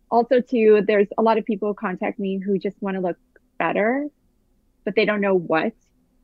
also, 0.10 0.42
too, 0.42 0.84
there's 0.86 1.08
a 1.18 1.22
lot 1.22 1.38
of 1.38 1.46
people 1.46 1.74
contact 1.74 2.20
me 2.20 2.40
who 2.40 2.58
just 2.58 2.82
want 2.82 2.96
to 2.96 3.02
look 3.02 3.18
better, 3.58 4.08
but 4.86 4.96
they 4.96 5.06
don't 5.06 5.22
know 5.22 5.36
what. 5.36 5.74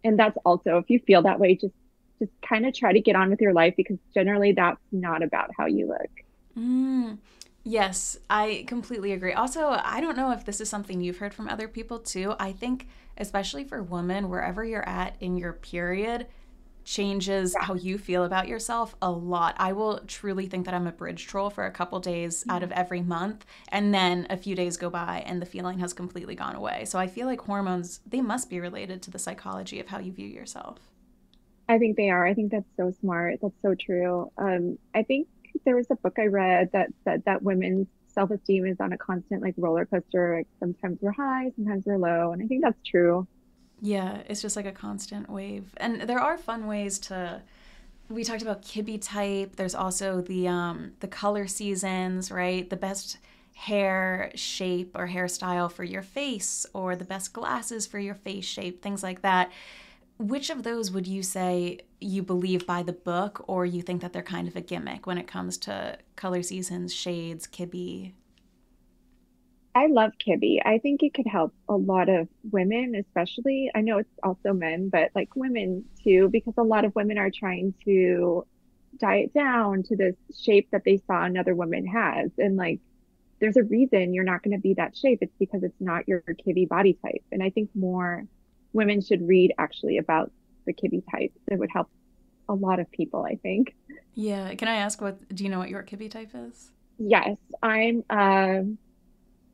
And 0.03 0.19
that's 0.19 0.37
also, 0.45 0.77
if 0.77 0.89
you 0.89 0.99
feel 0.99 1.23
that 1.23 1.39
way, 1.39 1.55
just 1.55 1.73
just 2.19 2.31
kind 2.47 2.65
of 2.65 2.73
try 2.73 2.93
to 2.93 3.01
get 3.01 3.15
on 3.15 3.29
with 3.29 3.41
your 3.41 3.53
life 3.53 3.73
because 3.75 3.97
generally 4.13 4.53
that's 4.53 4.79
not 4.91 5.23
about 5.23 5.49
how 5.57 5.65
you 5.65 5.87
look. 5.87 6.09
Mm. 6.57 7.17
Yes, 7.65 8.17
I 8.29 8.65
completely 8.67 9.13
agree. 9.13 9.33
Also, 9.33 9.69
I 9.83 10.01
don't 10.01 10.17
know 10.17 10.31
if 10.31 10.45
this 10.45 10.59
is 10.59 10.69
something 10.69 10.99
you've 11.01 11.17
heard 11.17 11.33
from 11.33 11.47
other 11.47 11.67
people 11.67 11.99
too. 11.99 12.35
I 12.39 12.51
think, 12.51 12.87
especially 13.17 13.63
for 13.63 13.81
women, 13.81 14.29
wherever 14.29 14.65
you're 14.65 14.87
at 14.87 15.15
in 15.21 15.37
your 15.37 15.53
period, 15.53 16.27
changes 16.83 17.55
yeah. 17.57 17.65
how 17.65 17.73
you 17.73 17.97
feel 17.97 18.23
about 18.23 18.47
yourself 18.47 18.95
a 19.01 19.09
lot. 19.09 19.55
I 19.57 19.73
will 19.73 19.99
truly 20.07 20.47
think 20.47 20.65
that 20.65 20.73
I'm 20.73 20.87
a 20.87 20.91
bridge 20.91 21.25
troll 21.27 21.49
for 21.49 21.65
a 21.65 21.71
couple 21.71 21.99
days 21.99 22.41
mm-hmm. 22.41 22.51
out 22.51 22.63
of 22.63 22.71
every 22.71 23.01
month 23.01 23.45
and 23.69 23.93
then 23.93 24.27
a 24.29 24.37
few 24.37 24.55
days 24.55 24.77
go 24.77 24.89
by 24.89 25.23
and 25.25 25.41
the 25.41 25.45
feeling 25.45 25.79
has 25.79 25.93
completely 25.93 26.35
gone 26.35 26.55
away. 26.55 26.85
So 26.85 26.99
I 26.99 27.07
feel 27.07 27.27
like 27.27 27.41
hormones 27.41 27.99
they 28.05 28.21
must 28.21 28.49
be 28.49 28.59
related 28.59 29.01
to 29.03 29.11
the 29.11 29.19
psychology 29.19 29.79
of 29.79 29.87
how 29.87 29.99
you 29.99 30.11
view 30.11 30.27
yourself. 30.27 30.79
I 31.69 31.77
think 31.77 31.95
they 31.95 32.09
are. 32.09 32.25
I 32.25 32.33
think 32.33 32.51
that's 32.51 32.65
so 32.75 32.91
smart. 32.99 33.39
That's 33.41 33.61
so 33.61 33.75
true. 33.75 34.31
Um 34.37 34.77
I 34.93 35.03
think 35.03 35.27
there 35.65 35.75
was 35.75 35.87
a 35.91 35.95
book 35.95 36.17
I 36.17 36.27
read 36.27 36.71
that 36.73 36.89
said 37.03 37.23
that 37.25 37.43
women's 37.43 37.87
self 38.13 38.31
esteem 38.31 38.65
is 38.65 38.79
on 38.79 38.93
a 38.93 38.97
constant 38.97 39.41
like 39.41 39.55
roller 39.57 39.85
coaster. 39.85 40.37
Like 40.37 40.47
sometimes 40.59 40.99
we're 41.01 41.11
high, 41.11 41.51
sometimes 41.55 41.85
we're 41.85 41.97
low, 41.97 42.31
and 42.31 42.41
I 42.41 42.47
think 42.47 42.63
that's 42.63 42.81
true. 42.85 43.27
Yeah, 43.85 44.21
it's 44.29 44.41
just 44.41 44.55
like 44.55 44.65
a 44.65 44.71
constant 44.71 45.29
wave, 45.29 45.65
and 45.75 46.03
there 46.03 46.19
are 46.19 46.37
fun 46.37 46.67
ways 46.67 46.97
to. 46.99 47.41
We 48.07 48.23
talked 48.23 48.41
about 48.41 48.61
Kibbe 48.61 48.97
type. 49.01 49.57
There's 49.57 49.75
also 49.75 50.21
the 50.21 50.47
um, 50.47 50.93
the 51.01 51.09
color 51.09 51.47
seasons, 51.47 52.31
right? 52.31 52.69
The 52.69 52.77
best 52.77 53.17
hair 53.55 54.31
shape 54.35 54.91
or 54.95 55.09
hairstyle 55.09 55.69
for 55.69 55.83
your 55.83 56.01
face, 56.01 56.65
or 56.73 56.95
the 56.95 57.03
best 57.03 57.33
glasses 57.33 57.85
for 57.85 57.99
your 57.99 58.15
face 58.15 58.45
shape, 58.45 58.81
things 58.81 59.03
like 59.03 59.21
that. 59.21 59.51
Which 60.17 60.49
of 60.49 60.63
those 60.63 60.89
would 60.91 61.05
you 61.05 61.21
say 61.21 61.81
you 61.99 62.23
believe 62.23 62.65
by 62.65 62.83
the 62.83 62.93
book, 62.93 63.43
or 63.49 63.65
you 63.65 63.81
think 63.81 64.01
that 64.01 64.13
they're 64.13 64.21
kind 64.23 64.47
of 64.47 64.55
a 64.55 64.61
gimmick 64.61 65.05
when 65.05 65.17
it 65.17 65.27
comes 65.27 65.57
to 65.57 65.97
color 66.15 66.41
seasons, 66.41 66.93
shades, 66.93 67.47
Kibbe? 67.47 68.13
I 69.75 69.87
love 69.87 70.11
Kibbe. 70.25 70.59
I 70.63 70.77
think 70.77 71.01
it 71.01 71.13
could 71.13 71.25
help 71.25 71.53
a 71.67 71.75
lot 71.75 72.07
of 72.07 72.27
women, 72.51 72.95
especially. 72.95 73.71
I 73.73 73.81
know 73.81 73.97
it's 73.97 74.19
also 74.21 74.53
men, 74.53 74.89
but 74.89 75.09
like 75.15 75.35
women 75.35 75.85
too, 76.03 76.29
because 76.29 76.53
a 76.57 76.63
lot 76.63 76.85
of 76.85 76.95
women 76.95 77.17
are 77.17 77.31
trying 77.31 77.73
to 77.85 78.45
diet 78.99 79.33
down 79.33 79.81
to 79.83 79.95
this 79.95 80.15
shape 80.39 80.69
that 80.71 80.83
they 80.85 81.01
saw 81.07 81.23
another 81.23 81.55
woman 81.55 81.87
has. 81.87 82.29
And 82.37 82.55
like, 82.55 82.79
there's 83.39 83.57
a 83.57 83.63
reason 83.63 84.13
you're 84.13 84.23
not 84.23 84.43
going 84.43 84.55
to 84.55 84.61
be 84.61 84.75
that 84.75 84.95
shape. 84.95 85.19
It's 85.21 85.35
because 85.39 85.63
it's 85.63 85.79
not 85.79 86.07
your 86.07 86.21
Kibbe 86.21 86.67
body 86.69 86.97
type. 87.01 87.23
And 87.31 87.41
I 87.41 87.49
think 87.49 87.71
more 87.73 88.25
women 88.73 89.01
should 89.01 89.27
read 89.27 89.53
actually 89.57 89.97
about 89.97 90.31
the 90.65 90.73
Kibbe 90.73 91.03
types. 91.11 91.39
It 91.47 91.57
would 91.57 91.71
help 91.71 91.89
a 92.47 92.53
lot 92.53 92.79
of 92.79 92.91
people, 92.91 93.25
I 93.25 93.35
think. 93.35 93.75
Yeah. 94.13 94.53
Can 94.53 94.67
I 94.67 94.75
ask 94.75 95.01
what 95.01 95.33
do 95.33 95.43
you 95.43 95.49
know 95.49 95.59
what 95.59 95.69
your 95.69 95.81
Kibbe 95.81 96.11
type 96.11 96.31
is? 96.35 96.69
Yes, 96.99 97.37
I'm 97.61 98.03
uh, 98.09 98.61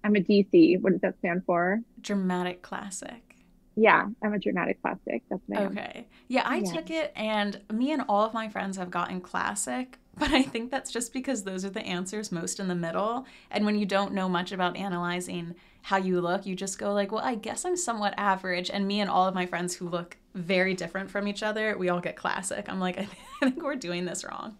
I'm 0.04 0.16
a 0.16 0.20
DC. 0.20 0.82
What 0.82 0.94
does 0.94 1.02
that 1.02 1.18
stand 1.20 1.44
for? 1.46 1.80
Dramatic 2.02 2.62
classic. 2.62 3.30
Yeah, 3.76 4.08
I'm 4.22 4.34
a 4.34 4.40
dramatic 4.40 4.82
classic. 4.82 5.24
That's 5.30 5.42
my 5.48 5.66
Okay. 5.66 6.08
Yeah, 6.28 6.44
I 6.46 6.58
yeah. 6.58 6.72
took 6.72 6.90
it 6.90 7.14
and 7.16 7.62
me 7.72 7.92
and 7.92 8.04
all 8.10 8.26
of 8.26 8.34
my 8.34 8.50
friends 8.50 8.78
have 8.78 8.92
gotten 8.92 9.22
classic, 9.22 9.98
but 10.18 10.32
I 10.32 10.44
think 10.44 10.70
that's 10.70 10.92
just 10.92 11.14
because 11.14 11.44
those 11.44 11.64
are 11.64 11.70
the 11.70 11.82
answers 11.82 12.32
most 12.32 12.60
in 12.60 12.68
the 12.68 12.76
middle. 12.76 13.26
And 13.52 13.66
when 13.66 13.80
you 13.80 13.86
don't 13.86 14.14
know 14.14 14.28
much 14.28 14.52
about 14.52 14.76
analyzing 14.76 15.56
how 15.82 15.98
you 15.98 16.20
look, 16.20 16.46
you 16.46 16.56
just 16.56 16.78
go 16.78 16.94
like, 16.94 17.12
well, 17.12 17.24
I 17.24 17.36
guess 17.36 17.64
I'm 17.64 17.78
somewhat 17.78 18.14
average. 18.18 18.70
And 18.70 18.86
me 18.86 19.00
and 19.00 19.10
all 19.10 19.28
of 19.28 19.34
my 19.34 19.46
friends 19.46 19.76
who 19.76 19.88
look 19.88 20.18
very 20.34 20.74
different 20.74 21.10
from 21.10 21.28
each 21.28 21.42
other, 21.42 21.78
we 21.78 21.88
all 21.88 22.02
get 22.02 22.18
classic. 22.18 22.68
I'm 22.68 22.82
like, 22.82 23.00
I 23.42 23.50
think 23.50 23.64
we're 23.64 23.76
doing 23.76 24.04
this 24.06 24.26
wrong. 24.26 24.58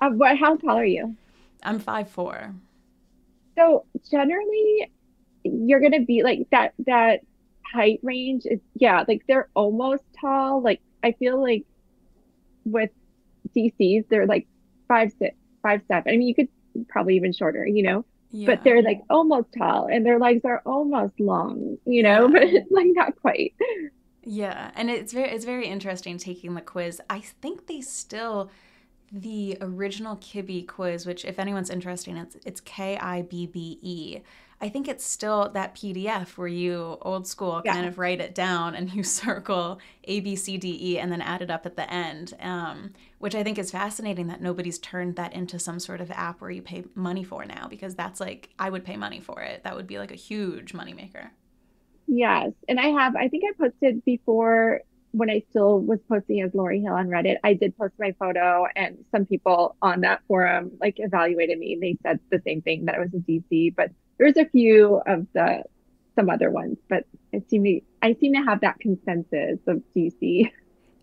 Uh, 0.00 0.10
what? 0.10 0.38
How 0.38 0.56
tall 0.56 0.78
are 0.78 0.84
you? 0.84 1.16
I'm 1.64 1.80
five 1.80 2.08
four. 2.08 2.54
So 3.58 3.86
generally, 4.10 4.90
you're 5.44 5.80
gonna 5.80 6.04
be 6.04 6.22
like 6.22 6.46
that. 6.50 6.74
That 6.86 7.20
height 7.64 8.00
range 8.02 8.44
is 8.46 8.60
yeah, 8.74 9.04
like 9.06 9.22
they're 9.26 9.48
almost 9.54 10.04
tall. 10.20 10.62
Like 10.62 10.80
I 11.02 11.12
feel 11.12 11.42
like 11.42 11.66
with 12.64 12.90
DCs, 13.56 14.08
they're 14.08 14.26
like 14.26 14.46
five 14.86 15.12
six, 15.18 15.36
five 15.62 15.82
seven. 15.88 16.12
I 16.12 16.16
mean, 16.16 16.28
you 16.28 16.34
could 16.34 16.48
probably 16.88 17.16
even 17.16 17.32
shorter, 17.32 17.66
you 17.66 17.82
know 17.82 18.04
yeah. 18.30 18.46
but 18.46 18.64
they're 18.64 18.82
like 18.82 19.02
almost 19.08 19.48
tall 19.56 19.88
and 19.90 20.04
their 20.04 20.18
legs 20.18 20.44
are 20.44 20.62
almost 20.66 21.18
long, 21.18 21.78
you 21.86 22.02
know, 22.02 22.22
yeah. 22.26 22.32
but 22.32 22.42
it's 22.42 22.70
like 22.70 22.88
not 22.90 23.20
quite. 23.20 23.54
Yeah, 24.24 24.70
and 24.74 24.90
it's 24.90 25.12
very 25.12 25.30
it's 25.30 25.44
very 25.44 25.66
interesting 25.66 26.18
taking 26.18 26.54
the 26.54 26.60
quiz. 26.60 27.00
I 27.08 27.20
think 27.20 27.66
they 27.66 27.80
still 27.80 28.50
the 29.12 29.58
original 29.60 30.16
Kibbe 30.16 30.66
quiz, 30.66 31.06
which 31.06 31.24
if 31.24 31.38
anyone's 31.38 31.70
interested, 31.70 32.16
it's 32.16 32.36
it's 32.44 32.60
K 32.60 32.96
I 32.98 33.22
B 33.22 33.46
B 33.46 33.78
E. 33.82 34.20
I 34.60 34.68
think 34.68 34.88
it's 34.88 35.06
still 35.06 35.50
that 35.50 35.76
PDF 35.76 36.36
where 36.36 36.48
you 36.48 36.98
old 37.02 37.28
school 37.28 37.62
yeah. 37.64 37.74
kind 37.74 37.86
of 37.86 37.98
write 37.98 38.20
it 38.20 38.34
down 38.34 38.74
and 38.74 38.90
you 38.94 39.04
circle 39.04 39.78
A, 40.04 40.20
B, 40.20 40.34
C, 40.34 40.56
D, 40.56 40.76
E 40.80 40.98
and 40.98 41.12
then 41.12 41.22
add 41.22 41.42
it 41.42 41.50
up 41.50 41.64
at 41.64 41.76
the 41.76 41.92
end, 41.92 42.34
um, 42.40 42.92
which 43.18 43.34
I 43.34 43.42
think 43.44 43.58
is 43.58 43.70
fascinating 43.70 44.26
that 44.28 44.40
nobody's 44.40 44.78
turned 44.78 45.16
that 45.16 45.32
into 45.32 45.58
some 45.58 45.78
sort 45.78 46.00
of 46.00 46.10
app 46.10 46.40
where 46.40 46.50
you 46.50 46.62
pay 46.62 46.84
money 46.94 47.22
for 47.22 47.44
now 47.44 47.68
because 47.68 47.94
that's 47.94 48.20
like, 48.20 48.50
I 48.58 48.70
would 48.70 48.84
pay 48.84 48.96
money 48.96 49.20
for 49.20 49.40
it. 49.42 49.62
That 49.62 49.76
would 49.76 49.86
be 49.86 49.98
like 49.98 50.10
a 50.10 50.16
huge 50.16 50.72
moneymaker. 50.72 51.30
Yes. 52.08 52.52
And 52.68 52.80
I 52.80 52.86
have, 52.86 53.14
I 53.14 53.28
think 53.28 53.44
I 53.48 53.52
posted 53.62 54.04
before 54.04 54.80
when 55.12 55.30
I 55.30 55.42
still 55.50 55.80
was 55.80 55.98
posting 56.08 56.42
as 56.42 56.54
Lori 56.54 56.80
Hill 56.80 56.92
on 56.92 57.08
Reddit, 57.08 57.36
I 57.42 57.54
did 57.54 57.76
post 57.76 57.94
my 57.98 58.14
photo, 58.18 58.66
and 58.76 58.98
some 59.10 59.26
people 59.26 59.76
on 59.82 60.02
that 60.02 60.20
forum 60.28 60.72
like 60.80 60.96
evaluated 60.98 61.58
me. 61.58 61.78
They 61.80 61.96
said 62.02 62.20
the 62.30 62.42
same 62.46 62.62
thing 62.62 62.84
that 62.86 62.96
I 62.96 63.00
was 63.00 63.10
a 63.14 63.18
DC, 63.18 63.74
but 63.74 63.90
there's 64.18 64.36
a 64.36 64.46
few 64.46 65.00
of 65.06 65.26
the 65.34 65.64
some 66.14 66.28
other 66.28 66.50
ones, 66.50 66.78
but 66.88 67.04
I 67.32 67.42
seem 67.48 67.64
to 67.64 67.80
I 68.02 68.14
seem 68.14 68.34
to 68.34 68.42
have 68.42 68.60
that 68.60 68.80
consensus 68.80 69.60
of 69.66 69.82
DC. 69.96 70.50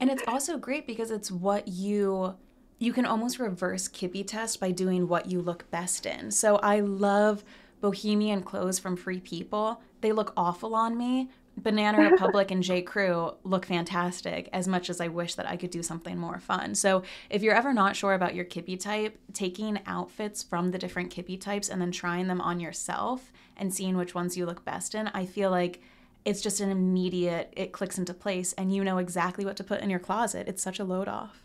And 0.01 0.09
it's 0.09 0.23
also 0.27 0.57
great 0.57 0.85
because 0.85 1.09
it's 1.09 1.31
what 1.31 1.69
you 1.69 2.35
you 2.79 2.91
can 2.91 3.05
almost 3.05 3.39
reverse 3.39 3.87
Kibbe 3.87 4.27
test 4.27 4.59
by 4.59 4.71
doing 4.71 5.07
what 5.07 5.27
you 5.27 5.41
look 5.41 5.71
best 5.71 6.05
in. 6.05 6.31
So 6.31 6.57
I 6.57 6.81
love 6.81 7.45
bohemian 7.79 8.41
clothes 8.41 8.77
from 8.77 8.97
Free 8.97 9.21
People. 9.21 9.81
They 10.01 10.11
look 10.11 10.33
awful 10.35 10.75
on 10.75 10.97
me, 10.97 11.29
Banana 11.57 12.09
Republic 12.11 12.51
and 12.51 12.61
J. 12.61 12.81
Crew 12.81 13.33
look 13.43 13.65
fantastic 13.65 14.49
as 14.51 14.67
much 14.67 14.89
as 14.89 14.99
I 14.99 15.07
wish 15.07 15.35
that 15.35 15.47
I 15.47 15.55
could 15.55 15.69
do 15.69 15.81
something 15.81 16.17
more 16.17 16.39
fun. 16.39 16.75
So, 16.75 17.03
if 17.29 17.41
you're 17.41 17.55
ever 17.55 17.73
not 17.73 17.95
sure 17.95 18.13
about 18.13 18.35
your 18.35 18.45
Kibbe 18.45 18.79
type, 18.79 19.17
taking 19.33 19.79
outfits 19.85 20.43
from 20.43 20.71
the 20.71 20.77
different 20.77 21.15
Kibbe 21.15 21.39
types 21.39 21.69
and 21.69 21.81
then 21.81 21.91
trying 21.91 22.27
them 22.27 22.41
on 22.41 22.59
yourself 22.59 23.31
and 23.55 23.73
seeing 23.73 23.95
which 23.95 24.13
ones 24.13 24.35
you 24.35 24.45
look 24.45 24.65
best 24.65 24.95
in, 24.95 25.07
I 25.09 25.25
feel 25.25 25.49
like 25.49 25.81
it's 26.25 26.41
just 26.41 26.59
an 26.59 26.71
immediate, 26.71 27.53
it 27.55 27.71
clicks 27.71 27.97
into 27.97 28.13
place 28.13 28.53
and 28.53 28.73
you 28.73 28.83
know 28.83 28.97
exactly 28.97 29.45
what 29.45 29.55
to 29.57 29.63
put 29.63 29.81
in 29.81 29.89
your 29.89 29.99
closet. 29.99 30.47
It's 30.47 30.63
such 30.63 30.79
a 30.79 30.83
load 30.83 31.07
off. 31.07 31.43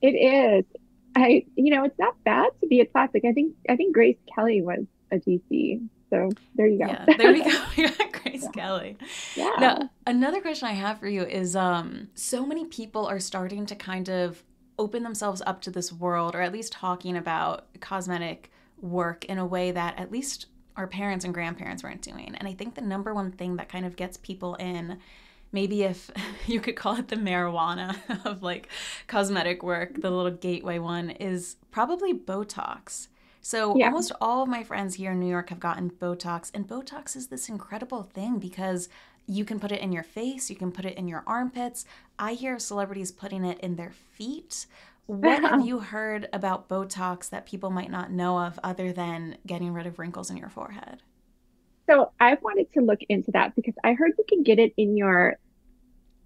It 0.00 0.12
is. 0.12 0.64
I, 1.16 1.44
you 1.56 1.74
know, 1.74 1.84
it's 1.84 1.98
not 1.98 2.22
bad 2.24 2.50
to 2.60 2.68
be 2.68 2.80
a 2.80 2.86
classic. 2.86 3.24
I 3.26 3.32
think, 3.32 3.54
I 3.68 3.76
think 3.76 3.92
Grace 3.92 4.16
Kelly 4.32 4.62
was 4.62 4.84
a 5.10 5.16
GC. 5.16 5.88
So 6.10 6.30
there 6.54 6.66
you 6.66 6.78
go. 6.78 6.86
Yeah, 6.86 7.04
there 7.16 7.32
we 7.32 7.42
go. 7.42 7.50
We 7.76 7.88
got 7.88 8.12
Grace 8.12 8.42
yeah. 8.44 8.50
Kelly. 8.50 8.96
Yeah. 9.36 9.54
Now, 9.58 9.90
another 10.06 10.40
question 10.40 10.68
I 10.68 10.72
have 10.72 10.98
for 10.98 11.08
you 11.08 11.22
is 11.22 11.54
um 11.54 12.08
so 12.14 12.46
many 12.46 12.64
people 12.66 13.06
are 13.06 13.20
starting 13.20 13.66
to 13.66 13.74
kind 13.74 14.08
of 14.08 14.42
open 14.78 15.02
themselves 15.02 15.42
up 15.46 15.60
to 15.62 15.70
this 15.70 15.92
world 15.92 16.34
or 16.34 16.40
at 16.40 16.52
least 16.52 16.72
talking 16.72 17.16
about 17.16 17.66
cosmetic 17.80 18.50
work 18.80 19.24
in 19.24 19.38
a 19.38 19.46
way 19.46 19.72
that 19.72 19.98
at 19.98 20.12
least 20.12 20.46
our 20.76 20.86
parents 20.86 21.24
and 21.24 21.34
grandparents 21.34 21.82
weren't 21.82 22.02
doing. 22.02 22.34
And 22.36 22.46
I 22.46 22.52
think 22.52 22.76
the 22.76 22.80
number 22.80 23.12
one 23.12 23.32
thing 23.32 23.56
that 23.56 23.68
kind 23.68 23.84
of 23.84 23.96
gets 23.96 24.16
people 24.16 24.54
in 24.54 24.98
maybe 25.50 25.82
if 25.82 26.10
you 26.46 26.60
could 26.60 26.76
call 26.76 26.96
it 26.96 27.08
the 27.08 27.16
marijuana 27.16 27.96
of 28.24 28.42
like 28.42 28.68
cosmetic 29.06 29.62
work, 29.62 30.00
the 30.00 30.10
little 30.10 30.30
gateway 30.30 30.78
one 30.78 31.10
is 31.10 31.56
probably 31.70 32.14
Botox. 32.14 33.08
So 33.40 33.76
yeah. 33.76 33.86
almost 33.86 34.12
all 34.20 34.42
of 34.42 34.48
my 34.48 34.62
friends 34.62 34.96
here 34.96 35.12
in 35.12 35.20
New 35.20 35.28
York 35.28 35.50
have 35.50 35.60
gotten 35.60 35.90
Botox, 35.90 36.50
and 36.52 36.66
Botox 36.66 37.16
is 37.16 37.28
this 37.28 37.48
incredible 37.48 38.02
thing 38.02 38.38
because 38.38 38.88
you 39.26 39.44
can 39.44 39.60
put 39.60 39.70
it 39.70 39.80
in 39.80 39.92
your 39.92 40.02
face, 40.02 40.48
you 40.48 40.56
can 40.56 40.72
put 40.72 40.84
it 40.84 40.96
in 40.96 41.06
your 41.06 41.22
armpits. 41.26 41.84
I 42.18 42.32
hear 42.32 42.54
of 42.54 42.62
celebrities 42.62 43.12
putting 43.12 43.44
it 43.44 43.60
in 43.60 43.76
their 43.76 43.92
feet. 43.92 44.66
What 45.06 45.42
have 45.42 45.60
you 45.66 45.80
heard 45.80 46.28
about 46.32 46.68
Botox 46.68 47.28
that 47.30 47.46
people 47.46 47.70
might 47.70 47.90
not 47.90 48.10
know 48.10 48.38
of 48.38 48.58
other 48.64 48.92
than 48.92 49.36
getting 49.46 49.72
rid 49.72 49.86
of 49.86 49.98
wrinkles 49.98 50.30
in 50.30 50.36
your 50.36 50.48
forehead? 50.48 51.02
So 51.88 52.12
I 52.20 52.36
wanted 52.40 52.72
to 52.74 52.80
look 52.80 53.00
into 53.08 53.30
that 53.32 53.54
because 53.54 53.74
I 53.84 53.94
heard 53.94 54.12
you 54.18 54.24
can 54.28 54.42
get 54.42 54.58
it 54.58 54.72
in 54.76 54.96
your, 54.96 55.36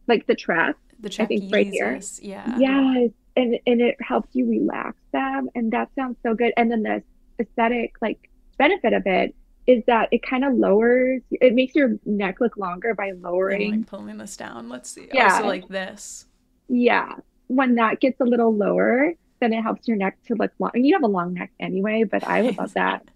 like 0.09 0.27
the 0.27 0.35
trap. 0.35 0.77
The 0.99 1.09
trapeze, 1.09 1.39
I 1.39 1.41
think 1.41 1.55
right 1.55 1.67
here. 1.67 2.01
Yeah. 2.21 2.59
Yes, 2.59 3.11
and 3.37 3.59
and 3.66 3.80
it 3.80 3.97
helps 4.01 4.28
you 4.33 4.49
relax 4.49 4.97
them, 5.12 5.49
and 5.55 5.72
that 5.72 5.89
sounds 5.95 6.16
so 6.22 6.35
good. 6.35 6.53
And 6.57 6.70
then 6.70 6.83
the 6.83 7.03
aesthetic 7.41 7.95
like 8.01 8.30
benefit 8.59 8.93
of 8.93 9.07
it 9.07 9.35
is 9.66 9.83
that 9.87 10.09
it 10.11 10.22
kind 10.22 10.45
of 10.45 10.55
lowers 10.55 11.22
it 11.30 11.55
makes 11.55 11.74
your 11.74 11.97
neck 12.05 12.41
look 12.41 12.57
longer 12.57 12.95
by 12.95 13.12
lowering 13.12 13.70
like 13.70 13.87
pulling 13.87 14.18
this 14.18 14.37
down. 14.37 14.68
Let's 14.68 14.91
see. 14.91 15.09
Yeah. 15.12 15.37
oh, 15.37 15.43
so 15.43 15.47
like 15.47 15.68
this. 15.68 16.26
Yeah. 16.68 17.14
When 17.47 17.76
that 17.76 18.01
gets 18.01 18.20
a 18.20 18.24
little 18.24 18.55
lower 18.55 19.14
then 19.43 19.53
it 19.53 19.62
helps 19.62 19.89
your 19.89 19.97
neck 19.97 20.16
to 20.24 20.35
look 20.35 20.53
long 20.59 20.70
and 20.72 20.87
you 20.87 20.95
have 20.95 21.03
a 21.03 21.09
long 21.09 21.35
neck 21.35 21.51
anyway 21.61 22.05
but 22.05 22.24
i 22.24 22.41
would 22.43 22.57
love 22.57 22.72
that. 22.74 23.05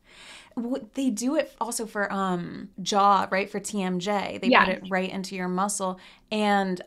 They 0.95 1.11
do 1.11 1.37
it 1.37 1.55
also 1.61 1.85
for 1.85 2.11
um 2.11 2.71
jaw 2.81 3.29
right 3.31 3.51
for 3.51 3.61
tmj 3.61 4.41
they 4.41 4.49
put 4.49 4.69
it 4.71 4.85
right 4.89 5.13
into 5.13 5.37
your 5.37 5.49
muscle 5.49 6.01
and 6.33 6.81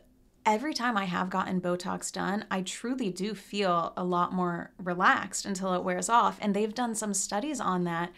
every 0.49 0.73
time 0.73 0.97
I 0.97 1.05
have 1.05 1.29
gotten 1.29 1.61
Botox 1.61 2.11
done, 2.11 2.45
I 2.49 2.61
truly 2.61 3.11
do 3.11 3.33
feel 3.35 3.93
a 3.95 4.03
lot 4.03 4.33
more 4.33 4.71
relaxed 4.77 5.45
until 5.45 5.73
it 5.73 5.83
wears 5.83 6.09
off. 6.09 6.37
And 6.41 6.55
they've 6.55 6.73
done 6.73 6.95
some 6.95 7.13
studies 7.13 7.59
on 7.59 7.83
that 7.83 8.11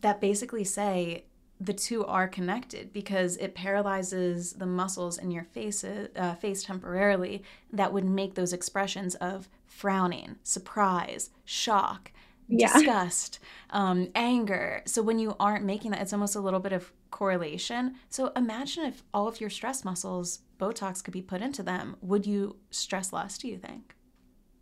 that 0.00 0.20
basically 0.20 0.64
say 0.64 1.24
the 1.60 1.72
two 1.72 2.06
are 2.06 2.28
connected 2.28 2.92
because 2.92 3.36
it 3.38 3.54
paralyzes 3.54 4.52
the 4.52 4.66
muscles 4.66 5.18
in 5.18 5.32
your 5.32 5.42
face, 5.42 5.82
uh, 5.84 6.34
face 6.36 6.62
temporarily 6.62 7.42
that 7.72 7.92
would 7.92 8.04
make 8.04 8.34
those 8.34 8.52
expressions 8.52 9.16
of 9.16 9.48
frowning, 9.66 10.36
surprise, 10.44 11.30
shock, 11.44 12.12
yeah. 12.46 12.72
disgust, 12.72 13.40
um, 13.70 14.08
anger. 14.14 14.82
So 14.86 15.02
when 15.02 15.18
you 15.18 15.34
aren't 15.40 15.64
making 15.64 15.90
that, 15.90 16.02
it's 16.02 16.12
almost 16.12 16.36
a 16.36 16.40
little 16.40 16.60
bit 16.60 16.72
of 16.72 16.92
correlation. 17.10 17.96
So 18.08 18.32
imagine 18.36 18.84
if 18.84 19.02
all 19.12 19.26
of 19.26 19.40
your 19.40 19.50
stress 19.50 19.84
muscles, 19.84 20.40
Botox 20.58 21.02
could 21.02 21.12
be 21.12 21.22
put 21.22 21.42
into 21.42 21.62
them. 21.62 21.96
Would 22.00 22.26
you 22.26 22.56
stress 22.70 23.12
less, 23.12 23.38
do 23.38 23.48
you 23.48 23.58
think? 23.58 23.94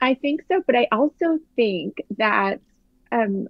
I 0.01 0.15
think 0.15 0.43
so, 0.49 0.63
but 0.67 0.77
I 0.77 0.89
also 0.93 1.39
think 1.57 1.99
that 2.19 2.61
um, 3.11 3.49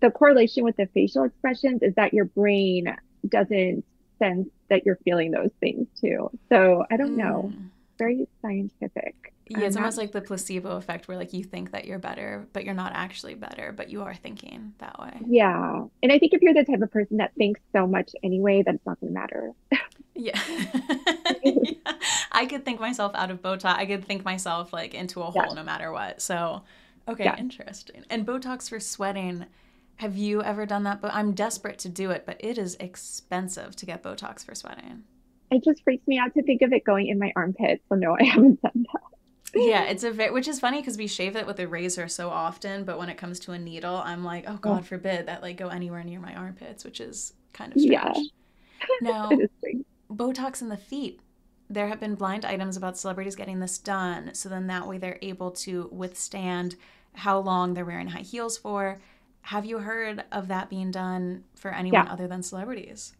the 0.00 0.10
correlation 0.10 0.64
with 0.64 0.76
the 0.76 0.86
facial 0.92 1.24
expressions 1.24 1.82
is 1.82 1.94
that 1.94 2.12
your 2.12 2.26
brain 2.26 2.94
doesn't 3.26 3.84
sense 4.18 4.48
that 4.68 4.84
you're 4.84 4.98
feeling 5.04 5.30
those 5.30 5.50
things 5.60 5.86
too. 6.00 6.30
So 6.48 6.84
I 6.90 6.96
don't 6.96 7.14
mm. 7.14 7.24
know. 7.24 7.52
Very 7.98 8.26
scientific. 8.40 9.34
Yeah, 9.50 9.60
it's 9.60 9.76
almost 9.76 9.98
like 9.98 10.12
the 10.12 10.20
placebo 10.20 10.76
effect 10.76 11.08
where 11.08 11.16
like 11.16 11.32
you 11.32 11.42
think 11.42 11.72
that 11.72 11.84
you're 11.84 11.98
better, 11.98 12.48
but 12.52 12.64
you're 12.64 12.72
not 12.72 12.92
actually 12.94 13.34
better, 13.34 13.72
but 13.76 13.90
you 13.90 14.02
are 14.02 14.14
thinking 14.14 14.74
that 14.78 14.98
way. 15.00 15.20
Yeah. 15.26 15.84
And 16.02 16.12
I 16.12 16.18
think 16.18 16.32
if 16.32 16.40
you're 16.40 16.54
the 16.54 16.64
type 16.64 16.80
of 16.80 16.90
person 16.90 17.16
that 17.16 17.34
thinks 17.34 17.60
so 17.72 17.86
much 17.86 18.12
anyway, 18.22 18.62
that 18.62 18.76
it's 18.76 18.86
not 18.86 19.00
gonna 19.00 19.12
matter. 19.12 19.52
yeah. 20.20 20.40
yeah. 21.42 21.92
I 22.32 22.46
could 22.46 22.64
think 22.64 22.80
myself 22.80 23.14
out 23.14 23.30
of 23.30 23.42
Botox. 23.42 23.64
I 23.64 23.86
could 23.86 24.04
think 24.04 24.24
myself 24.24 24.72
like 24.72 24.94
into 24.94 25.20
a 25.20 25.24
hole 25.24 25.44
yeah. 25.48 25.54
no 25.54 25.62
matter 25.62 25.92
what. 25.92 26.22
So 26.22 26.62
okay, 27.08 27.24
yeah. 27.24 27.36
interesting. 27.36 28.04
And 28.10 28.26
Botox 28.26 28.68
for 28.68 28.80
sweating 28.80 29.46
have 30.00 30.16
you 30.16 30.42
ever 30.42 30.64
done 30.64 30.84
that? 30.84 31.02
But 31.02 31.12
I'm 31.12 31.32
desperate 31.32 31.78
to 31.80 31.90
do 31.90 32.10
it, 32.10 32.24
but 32.24 32.38
it 32.40 32.56
is 32.56 32.74
expensive 32.80 33.76
to 33.76 33.84
get 33.84 34.02
Botox 34.02 34.42
for 34.42 34.54
sweating. 34.54 35.02
It 35.50 35.62
just 35.62 35.82
freaks 35.84 36.06
me 36.08 36.18
out 36.18 36.32
to 36.32 36.42
think 36.42 36.62
of 36.62 36.72
it 36.72 36.84
going 36.84 37.08
in 37.08 37.18
my 37.18 37.34
armpit. 37.36 37.82
So 37.90 37.96
no, 37.96 38.16
I 38.18 38.24
haven't 38.24 38.62
done 38.62 38.86
that. 38.94 39.02
yeah, 39.54 39.82
it's 39.82 40.02
a 40.02 40.10
very, 40.10 40.30
which 40.30 40.48
is 40.48 40.58
funny 40.58 40.80
because 40.80 40.96
we 40.96 41.06
shave 41.06 41.36
it 41.36 41.46
with 41.46 41.60
a 41.60 41.68
razor 41.68 42.08
so 42.08 42.30
often, 42.30 42.84
but 42.84 42.98
when 42.98 43.10
it 43.10 43.18
comes 43.18 43.38
to 43.40 43.52
a 43.52 43.58
needle, 43.58 43.96
I'm 43.96 44.24
like, 44.24 44.44
oh 44.48 44.56
God 44.56 44.86
forbid 44.86 45.26
that 45.26 45.42
like 45.42 45.58
go 45.58 45.68
anywhere 45.68 46.02
near 46.02 46.18
my 46.18 46.34
armpits, 46.34 46.82
which 46.82 47.00
is 47.00 47.34
kind 47.52 47.70
of 47.74 47.82
strange. 47.82 47.92
Yeah. 47.92 48.22
Now, 49.02 49.28
Botox 50.10 50.60
in 50.60 50.68
the 50.68 50.76
feet. 50.76 51.20
There 51.68 51.88
have 51.88 52.00
been 52.00 52.16
blind 52.16 52.44
items 52.44 52.76
about 52.76 52.98
celebrities 52.98 53.36
getting 53.36 53.60
this 53.60 53.78
done, 53.78 54.34
so 54.34 54.48
then 54.48 54.66
that 54.66 54.88
way 54.88 54.98
they're 54.98 55.18
able 55.22 55.52
to 55.52 55.88
withstand 55.92 56.74
how 57.14 57.38
long 57.38 57.74
they're 57.74 57.84
wearing 57.84 58.08
high 58.08 58.20
heels 58.20 58.56
for 58.56 59.00
have 59.42 59.64
you 59.64 59.78
heard 59.78 60.24
of 60.32 60.48
that 60.48 60.68
being 60.68 60.90
done 60.90 61.44
for 61.54 61.72
anyone 61.72 62.06
yeah. 62.06 62.12
other 62.12 62.26
than 62.26 62.42
celebrities? 62.42 63.14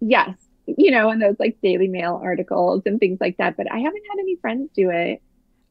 Yes. 0.00 0.36
You 0.66 0.90
know, 0.90 1.10
in 1.10 1.18
those 1.18 1.36
like 1.38 1.58
Daily 1.62 1.88
Mail 1.88 2.20
articles 2.22 2.82
and 2.86 2.98
things 2.98 3.18
like 3.20 3.36
that, 3.38 3.56
but 3.56 3.70
I 3.70 3.78
haven't 3.78 4.02
had 4.10 4.18
any 4.18 4.36
friends 4.36 4.70
do 4.74 4.90
it. 4.90 5.22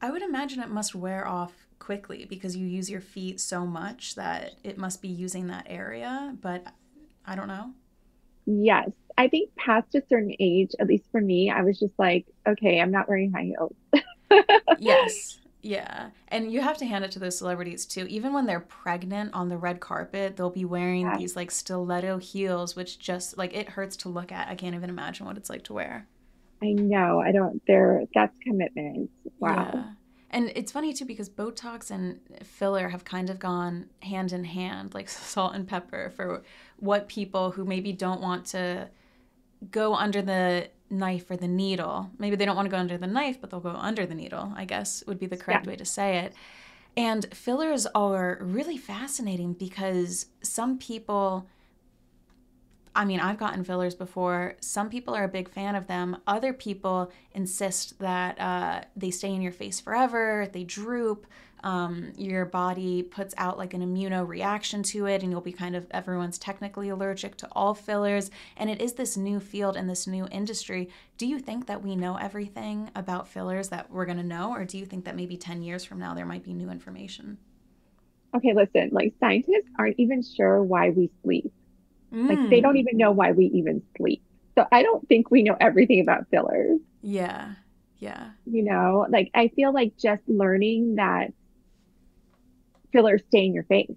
I 0.02 0.12
would 0.12 0.22
imagine 0.22 0.62
it 0.62 0.70
must 0.70 0.96
wear 0.96 1.28
off 1.28 1.54
quickly 1.78 2.26
because 2.30 2.56
you 2.56 2.66
use 2.66 2.90
your 2.90 3.02
feet 3.02 3.40
so 3.40 3.66
much 3.66 4.16
that 4.16 4.56
it 4.64 4.78
must 4.78 5.02
be 5.02 5.08
using 5.08 5.48
that 5.48 5.68
area, 5.70 6.36
but 6.42 6.66
I 7.26 7.36
don't 7.36 7.48
know. 7.48 7.72
Yes. 8.46 8.90
I 9.20 9.28
think 9.28 9.54
past 9.58 9.94
a 9.96 10.04
certain 10.08 10.34
age, 10.40 10.72
at 10.80 10.88
least 10.88 11.04
for 11.12 11.20
me, 11.20 11.52
I 11.52 11.62
was 11.62 11.78
just 11.78 11.92
like, 12.00 12.26
okay, 12.48 12.80
I'm 12.80 12.90
not 12.90 13.10
wearing 13.10 13.34
high 13.34 13.52
heels. 13.52 13.76
yes. 14.80 15.42
Yeah. 15.62 16.12
And 16.30 16.50
you 16.54 16.62
have 16.62 16.78
to 16.78 16.86
hand 16.86 17.04
it 17.04 17.12
to 17.12 17.20
those 17.20 17.38
celebrities 17.38 17.86
too. 17.86 18.06
Even 18.06 18.32
when 18.32 18.46
they're 18.46 18.62
pregnant 18.62 19.34
on 19.34 19.50
the 19.50 19.58
red 19.58 19.82
carpet, 19.82 20.38
they'll 20.38 20.50
be 20.50 20.64
wearing 20.64 21.02
yeah. 21.02 21.18
these 21.18 21.36
like 21.36 21.52
stiletto 21.52 22.18
heels, 22.18 22.78
which 22.78 22.98
just 22.98 23.38
like 23.38 23.54
it 23.54 23.68
hurts 23.68 23.98
to 23.98 24.10
look 24.10 24.32
at. 24.32 24.48
I 24.48 24.56
can't 24.56 24.74
even 24.74 24.90
imagine 24.90 25.26
what 25.26 25.36
it's 25.36 25.50
like 25.50 25.66
to 25.66 25.74
wear. 25.74 26.08
I 26.64 26.72
know. 26.72 27.20
I 27.20 27.34
don't, 27.34 27.62
they're, 27.68 28.06
that's 28.16 28.34
commitment. 28.42 29.10
Wow. 29.40 29.72
Yeah. 29.74 29.84
And 30.30 30.50
it's 30.56 30.72
funny 30.72 30.94
too 30.94 31.04
because 31.04 31.30
Botox 31.30 31.92
and 31.92 32.22
filler 32.44 32.88
have 32.88 33.04
kind 33.04 33.30
of 33.30 33.38
gone 33.38 33.88
hand 34.02 34.32
in 34.32 34.46
hand, 34.46 34.94
like 34.94 35.10
salt 35.10 35.56
and 35.56 35.68
pepper, 35.68 36.14
for 36.16 36.42
what 36.78 37.10
people 37.10 37.52
who 37.52 37.66
maybe 37.66 37.92
don't 37.92 38.22
want 38.22 38.46
to 38.46 38.88
go 39.72 39.96
under 39.96 40.22
the 40.22 40.70
knife 40.90 41.30
or 41.30 41.38
the 41.38 41.48
needle. 41.48 42.10
Maybe 42.18 42.36
they 42.36 42.46
don't 42.46 42.56
want 42.56 42.66
to 42.66 42.72
go 42.72 42.78
under 42.78 42.98
the 42.98 43.08
knife, 43.08 43.40
but 43.40 43.50
they'll 43.50 43.60
go 43.60 43.70
under 43.70 44.06
the 44.06 44.16
needle, 44.16 44.54
I 44.56 44.66
guess 44.66 45.04
would 45.08 45.20
be 45.20 45.28
the 45.28 45.38
correct 45.38 45.66
yeah. 45.66 45.72
way 45.72 45.76
to 45.78 45.86
say 45.86 46.20
it. 46.20 46.34
And 46.98 47.32
fillers 47.34 47.86
are 47.88 48.40
really 48.42 48.78
fascinating 48.78 49.54
because 49.54 50.28
some 50.42 50.78
people, 50.78 51.48
I 52.96 53.06
mean, 53.06 53.20
I've 53.20 53.38
gotten 53.38 53.64
fillers 53.64 53.96
before. 53.96 54.56
Some 54.60 54.90
people 54.90 55.14
are 55.14 55.24
a 55.24 55.30
big 55.30 55.50
fan 55.50 55.76
of 55.76 55.88
them. 55.88 56.18
Other 56.26 56.52
people 56.52 57.12
insist 57.34 58.00
that 58.00 58.40
uh, 58.40 58.82
they 58.96 59.12
stay 59.12 59.34
in 59.34 59.42
your 59.42 59.52
face 59.52 59.80
forever, 59.80 60.48
they 60.52 60.64
droop 60.64 61.28
um, 61.64 62.14
your 62.18 62.46
body 62.46 63.04
puts 63.04 63.34
out 63.38 63.58
like 63.58 63.74
an 63.74 63.82
immuno 63.82 64.28
reaction 64.28 64.84
to 64.84 65.06
it, 65.06 65.24
and 65.24 65.32
you'll 65.32 65.42
be 65.42 65.52
kind 65.52 65.76
of 65.76 65.88
everyone's 65.92 66.38
technically 66.38 66.90
allergic 66.90 67.36
to 67.38 67.48
all 67.52 67.74
fillers. 67.74 68.32
And 68.58 68.70
it 68.70 68.82
is 68.82 68.94
this 68.94 69.18
new 69.18 69.40
field 69.40 69.76
and 69.76 69.90
this 69.90 70.08
new 70.08 70.28
industry. 70.32 70.90
Do 71.18 71.26
you 71.26 71.40
think 71.40 71.68
that 71.68 71.84
we 71.84 71.96
know 71.96 72.16
everything 72.18 72.92
about 72.96 73.28
fillers 73.28 73.70
that 73.70 73.92
we're 73.92 74.06
going 74.06 74.18
to 74.18 74.24
know, 74.24 74.52
or 74.52 74.66
do 74.66 74.78
you 74.78 74.86
think 74.86 75.06
that 75.06 75.16
maybe 75.16 75.38
10 75.38 75.62
years 75.62 75.84
from 75.84 76.00
now 76.00 76.14
there 76.14 76.26
might 76.26 76.44
be 76.44 76.54
new 76.54 76.70
information? 76.70 77.38
Okay, 78.36 78.54
listen, 78.54 78.90
like 78.92 79.14
scientists 79.20 79.70
aren't 79.78 80.00
even 80.00 80.22
sure 80.22 80.64
why 80.64 80.92
we 80.92 81.10
sleep. 81.24 81.52
Mm. 82.14 82.30
Like 82.30 82.50
they 82.50 82.62
don't 82.62 82.78
even 82.78 82.98
know 82.98 83.12
why 83.12 83.32
we 83.32 83.46
even 83.46 83.82
sleep. 83.98 84.22
So 84.56 84.66
I 84.72 84.84
don't 84.84 85.08
think 85.08 85.32
we 85.32 85.44
know 85.44 85.58
everything 85.60 86.02
about 86.02 86.28
fillers. 86.30 86.80
Yeah. 87.02 87.54
Yeah. 88.00 88.30
You 88.46 88.64
know, 88.64 89.06
like 89.10 89.30
I 89.34 89.50
feel 89.50 89.74
like 89.74 89.98
just 89.98 90.22
learning 90.28 90.96
that 90.96 91.34
fillers 92.92 93.22
stay 93.28 93.46
in 93.46 93.54
your 93.54 93.64
face. 93.64 93.92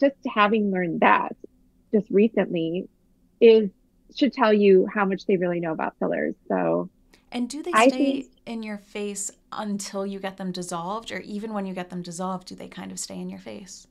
Just 0.00 0.16
having 0.32 0.70
learned 0.70 1.00
that 1.00 1.34
just 1.92 2.10
recently 2.10 2.88
is 3.40 3.70
should 4.14 4.32
tell 4.32 4.52
you 4.52 4.86
how 4.92 5.04
much 5.04 5.26
they 5.26 5.36
really 5.36 5.60
know 5.60 5.72
about 5.72 5.94
fillers. 5.98 6.34
So, 6.48 6.90
and 7.32 7.48
do 7.48 7.62
they 7.62 7.72
stay 7.72 7.90
think 7.90 8.26
in 8.46 8.62
your 8.62 8.78
face 8.78 9.30
until 9.52 10.06
you 10.06 10.20
get 10.20 10.36
them 10.36 10.52
dissolved, 10.52 11.10
or 11.10 11.20
even 11.20 11.52
when 11.52 11.66
you 11.66 11.74
get 11.74 11.90
them 11.90 12.02
dissolved, 12.02 12.48
do 12.48 12.54
they 12.54 12.68
kind 12.68 12.92
of 12.92 12.98
stay 12.98 13.18
in 13.18 13.28
your 13.28 13.40
face? 13.40 13.86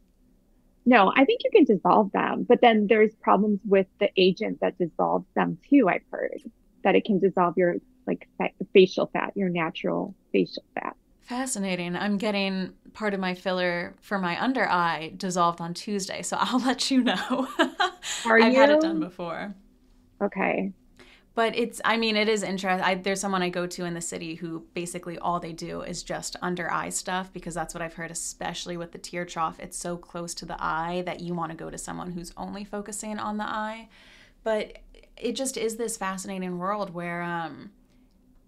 no, 0.85 1.11
I 1.15 1.25
think 1.25 1.41
you 1.43 1.49
can 1.51 1.63
dissolve 1.63 2.11
them, 2.11 2.45
but 2.47 2.61
then 2.61 2.85
there's 2.87 3.13
problems 3.15 3.59
with 3.65 3.87
the 3.99 4.09
agent 4.17 4.59
that 4.61 4.77
dissolves 4.77 5.25
them 5.35 5.57
too. 5.69 5.89
I've 5.89 6.03
heard 6.11 6.41
that 6.83 6.95
it 6.95 7.05
can 7.05 7.19
dissolve 7.19 7.57
your 7.57 7.77
like 8.05 8.27
fa 8.37 8.49
facial 8.71 9.07
fat, 9.07 9.33
your 9.35 9.49
natural 9.49 10.15
facial 10.31 10.63
fat. 10.75 10.95
Fascinating. 11.25 11.95
I'm 11.95 12.17
getting 12.17 12.73
part 12.93 13.15
of 13.15 13.19
my 13.19 13.33
filler 13.33 13.95
for 13.99 14.19
my 14.19 14.41
under 14.41 14.69
eye 14.69 15.13
dissolved 15.17 15.59
on 15.59 15.73
Tuesday, 15.73 16.21
so 16.21 16.37
I'll 16.39 16.59
let 16.59 16.91
you 16.91 17.03
know. 17.03 17.47
Are 18.25 18.39
I've 18.39 18.53
had 18.53 18.69
it 18.69 18.81
done 18.81 18.99
before. 18.99 19.53
Okay. 20.21 20.71
But 21.33 21.57
it's, 21.57 21.81
I 21.83 21.97
mean, 21.97 22.15
it 22.15 22.29
is 22.29 22.43
interesting. 22.43 22.81
I, 22.81 22.95
there's 22.95 23.19
someone 23.19 23.41
I 23.41 23.49
go 23.49 23.67
to 23.67 23.83
in 23.83 23.93
the 23.93 24.01
city 24.01 24.35
who 24.35 24.65
basically 24.73 25.17
all 25.17 25.39
they 25.39 25.51
do 25.51 25.81
is 25.81 26.01
just 26.01 26.37
under 26.41 26.71
eye 26.71 26.89
stuff 26.89 27.33
because 27.33 27.53
that's 27.53 27.73
what 27.73 27.81
I've 27.81 27.95
heard, 27.95 28.11
especially 28.11 28.77
with 28.77 28.93
the 28.93 28.99
tear 28.99 29.25
trough. 29.25 29.59
It's 29.59 29.77
so 29.77 29.97
close 29.97 30.33
to 30.35 30.45
the 30.45 30.55
eye 30.63 31.03
that 31.05 31.19
you 31.19 31.33
want 31.33 31.51
to 31.51 31.57
go 31.57 31.69
to 31.69 31.77
someone 31.77 32.11
who's 32.11 32.31
only 32.37 32.63
focusing 32.63 33.19
on 33.19 33.37
the 33.37 33.43
eye. 33.43 33.89
But 34.43 34.77
it 35.17 35.33
just 35.33 35.57
is 35.57 35.75
this 35.75 35.97
fascinating 35.97 36.57
world 36.57 36.93
where 36.93 37.21
um, 37.21 37.71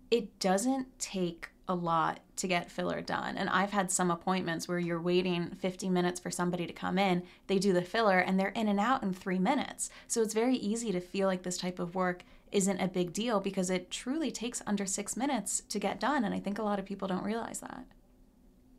it 0.10 0.40
doesn't 0.40 0.98
take 0.98 1.50
a 1.68 1.76
lot 1.76 2.20
to 2.38 2.48
get 2.48 2.72
filler 2.72 3.02
done. 3.02 3.38
And 3.38 3.50
I've 3.50 3.72
had 3.72 3.92
some 3.92 4.10
appointments 4.10 4.68
where 4.68 4.80
you're 4.80 5.02
waiting 5.02 5.50
50 5.50 5.90
minutes 5.90 6.20
for 6.20 6.32
somebody 6.32 6.66
to 6.66 6.74
come 6.74 6.98
in, 6.98 7.24
they 7.48 7.60
do 7.60 7.74
the 7.74 7.82
filler, 7.82 8.20
and 8.20 8.40
they're 8.40 8.50
in 8.50 8.68
and 8.68 8.80
out 8.80 9.04
in 9.04 9.14
three 9.14 9.40
minutes. 9.40 9.90
So 10.08 10.22
it's 10.22 10.34
very 10.34 10.56
easy 10.56 10.92
to 10.92 11.00
feel 11.00 11.28
like 11.28 11.44
this 11.44 11.58
type 11.58 11.80
of 11.80 11.96
work 11.96 12.24
isn't 12.52 12.80
a 12.80 12.88
big 12.88 13.12
deal 13.12 13.40
because 13.40 13.70
it 13.70 13.92
truly 13.92 14.32
takes 14.32 14.62
under 14.66 14.86
six 14.86 15.18
minutes 15.18 15.62
to 15.70 15.80
get 15.80 16.00
done. 16.00 16.24
And 16.24 16.34
I 16.34 16.40
think 16.40 16.60
a 16.60 16.64
lot 16.64 16.80
of 16.80 16.86
people 16.86 17.08
don't 17.08 17.24
realize 17.24 17.60
that. 17.60 17.86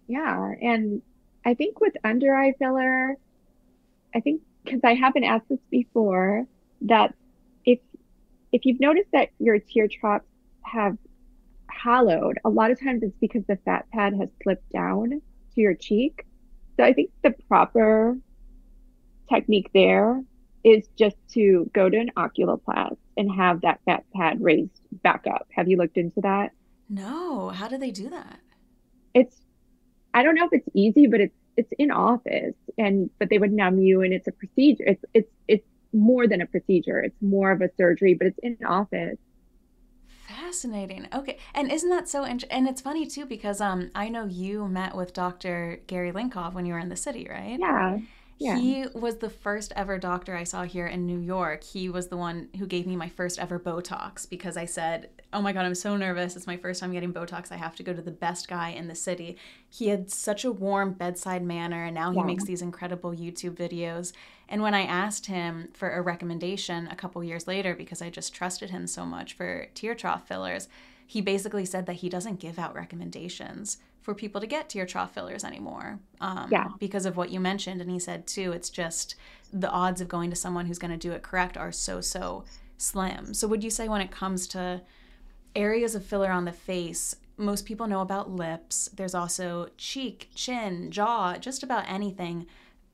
Yeah. 0.06 0.54
And 0.62 1.02
I 1.44 1.54
think 1.54 1.80
with 1.80 1.94
under 2.04 2.34
eye 2.34 2.54
filler, 2.58 3.16
I 4.14 4.20
think 4.20 4.42
because 4.64 4.80
I 4.84 4.94
haven't 4.94 5.24
asked 5.24 5.48
this 5.48 5.58
before, 5.70 6.46
that 6.82 7.14
if 7.64 7.80
if 8.52 8.64
you've 8.64 8.80
noticed 8.80 9.10
that 9.12 9.30
your 9.38 9.58
tear 9.58 9.88
troughs 9.88 10.24
have 10.62 10.96
hollowed, 11.78 12.38
a 12.44 12.48
lot 12.48 12.70
of 12.70 12.80
times 12.80 13.02
it's 13.02 13.16
because 13.20 13.42
the 13.46 13.56
fat 13.64 13.86
pad 13.92 14.14
has 14.14 14.28
slipped 14.42 14.70
down 14.70 15.10
to 15.10 15.60
your 15.60 15.74
cheek. 15.74 16.26
So 16.76 16.84
I 16.84 16.92
think 16.92 17.10
the 17.22 17.34
proper 17.48 18.18
technique 19.28 19.70
there 19.74 20.22
is 20.64 20.88
just 20.98 21.16
to 21.34 21.70
go 21.72 21.88
to 21.88 21.96
an 21.96 22.10
oculoplast 22.16 22.96
and 23.16 23.30
have 23.32 23.62
that 23.62 23.80
fat 23.84 24.04
pad 24.14 24.40
raised 24.40 24.80
back 25.02 25.24
up. 25.26 25.46
Have 25.52 25.68
you 25.68 25.76
looked 25.76 25.96
into 25.96 26.20
that? 26.22 26.52
No, 26.88 27.50
how 27.50 27.68
do 27.68 27.78
they 27.78 27.90
do 27.90 28.08
that? 28.10 28.40
It's 29.14 29.36
I 30.14 30.22
don't 30.22 30.34
know 30.34 30.46
if 30.46 30.52
it's 30.52 30.68
easy, 30.74 31.06
but 31.06 31.20
it's 31.20 31.34
it's 31.56 31.72
in 31.78 31.90
office 31.90 32.54
and 32.76 33.10
but 33.18 33.28
they 33.30 33.38
would 33.38 33.52
numb 33.52 33.78
you 33.78 34.02
and 34.02 34.12
it's 34.12 34.28
a 34.28 34.32
procedure. 34.32 34.84
It's 34.86 35.04
it's 35.14 35.30
it's 35.48 35.66
more 35.92 36.26
than 36.26 36.40
a 36.40 36.46
procedure. 36.46 37.00
It's 37.00 37.20
more 37.20 37.50
of 37.50 37.60
a 37.60 37.70
surgery, 37.76 38.14
but 38.14 38.28
it's 38.28 38.38
in 38.42 38.56
office. 38.66 39.18
Fascinating. 40.40 41.08
Okay, 41.14 41.38
and 41.54 41.70
isn't 41.72 41.90
that 41.90 42.08
so? 42.08 42.24
Int- 42.24 42.44
and 42.50 42.68
it's 42.68 42.80
funny 42.80 43.06
too 43.06 43.26
because 43.26 43.60
um 43.60 43.90
I 43.94 44.08
know 44.08 44.24
you 44.26 44.68
met 44.68 44.94
with 44.96 45.12
Dr. 45.12 45.80
Gary 45.86 46.12
Linkov 46.12 46.52
when 46.54 46.64
you 46.66 46.72
were 46.74 46.78
in 46.78 46.88
the 46.88 46.96
city, 46.96 47.26
right? 47.28 47.58
Yeah. 47.58 47.98
Yeah. 48.40 48.56
He 48.56 48.86
was 48.94 49.16
the 49.16 49.30
first 49.30 49.72
ever 49.74 49.98
doctor 49.98 50.36
I 50.36 50.44
saw 50.44 50.62
here 50.62 50.86
in 50.86 51.06
New 51.06 51.18
York. 51.18 51.64
He 51.64 51.88
was 51.88 52.06
the 52.06 52.16
one 52.16 52.48
who 52.56 52.66
gave 52.68 52.86
me 52.86 52.94
my 52.94 53.08
first 53.08 53.36
ever 53.40 53.58
Botox 53.58 54.30
because 54.30 54.56
I 54.56 54.64
said, 54.64 55.08
Oh 55.32 55.42
my 55.42 55.52
God, 55.52 55.64
I'm 55.66 55.74
so 55.74 55.96
nervous. 55.96 56.36
It's 56.36 56.46
my 56.46 56.56
first 56.56 56.78
time 56.78 56.92
getting 56.92 57.12
Botox. 57.12 57.50
I 57.50 57.56
have 57.56 57.74
to 57.76 57.82
go 57.82 57.92
to 57.92 58.00
the 58.00 58.12
best 58.12 58.46
guy 58.46 58.68
in 58.70 58.86
the 58.86 58.94
city. 58.94 59.38
He 59.68 59.88
had 59.88 60.08
such 60.12 60.44
a 60.44 60.52
warm 60.52 60.92
bedside 60.92 61.42
manner, 61.42 61.84
and 61.84 61.96
now 61.96 62.12
he 62.12 62.18
Yeah. 62.18 62.24
makes 62.26 62.44
these 62.44 62.62
incredible 62.62 63.10
YouTube 63.10 63.56
videos. 63.56 64.12
And 64.48 64.62
when 64.62 64.74
I 64.74 64.82
asked 64.82 65.26
him 65.26 65.68
for 65.74 65.90
a 65.90 66.00
recommendation 66.00 66.88
a 66.88 66.96
couple 66.96 67.22
years 67.22 67.46
later, 67.46 67.74
because 67.74 68.00
I 68.00 68.10
just 68.10 68.34
trusted 68.34 68.70
him 68.70 68.86
so 68.86 69.04
much 69.04 69.34
for 69.34 69.66
tear 69.74 69.94
trough 69.94 70.26
fillers, 70.26 70.68
he 71.06 71.20
basically 71.20 71.64
said 71.64 71.86
that 71.86 71.94
he 71.96 72.08
doesn't 72.08 72.40
give 72.40 72.58
out 72.58 72.74
recommendations 72.74 73.78
for 74.00 74.14
people 74.14 74.40
to 74.40 74.46
get 74.46 74.68
tear 74.70 74.86
trough 74.86 75.12
fillers 75.12 75.44
anymore 75.44 75.98
um, 76.20 76.48
Yeah. 76.50 76.68
because 76.78 77.04
of 77.04 77.16
what 77.16 77.30
you 77.30 77.40
mentioned. 77.40 77.80
And 77.80 77.90
he 77.90 77.98
said, 77.98 78.26
too, 78.26 78.52
it's 78.52 78.70
just 78.70 79.14
the 79.52 79.70
odds 79.70 80.00
of 80.00 80.08
going 80.08 80.30
to 80.30 80.36
someone 80.36 80.66
who's 80.66 80.78
going 80.78 80.90
to 80.90 80.96
do 80.96 81.12
it 81.12 81.22
correct 81.22 81.56
are 81.56 81.72
so, 81.72 82.00
so 82.00 82.44
slim. 82.78 83.34
So, 83.34 83.48
would 83.48 83.62
you 83.64 83.70
say 83.70 83.88
when 83.88 84.00
it 84.00 84.10
comes 84.10 84.46
to 84.48 84.82
areas 85.54 85.94
of 85.94 86.04
filler 86.04 86.30
on 86.30 86.44
the 86.44 86.52
face, 86.52 87.16
most 87.36 87.66
people 87.66 87.86
know 87.86 88.00
about 88.00 88.30
lips. 88.30 88.88
There's 88.94 89.14
also 89.14 89.68
cheek, 89.76 90.28
chin, 90.34 90.90
jaw, 90.90 91.36
just 91.36 91.62
about 91.62 91.84
anything. 91.88 92.46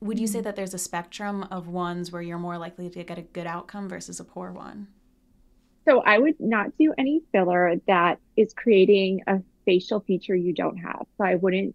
Would 0.04 0.18
you 0.20 0.26
say 0.26 0.42
that 0.42 0.54
there's 0.54 0.74
a 0.74 0.78
spectrum 0.78 1.44
of 1.50 1.66
ones 1.66 2.12
where 2.12 2.20
you're 2.20 2.38
more 2.38 2.58
likely 2.58 2.90
to 2.90 3.04
get 3.04 3.18
a 3.18 3.22
good 3.22 3.46
outcome 3.46 3.88
versus 3.88 4.20
a 4.20 4.24
poor 4.24 4.52
one? 4.52 4.88
So 5.88 6.00
I 6.02 6.18
would 6.18 6.38
not 6.38 6.76
do 6.78 6.92
any 6.98 7.22
filler 7.32 7.76
that 7.88 8.18
is 8.36 8.52
creating 8.52 9.22
a 9.26 9.40
facial 9.64 10.00
feature 10.00 10.36
you 10.36 10.52
don't 10.52 10.76
have. 10.76 11.06
So 11.16 11.24
I 11.24 11.36
wouldn't 11.36 11.74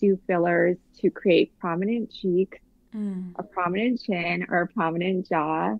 do 0.00 0.18
fillers 0.26 0.78
to 1.00 1.10
create 1.10 1.58
prominent 1.58 2.10
cheeks, 2.10 2.58
Mm. 2.94 3.32
a 3.36 3.42
prominent 3.42 4.00
chin, 4.00 4.46
or 4.48 4.62
a 4.62 4.68
prominent 4.68 5.28
jaw. 5.28 5.76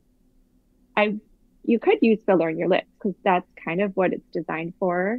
I 0.97 1.17
you 1.65 1.79
could 1.79 1.99
use 2.03 2.19
filler 2.27 2.51
in 2.51 2.59
your 2.59 2.69
lips 2.69 2.89
because 2.99 3.17
that's 3.25 3.47
kind 3.65 3.81
of 3.81 3.97
what 3.97 4.13
it's 4.13 4.27
designed 4.35 4.75
for. 4.79 5.19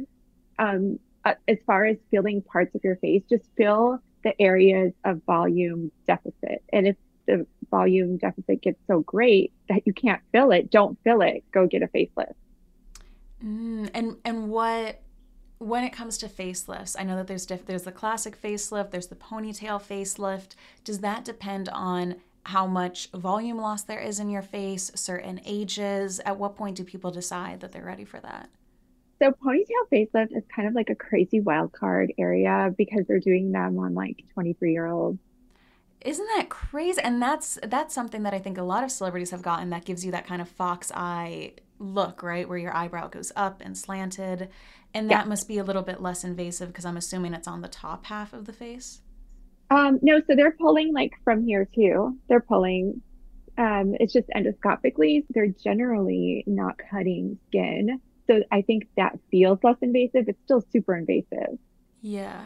Um, 0.60 1.00
uh, 1.24 1.34
as 1.48 1.58
far 1.66 1.86
as 1.86 1.96
filling 2.12 2.40
parts 2.42 2.72
of 2.76 2.84
your 2.84 2.96
face, 2.96 3.24
just 3.28 3.44
fill 3.56 4.00
the 4.24 4.40
areas 4.40 4.92
of 5.04 5.22
volume 5.24 5.90
deficit. 6.06 6.62
And 6.72 6.88
if 6.88 6.96
the 7.26 7.46
volume 7.70 8.16
deficit 8.16 8.62
gets 8.62 8.78
so 8.86 9.00
great 9.00 9.52
that 9.68 9.86
you 9.86 9.92
can't 9.92 10.22
fill 10.32 10.50
it, 10.50 10.70
don't 10.70 10.98
fill 11.04 11.22
it. 11.22 11.44
Go 11.52 11.66
get 11.66 11.82
a 11.82 11.88
facelift. 11.88 12.34
Mm. 13.44 13.90
And 13.94 14.16
and 14.24 14.48
what 14.48 15.00
when 15.58 15.84
it 15.84 15.92
comes 15.92 16.18
to 16.18 16.28
facelifts, 16.28 16.96
I 16.98 17.04
know 17.04 17.16
that 17.16 17.26
there's 17.26 17.46
diff- 17.46 17.66
there's 17.66 17.82
the 17.82 17.92
classic 17.92 18.40
facelift, 18.40 18.90
there's 18.90 19.08
the 19.08 19.16
ponytail 19.16 19.82
facelift. 19.82 20.54
Does 20.84 21.00
that 21.00 21.24
depend 21.24 21.68
on 21.70 22.16
how 22.44 22.66
much 22.66 23.10
volume 23.10 23.58
loss 23.58 23.82
there 23.82 24.00
is 24.00 24.20
in 24.20 24.30
your 24.30 24.42
face, 24.42 24.90
certain 24.94 25.40
ages? 25.44 26.20
At 26.24 26.38
what 26.38 26.56
point 26.56 26.76
do 26.76 26.84
people 26.84 27.10
decide 27.10 27.60
that 27.60 27.72
they're 27.72 27.84
ready 27.84 28.04
for 28.04 28.20
that? 28.20 28.48
So 29.20 29.32
ponytail 29.32 29.88
facelift 29.92 30.36
is 30.36 30.44
kind 30.54 30.68
of 30.68 30.74
like 30.74 30.90
a 30.90 30.94
crazy 30.94 31.40
wild 31.40 31.72
card 31.72 32.12
area 32.18 32.72
because 32.76 33.06
they're 33.06 33.18
doing 33.20 33.50
them 33.52 33.78
on 33.78 33.94
like 33.94 34.24
23 34.34 34.72
year 34.72 34.86
olds. 34.86 35.18
Isn't 36.00 36.26
that 36.36 36.48
crazy? 36.48 37.00
And 37.02 37.20
that's 37.20 37.58
that's 37.64 37.94
something 37.94 38.22
that 38.22 38.32
I 38.34 38.38
think 38.38 38.56
a 38.58 38.62
lot 38.62 38.84
of 38.84 38.92
celebrities 38.92 39.30
have 39.32 39.42
gotten 39.42 39.70
that 39.70 39.84
gives 39.84 40.04
you 40.04 40.12
that 40.12 40.26
kind 40.26 40.40
of 40.40 40.48
fox 40.48 40.92
eye 40.94 41.54
look, 41.80 42.22
right? 42.22 42.48
Where 42.48 42.58
your 42.58 42.74
eyebrow 42.76 43.08
goes 43.08 43.32
up 43.34 43.60
and 43.64 43.76
slanted. 43.76 44.48
And 44.94 45.10
Yeah. 45.10 45.18
that 45.18 45.28
must 45.28 45.48
be 45.48 45.58
a 45.58 45.64
little 45.64 45.82
bit 45.82 46.00
less 46.00 46.22
invasive 46.24 46.68
because 46.68 46.84
I'm 46.84 46.96
assuming 46.96 47.34
it's 47.34 47.48
on 47.48 47.60
the 47.62 47.68
top 47.68 48.06
half 48.06 48.32
of 48.32 48.44
the 48.46 48.52
face. 48.52 49.02
Um, 49.70 49.98
no, 50.02 50.20
so 50.26 50.34
they're 50.36 50.52
pulling 50.52 50.92
like 50.94 51.12
from 51.24 51.44
here 51.44 51.68
too. 51.74 52.18
They're 52.28 52.40
pulling. 52.40 53.02
Um, 53.58 53.94
it's 53.98 54.12
just 54.12 54.28
endoscopically. 54.28 55.26
They're 55.30 55.48
generally 55.48 56.44
not 56.46 56.76
cutting 56.78 57.38
skin. 57.48 58.00
So 58.28 58.42
I 58.52 58.62
think 58.62 58.86
that 58.96 59.18
feels 59.30 59.58
less 59.64 59.76
invasive. 59.80 60.28
It's 60.28 60.38
still 60.44 60.62
super 60.72 60.94
invasive. 60.94 61.58
Yeah. 62.02 62.42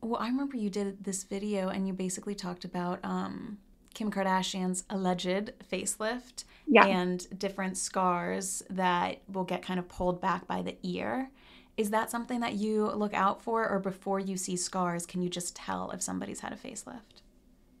Well, 0.00 0.20
I 0.20 0.28
remember 0.28 0.56
you 0.56 0.70
did 0.70 1.04
this 1.04 1.24
video 1.24 1.68
and 1.68 1.86
you 1.86 1.92
basically 1.92 2.34
talked 2.34 2.64
about 2.64 2.98
um, 3.04 3.58
Kim 3.94 4.10
Kardashian's 4.10 4.84
alleged 4.88 5.52
facelift 5.70 6.44
Yeah. 6.66 6.86
and 6.86 7.26
different 7.38 7.76
scars 7.76 8.62
that 8.70 9.20
will 9.30 9.44
get 9.44 9.62
kind 9.62 9.78
of 9.78 9.88
pulled 9.88 10.20
back 10.20 10.46
by 10.46 10.62
the 10.62 10.76
ear. 10.82 11.30
Is 11.76 11.90
that 11.90 12.10
something 12.10 12.40
that 12.40 12.54
you 12.54 12.86
look 12.90 13.14
out 13.14 13.40
for, 13.42 13.66
or 13.68 13.78
before 13.78 14.18
you 14.20 14.36
see 14.36 14.56
scars, 14.56 15.06
can 15.06 15.22
you 15.22 15.28
just 15.28 15.54
tell 15.54 15.90
if 15.92 16.02
somebody's 16.02 16.40
had 16.40 16.52
a 16.52 16.56
facelift? 16.56 17.22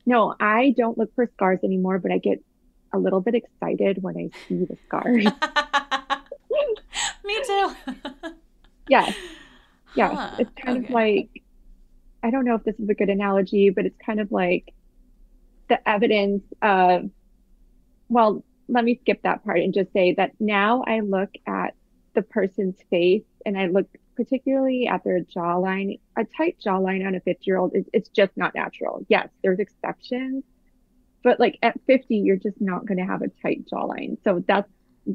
No, 0.06 0.34
I 0.40 0.74
don't 0.76 0.96
look 0.96 1.14
for 1.14 1.28
scars 1.34 1.58
anymore, 1.64 1.98
but 1.98 2.10
I 2.12 2.18
get 2.18 2.42
a 2.92 2.98
little 2.98 3.20
bit 3.20 3.34
excited 3.34 4.02
when 4.02 4.16
I 4.16 4.30
see 4.48 4.64
the 4.64 4.76
scars. 4.86 5.26
Me 7.30 7.42
too. 7.46 8.32
Yes, 8.88 9.14
yes. 9.94 10.12
Huh, 10.14 10.36
It's 10.40 10.50
kind 10.60 10.84
of 10.84 10.90
like, 10.90 11.42
I 12.24 12.30
don't 12.30 12.44
know 12.44 12.56
if 12.56 12.64
this 12.64 12.78
is 12.80 12.88
a 12.88 12.94
good 12.94 13.08
analogy, 13.08 13.70
but 13.70 13.86
it's 13.86 13.98
kind 14.04 14.18
of 14.20 14.32
like 14.32 14.74
the 15.68 15.88
evidence 15.88 16.42
of, 16.60 17.08
well, 18.08 18.42
let 18.68 18.84
me 18.84 18.98
skip 19.00 19.22
that 19.22 19.44
part 19.44 19.58
and 19.60 19.72
just 19.72 19.92
say 19.92 20.14
that 20.14 20.32
now 20.40 20.82
I 20.86 21.00
look 21.00 21.30
at 21.46 21.74
the 22.14 22.22
person's 22.22 22.76
face 22.90 23.22
and 23.46 23.56
I 23.56 23.66
look 23.66 23.86
particularly 24.16 24.88
at 24.88 25.04
their 25.04 25.20
jawline. 25.20 26.00
A 26.16 26.24
tight 26.24 26.56
jawline 26.64 27.06
on 27.06 27.14
a 27.14 27.20
50 27.20 27.42
year 27.44 27.56
old 27.58 27.76
is 27.76 27.84
it's 27.92 28.08
just 28.08 28.36
not 28.36 28.54
natural. 28.56 29.06
Yes, 29.08 29.28
there's 29.42 29.60
exceptions, 29.60 30.42
but 31.22 31.38
like 31.38 31.58
at 31.62 31.78
50, 31.86 32.16
you're 32.16 32.36
just 32.36 32.60
not 32.60 32.86
going 32.86 32.98
to 32.98 33.04
have 33.04 33.22
a 33.22 33.28
tight 33.40 33.66
jawline. 33.72 34.18
So 34.24 34.44
that's 34.46 34.70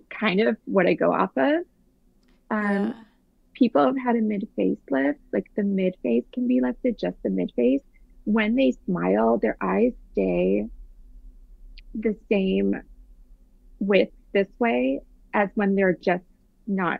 kind 0.09 0.39
of 0.39 0.55
what 0.66 0.88
I 0.88 0.93
go 0.93 1.13
off 1.13 1.32
of. 1.36 1.66
Um, 2.50 2.88
yeah. 2.88 2.93
People 3.54 3.86
have 3.86 3.98
had 3.98 4.16
a 4.16 4.22
mid 4.22 4.48
face 4.56 4.78
lift, 4.89 5.20
like 5.32 5.46
the 5.56 5.64
mid 5.64 5.96
face 6.04 6.26
can 6.34 6.48
be 6.48 6.60
lifted, 6.62 7.00
just 7.00 7.16
the 7.24 7.30
mid 7.30 7.52
face. 7.56 7.82
When 8.26 8.56
they 8.56 8.74
smile, 8.86 9.38
their 9.38 9.58
eyes 9.62 9.93
stay 10.12 10.68
the 11.93 12.16
same 12.30 12.82
width 13.80 14.12
this 14.34 14.48
way 14.60 15.00
as 15.34 15.50
when 15.56 15.76
they're 15.76 15.93
just 15.93 16.24
not 16.68 17.00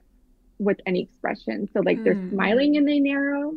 with 0.60 0.80
any 0.86 1.04
expression. 1.04 1.70
So 1.74 1.82
like 1.82 2.04
they're 2.04 2.16
mm. 2.16 2.32
smiling 2.32 2.78
and 2.78 2.88
they 2.88 3.00
narrow, 3.00 3.54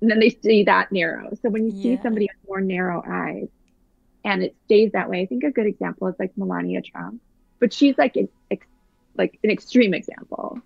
and 0.00 0.10
then 0.10 0.18
they 0.18 0.30
stay 0.30 0.64
that 0.64 0.90
narrow. 0.90 1.30
So 1.42 1.48
when 1.50 1.66
you 1.66 1.72
yeah. 1.74 1.82
see 1.82 2.02
somebody 2.02 2.26
with 2.26 2.48
more 2.48 2.60
narrow 2.60 3.02
eyes 3.06 3.48
and 4.24 4.42
it 4.42 4.56
stays 4.64 4.92
that 4.92 5.08
way, 5.08 5.20
I 5.20 5.26
think 5.26 5.44
a 5.44 5.50
good 5.50 5.66
example 5.66 6.08
is 6.08 6.16
like 6.18 6.32
Melania 6.36 6.82
Trump, 6.82 7.20
but 7.58 7.72
she's 7.72 7.96
like 7.96 8.16
an 8.16 8.28
ex- 8.50 8.66
like 9.16 9.38
an 9.44 9.50
extreme 9.50 9.94
example. 9.94 10.60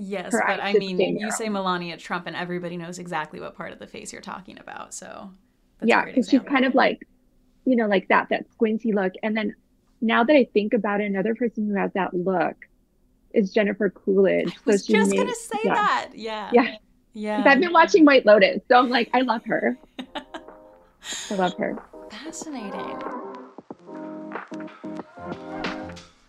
Yes, 0.00 0.32
Her 0.32 0.44
but 0.46 0.62
I 0.62 0.74
mean, 0.74 1.18
you 1.18 1.32
say 1.32 1.48
Melania 1.48 1.96
Trump, 1.96 2.28
and 2.28 2.36
everybody 2.36 2.76
knows 2.76 3.00
exactly 3.00 3.40
what 3.40 3.56
part 3.56 3.72
of 3.72 3.80
the 3.80 3.86
face 3.88 4.12
you're 4.12 4.22
talking 4.22 4.56
about. 4.60 4.94
So 4.94 5.32
yeah, 5.82 6.04
because 6.04 6.28
she's 6.28 6.40
kind 6.42 6.64
of 6.64 6.76
like, 6.76 7.04
you 7.64 7.74
know, 7.74 7.88
like 7.88 8.06
that 8.06 8.28
that 8.30 8.48
squinty 8.52 8.92
look, 8.92 9.14
and 9.24 9.36
then 9.36 9.56
now 10.00 10.22
that 10.22 10.36
I 10.36 10.44
think 10.54 10.72
about 10.72 11.00
it, 11.00 11.06
another 11.06 11.34
person 11.34 11.66
who 11.66 11.74
has 11.74 11.92
that 11.94 12.14
look 12.14 12.54
is 13.34 13.52
Jennifer 13.52 13.90
Coolidge. 13.90 14.52
I 14.52 14.70
was 14.70 14.86
so 14.86 14.92
just 14.92 15.10
made, 15.10 15.16
gonna 15.16 15.34
say 15.34 15.58
yeah. 15.64 15.74
that. 15.74 16.08
Yeah. 16.14 16.50
Yeah. 16.52 16.76
Yeah. 17.14 17.42
I've 17.44 17.60
been 17.60 17.72
watching 17.72 18.04
White 18.04 18.24
Lotus, 18.24 18.62
so 18.68 18.78
I'm 18.78 18.90
like, 18.90 19.10
I 19.12 19.22
love 19.22 19.44
her. 19.46 19.76
I 21.30 21.34
love 21.34 21.54
her. 21.58 21.76
Fascinating. 22.10 23.27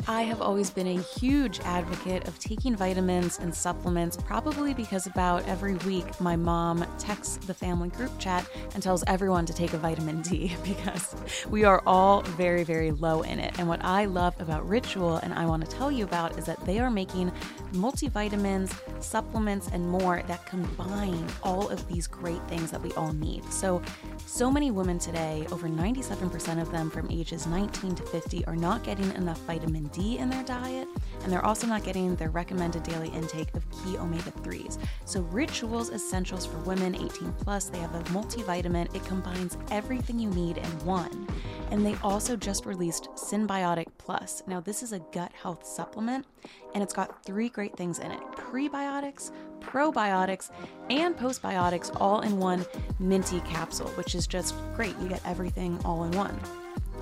I 0.09 0.23
have 0.23 0.41
always 0.41 0.71
been 0.71 0.87
a 0.87 0.99
huge 0.99 1.59
advocate 1.59 2.27
of 2.27 2.39
taking 2.39 2.75
vitamins 2.75 3.37
and 3.37 3.53
supplements, 3.53 4.17
probably 4.17 4.73
because 4.73 5.05
about 5.05 5.47
every 5.47 5.75
week 5.75 6.19
my 6.19 6.35
mom 6.35 6.83
texts 6.97 7.37
the 7.45 7.53
family 7.53 7.89
group 7.89 8.17
chat 8.17 8.43
and 8.73 8.81
tells 8.81 9.03
everyone 9.05 9.45
to 9.45 9.53
take 9.53 9.73
a 9.73 9.77
vitamin 9.77 10.23
D 10.23 10.55
because 10.63 11.15
we 11.47 11.63
are 11.63 11.83
all 11.85 12.23
very, 12.23 12.63
very 12.63 12.89
low 12.89 13.21
in 13.21 13.37
it. 13.37 13.53
And 13.59 13.67
what 13.67 13.85
I 13.85 14.05
love 14.05 14.33
about 14.41 14.67
Ritual 14.67 15.17
and 15.17 15.31
I 15.31 15.45
want 15.45 15.63
to 15.63 15.69
tell 15.69 15.91
you 15.91 16.05
about 16.05 16.39
is 16.39 16.45
that 16.45 16.65
they 16.65 16.79
are 16.79 16.89
making 16.89 17.31
multivitamins, 17.73 18.73
supplements, 19.03 19.67
and 19.67 19.87
more 19.87 20.23
that 20.25 20.43
combine 20.47 21.23
all 21.43 21.69
of 21.69 21.87
these 21.87 22.07
great 22.07 22.41
things 22.47 22.71
that 22.71 22.81
we 22.81 22.91
all 22.93 23.13
need. 23.13 23.43
So, 23.53 23.79
so 24.25 24.49
many 24.49 24.71
women 24.71 24.97
today, 24.97 25.45
over 25.51 25.67
97% 25.67 26.59
of 26.59 26.71
them 26.71 26.89
from 26.89 27.11
ages 27.11 27.45
19 27.45 27.93
to 27.93 28.03
50, 28.03 28.45
are 28.45 28.55
not 28.55 28.83
getting 28.83 29.13
enough 29.13 29.39
vitamin 29.41 29.83
D 29.89 29.98
in 29.99 30.29
their 30.29 30.43
diet, 30.43 30.87
and 31.23 31.31
they're 31.31 31.45
also 31.45 31.67
not 31.67 31.83
getting 31.83 32.15
their 32.15 32.29
recommended 32.29 32.83
daily 32.83 33.09
intake 33.09 33.53
of 33.55 33.69
key 33.71 33.97
omega 33.97 34.31
3s. 34.31 34.77
So, 35.05 35.21
Rituals 35.21 35.91
Essentials 35.91 36.45
for 36.45 36.57
Women 36.59 36.95
18 36.95 37.33
Plus, 37.33 37.65
they 37.65 37.79
have 37.79 37.93
a 37.95 38.03
multivitamin. 38.05 38.93
It 38.95 39.03
combines 39.05 39.57
everything 39.71 40.19
you 40.19 40.29
need 40.29 40.57
in 40.57 40.85
one. 40.85 41.27
And 41.71 41.85
they 41.85 41.95
also 42.03 42.35
just 42.35 42.65
released 42.65 43.09
Synbiotic 43.15 43.87
Plus. 43.97 44.41
Now, 44.47 44.59
this 44.59 44.81
is 44.81 44.93
a 44.93 44.99
gut 45.11 45.31
health 45.33 45.65
supplement, 45.65 46.25
and 46.73 46.81
it's 46.81 46.93
got 46.93 47.23
three 47.23 47.49
great 47.49 47.75
things 47.75 47.99
in 47.99 48.11
it 48.11 48.21
prebiotics, 48.31 49.31
probiotics, 49.59 50.49
and 50.89 51.15
postbiotics 51.15 51.95
all 51.99 52.21
in 52.21 52.37
one 52.37 52.65
minty 52.99 53.39
capsule, 53.41 53.89
which 53.89 54.15
is 54.15 54.25
just 54.25 54.55
great. 54.75 54.97
You 54.99 55.09
get 55.09 55.21
everything 55.25 55.79
all 55.85 56.03
in 56.05 56.11
one. 56.11 56.39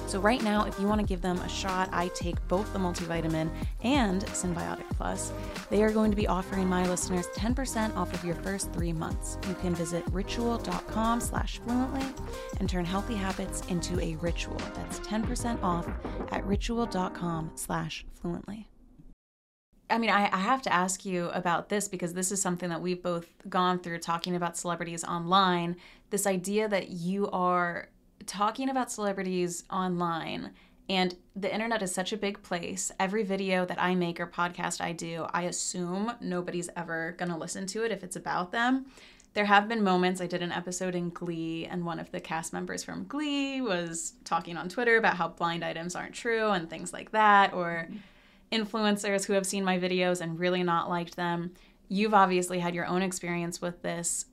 So, 0.06 0.20
right 0.20 0.42
now, 0.42 0.66
if 0.66 0.80
you 0.80 0.88
want 0.88 1.02
to 1.02 1.08
give 1.08 1.22
them 1.22 1.38
a 1.40 1.50
shot, 1.50 1.90
I 1.92 2.10
take 2.10 2.46
both 2.48 2.72
the 2.72 2.80
multivitamin 2.80 3.50
and 3.84 4.24
Synbiotic 4.28 4.88
Plus. 4.92 5.34
They 5.70 5.84
are 5.84 5.92
going 5.92 6.12
to 6.12 6.18
be 6.18 6.28
offering 6.28 6.68
my 6.68 6.88
listeners 6.88 7.28
10% 7.36 7.96
off 7.96 8.14
of 8.14 8.24
your 8.24 8.36
first 8.36 8.72
three 8.72 8.94
months. 8.94 9.38
You 9.48 9.56
can 9.56 9.76
visit 9.76 10.04
ritual.com 10.12 11.20
slash 11.20 11.60
fluently 11.60 12.06
and 12.60 12.70
turn 12.70 12.86
healthy 12.86 13.16
habits 13.16 13.62
into 13.68 14.00
a 14.00 14.16
ritual. 14.18 14.58
That's 14.76 15.00
10% 15.02 15.62
off 15.64 15.88
at 16.32 16.46
ritual.com 16.46 17.52
slash 17.56 18.06
fluently. 18.14 18.68
I 19.90 19.98
mean, 19.98 20.10
I, 20.10 20.26
I, 20.26 20.40
have 20.40 20.62
to 20.64 20.74
ask 20.74 21.06
you 21.06 21.30
about 21.30 21.70
this 21.70 21.88
because 21.88 22.14
this 22.14 22.32
is 22.32 22.42
something 22.42 22.70
that 22.70 22.82
we've 22.82 23.02
both 23.02 23.28
gone 23.48 23.80
through 23.80 24.00
talking 24.00 24.36
about 24.36 24.58
celebrities 24.58 25.04
online. 25.06 25.78
This 26.10 26.28
idea 26.28 26.68
that 26.68 26.90
you 26.90 27.30
are 27.32 27.90
talking 28.26 28.70
about 28.70 28.92
celebrities 28.92 29.64
online 29.72 30.52
and 30.90 31.16
the 31.36 31.54
internet 31.54 31.82
is 31.82 31.94
such 31.94 32.14
a 32.14 32.18
big 32.18 32.42
place. 32.44 32.92
Every 33.00 33.24
video 33.24 33.66
that 33.66 33.82
I 33.82 33.94
make 33.94 34.20
or 34.20 34.28
podcast 34.28 34.80
I 34.80 34.94
do, 34.94 35.26
I 35.32 35.44
assume 35.44 36.14
nobody's 36.22 36.70
ever 36.78 37.14
going 37.18 37.30
to 37.30 37.38
listen 37.38 37.68
to 37.68 37.84
it 37.84 37.92
if 37.92 38.04
it's 38.04 38.16
about 38.16 38.52
them. 38.52 38.86
There 39.34 39.46
have 39.46 39.68
been 39.68 39.84
moments, 39.84 40.22
I 40.22 40.28
did 40.28 40.42
an 40.42 40.52
episode 40.52 40.96
in 40.96 41.10
Glee, 41.10 41.66
and 41.66 41.86
one 41.86 42.00
of 42.00 42.12
the 42.12 42.20
cast 42.20 42.54
members 42.54 42.84
from 42.84 43.04
Glee 43.04 43.62
was 43.62 44.14
talking 44.24 44.58
on 44.58 44.70
Twitter 44.70 44.98
about 44.98 45.18
how 45.18 45.28
blind 45.28 45.64
items 45.64 45.96
aren't 45.96 46.16
true 46.16 46.50
and 46.50 46.70
things 46.70 46.94
like 46.94 47.12
that, 47.12 47.54
or 47.54 47.88
influencers 48.52 49.26
who 49.26 49.34
have 49.34 49.46
seen 49.46 49.64
my 49.64 49.78
videos 49.78 50.22
and 50.22 50.40
really 50.40 50.64
not 50.64 50.90
liked 50.90 51.18
them. 51.18 51.54
You've 51.90 52.14
obviously 52.14 52.60
had 52.60 52.74
your 52.74 52.88
own 52.88 53.02
experience 53.02 53.62
with 53.62 53.82
this 53.82 54.26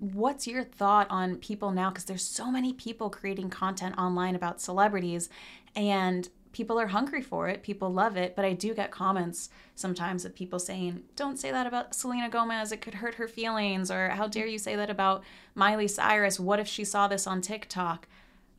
what's 0.00 0.46
your 0.46 0.64
thought 0.64 1.06
on 1.10 1.36
people 1.36 1.70
now? 1.70 1.90
Because 1.90 2.04
there's 2.06 2.24
so 2.24 2.50
many 2.50 2.72
people 2.72 3.10
creating 3.10 3.50
content 3.50 3.96
online 3.98 4.34
about 4.34 4.60
celebrities 4.60 5.28
and 5.76 6.28
people 6.52 6.80
are 6.80 6.88
hungry 6.88 7.22
for 7.22 7.48
it 7.48 7.62
people 7.62 7.92
love 7.92 8.16
it 8.16 8.34
but 8.34 8.44
i 8.44 8.52
do 8.52 8.74
get 8.74 8.90
comments 8.90 9.50
sometimes 9.76 10.24
of 10.24 10.34
people 10.34 10.58
saying 10.58 11.02
don't 11.14 11.38
say 11.38 11.50
that 11.50 11.66
about 11.66 11.94
selena 11.94 12.28
gomez 12.28 12.72
it 12.72 12.80
could 12.80 12.94
hurt 12.94 13.14
her 13.14 13.28
feelings 13.28 13.90
or 13.90 14.08
how 14.08 14.26
dare 14.26 14.46
you 14.46 14.58
say 14.58 14.74
that 14.74 14.90
about 14.90 15.22
miley 15.54 15.86
cyrus 15.86 16.40
what 16.40 16.58
if 16.58 16.66
she 16.66 16.84
saw 16.84 17.06
this 17.06 17.26
on 17.26 17.40
tiktok? 17.40 18.08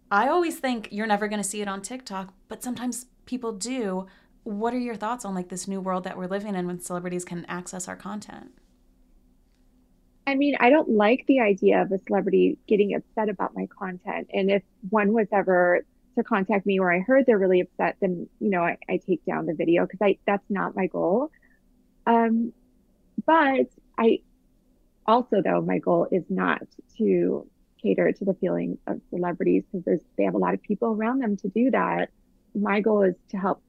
I 0.10 0.28
always 0.28 0.60
think 0.60 0.89
you're 0.92 1.08
never 1.08 1.28
going 1.28 1.42
to 1.42 1.48
see 1.48 1.62
it 1.62 1.68
on 1.68 1.82
tiktok 1.82 2.34
but 2.48 2.64
sometimes 2.64 3.08
people 3.26 3.52
do. 3.52 4.08
What 4.44 4.74
are 4.74 4.80
your 4.80 4.96
thoughts 4.96 5.24
on 5.24 5.36
like 5.36 5.50
this 5.50 5.68
new 5.68 5.80
world 5.80 6.04
that 6.06 6.18
we're 6.18 6.28
living 6.28 6.56
in 6.56 6.68
when 6.68 6.80
celebrities 6.80 7.26
can 7.26 7.46
access 7.46 7.88
our 7.88 7.96
content 7.96 8.52
I 10.28 10.36
mean, 10.36 10.55
I 10.59 10.69
don't 10.69 10.89
like 10.89 11.26
the 11.28 11.39
idea 11.39 11.82
of 11.82 11.91
a 11.91 11.99
celebrity 12.07 12.57
getting 12.67 12.93
upset 12.93 13.30
about 13.30 13.55
my 13.55 13.67
content. 13.67 14.30
And 14.34 14.51
if 14.51 14.63
one 14.89 15.13
was 15.13 15.28
ever 15.32 15.84
to 16.15 16.24
contact 16.24 16.65
me 16.65 16.80
or 16.80 16.91
I 16.93 16.99
heard 16.99 17.26
they're 17.26 17.39
really 17.39 17.61
upset, 17.61 17.97
then 18.01 18.28
you 18.39 18.49
know 18.49 18.61
I, 18.61 18.78
I 18.89 18.97
take 18.97 19.26
down 19.26 19.45
the 19.45 19.53
video 19.53 19.86
because 19.86 19.99
I 20.01 20.17
that's 20.26 20.43
not 20.49 20.76
my 20.76 20.88
goal. 20.88 21.32
Um, 22.05 22.53
but 23.26 23.67
I 23.97 24.19
also 25.05 25.41
though 25.43 25.61
my 25.61 25.80
goal 25.80 26.07
is 26.11 26.24
not 26.30 26.61
to 26.97 27.47
cater 27.82 28.11
to 28.11 28.26
the 28.26 28.34
feelings 28.36 28.78
of 28.88 29.01
celebrities 29.09 29.63
because 29.72 29.99
they 30.17 30.24
have 30.24 30.36
a 30.36 30.38
lot 30.38 30.53
of 30.53 30.61
people 30.61 30.89
around 30.89 31.19
them 31.19 31.38
to 31.38 31.47
do 31.49 31.72
that. 31.72 32.09
My 32.53 32.82
goal 32.82 33.03
is 33.03 33.15
to 33.30 33.38
help 33.38 33.63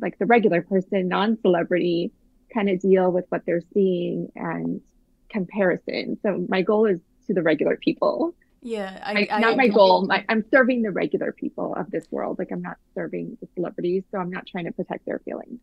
like 0.00 0.18
the 0.18 0.26
regular 0.26 0.62
person, 0.62 1.08
non-celebrity, 1.08 2.12
kind 2.54 2.70
of 2.70 2.80
deal 2.80 3.10
with 3.10 3.24
what 3.30 3.44
they're 3.46 3.62
seeing 3.74 4.30
and 4.36 4.80
comparison. 5.28 6.18
So 6.22 6.46
my 6.48 6.62
goal 6.62 6.86
is 6.86 6.98
to 7.26 7.34
the 7.34 7.42
regular 7.42 7.76
people. 7.76 8.34
Yeah, 8.60 9.00
I, 9.04 9.28
I, 9.30 9.40
not 9.40 9.52
I, 9.52 9.56
my 9.56 9.68
goal. 9.68 10.06
My, 10.06 10.24
I'm 10.28 10.44
serving 10.50 10.82
the 10.82 10.90
regular 10.90 11.32
people 11.32 11.74
of 11.76 11.90
this 11.90 12.06
world. 12.10 12.38
Like 12.38 12.50
I'm 12.50 12.62
not 12.62 12.78
serving 12.94 13.38
the 13.40 13.48
celebrities, 13.54 14.02
so 14.10 14.18
I'm 14.18 14.30
not 14.30 14.46
trying 14.46 14.64
to 14.64 14.72
protect 14.72 15.06
their 15.06 15.20
feelings. 15.20 15.60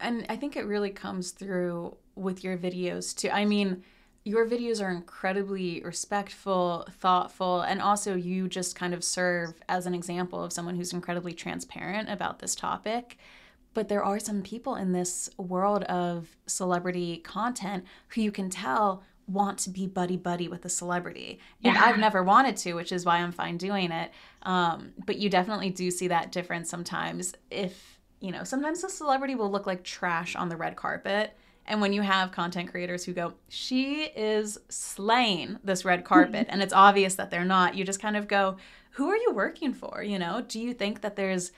And 0.00 0.24
I 0.28 0.36
think 0.36 0.56
it 0.56 0.64
really 0.64 0.90
comes 0.90 1.32
through 1.32 1.96
with 2.14 2.44
your 2.44 2.56
videos 2.56 3.14
too. 3.14 3.30
I 3.30 3.44
mean, 3.44 3.82
your 4.24 4.46
videos 4.46 4.82
are 4.82 4.90
incredibly 4.90 5.82
respectful, 5.82 6.86
thoughtful, 6.90 7.62
and 7.62 7.80
also 7.80 8.14
you 8.14 8.48
just 8.48 8.76
kind 8.76 8.94
of 8.94 9.02
serve 9.02 9.54
as 9.68 9.86
an 9.86 9.94
example 9.94 10.42
of 10.42 10.52
someone 10.52 10.76
who's 10.76 10.92
incredibly 10.92 11.32
transparent 11.32 12.08
about 12.10 12.38
this 12.38 12.54
topic. 12.54 13.18
But 13.78 13.86
there 13.86 14.02
are 14.02 14.18
some 14.18 14.42
people 14.42 14.74
in 14.74 14.90
this 14.90 15.30
world 15.36 15.84
of 15.84 16.36
celebrity 16.48 17.18
content 17.18 17.84
who 18.08 18.20
you 18.20 18.32
can 18.32 18.50
tell 18.50 19.04
want 19.28 19.56
to 19.60 19.70
be 19.70 19.86
buddy 19.86 20.16
buddy 20.16 20.48
with 20.48 20.64
a 20.64 20.68
celebrity. 20.68 21.38
And 21.62 21.76
yeah. 21.76 21.84
i've 21.84 21.96
never 21.96 22.24
wanted 22.24 22.56
to 22.56 22.74
which 22.74 22.90
is 22.90 23.04
why 23.04 23.18
i'm 23.18 23.30
fine 23.30 23.56
doing 23.56 23.92
it. 23.92 24.10
Um, 24.42 24.94
but 25.06 25.18
you 25.18 25.30
definitely 25.30 25.70
do 25.70 25.92
see 25.92 26.08
that 26.08 26.32
difference 26.32 26.68
sometimes 26.68 27.34
if 27.52 28.00
you 28.18 28.32
know 28.32 28.42
sometimes 28.42 28.82
a 28.82 28.88
celebrity 28.88 29.36
will 29.36 29.48
look 29.48 29.68
like 29.68 29.84
trash 29.84 30.34
on 30.34 30.48
the 30.48 30.56
red 30.56 30.74
carpet. 30.74 31.36
And 31.64 31.80
when 31.80 31.92
you 31.92 32.02
have 32.02 32.32
content 32.32 32.72
creators 32.72 33.04
who 33.04 33.12
go 33.12 33.34
she 33.48 34.06
is 34.06 34.58
slaying 34.68 35.60
this 35.62 35.84
red 35.84 36.04
carpet 36.12 36.48
and 36.50 36.64
it's 36.64 36.74
obvious 36.74 37.14
that 37.14 37.30
they're 37.30 37.44
not 37.44 37.76
you 37.76 37.84
just 37.84 38.02
kind 38.02 38.16
of 38.16 38.26
go 38.26 38.56
who 38.90 39.08
are 39.08 39.16
you 39.16 39.30
working 39.34 39.72
for? 39.72 40.02
You 40.02 40.18
know 40.18 40.40
do 40.40 40.58
you 40.58 40.74
think 40.74 41.02
that 41.02 41.14
there's 41.14 41.52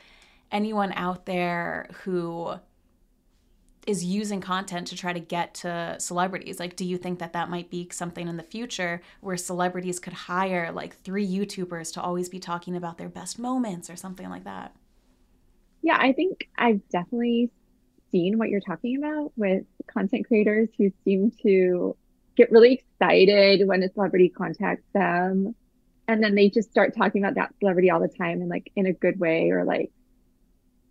anyone 0.53 0.93
out 0.93 1.27
there 1.27 1.89
who 2.05 2.55
is 3.87 4.05
using 4.05 4.41
content 4.41 4.87
to 4.89 4.97
try 4.97 5.13
to 5.13 5.21
get 5.21 5.55
to 5.55 5.97
celebrities 5.99 6.61
like 6.61 6.77
do 6.77 6.85
you 6.85 6.99
think 6.99 7.19
that 7.19 7.33
that 7.33 7.49
might 7.49 7.71
be 7.71 7.89
something 7.91 8.29
in 8.29 8.37
the 8.37 8.43
future 8.43 9.01
where 9.21 9.37
celebrities 9.37 9.99
could 9.99 10.13
hire 10.13 10.71
like 10.71 11.01
three 11.03 11.27
youtubers 11.27 11.93
to 11.93 12.01
always 12.01 12.29
be 12.29 12.39
talking 12.39 12.77
about 12.77 12.99
their 12.99 13.09
best 13.09 13.39
moments 13.39 13.89
or 13.89 13.97
something 13.97 14.29
like 14.29 14.45
that? 14.45 14.75
Yeah 15.83 15.97
i 15.99 16.13
think 16.13 16.49
i've 16.59 16.87
definitely 16.91 17.51
seen 18.13 18.39
what 18.39 18.49
you're 18.49 18.61
talking 18.61 18.99
about 18.99 19.33
with 19.37 19.65
content 19.87 20.27
creators 20.27 20.69
who 20.77 20.93
seem 21.05 21.33
to 21.43 21.97
get 22.37 22.51
really 22.51 22.75
excited 22.75 23.67
when 23.67 23.83
a 23.83 23.89
celebrity 23.93 24.29
contacts 24.29 24.87
them 24.93 25.55
and 26.07 26.23
then 26.23 26.35
they 26.35 26.51
just 26.51 26.71
start 26.71 26.95
talking 26.97 27.23
about 27.23 27.37
that 27.37 27.55
celebrity 27.61 27.91
all 27.91 28.01
the 28.01 28.09
time 28.09 28.41
and 28.41 28.49
like 28.49 28.71
in 28.77 28.87
a 28.87 28.93
good 28.93 29.19
way 29.19 29.51
or 29.51 29.65
like 29.65 29.91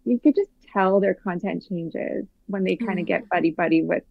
you 0.05 0.19
could 0.19 0.35
just 0.35 0.49
tell 0.73 0.99
their 0.99 1.13
content 1.13 1.65
changes 1.67 2.25
when 2.47 2.63
they 2.63 2.75
kind 2.75 2.99
of 2.99 3.05
get 3.05 3.21
mm-hmm. 3.21 3.29
buddy 3.29 3.51
buddy 3.51 3.81
with 3.81 4.03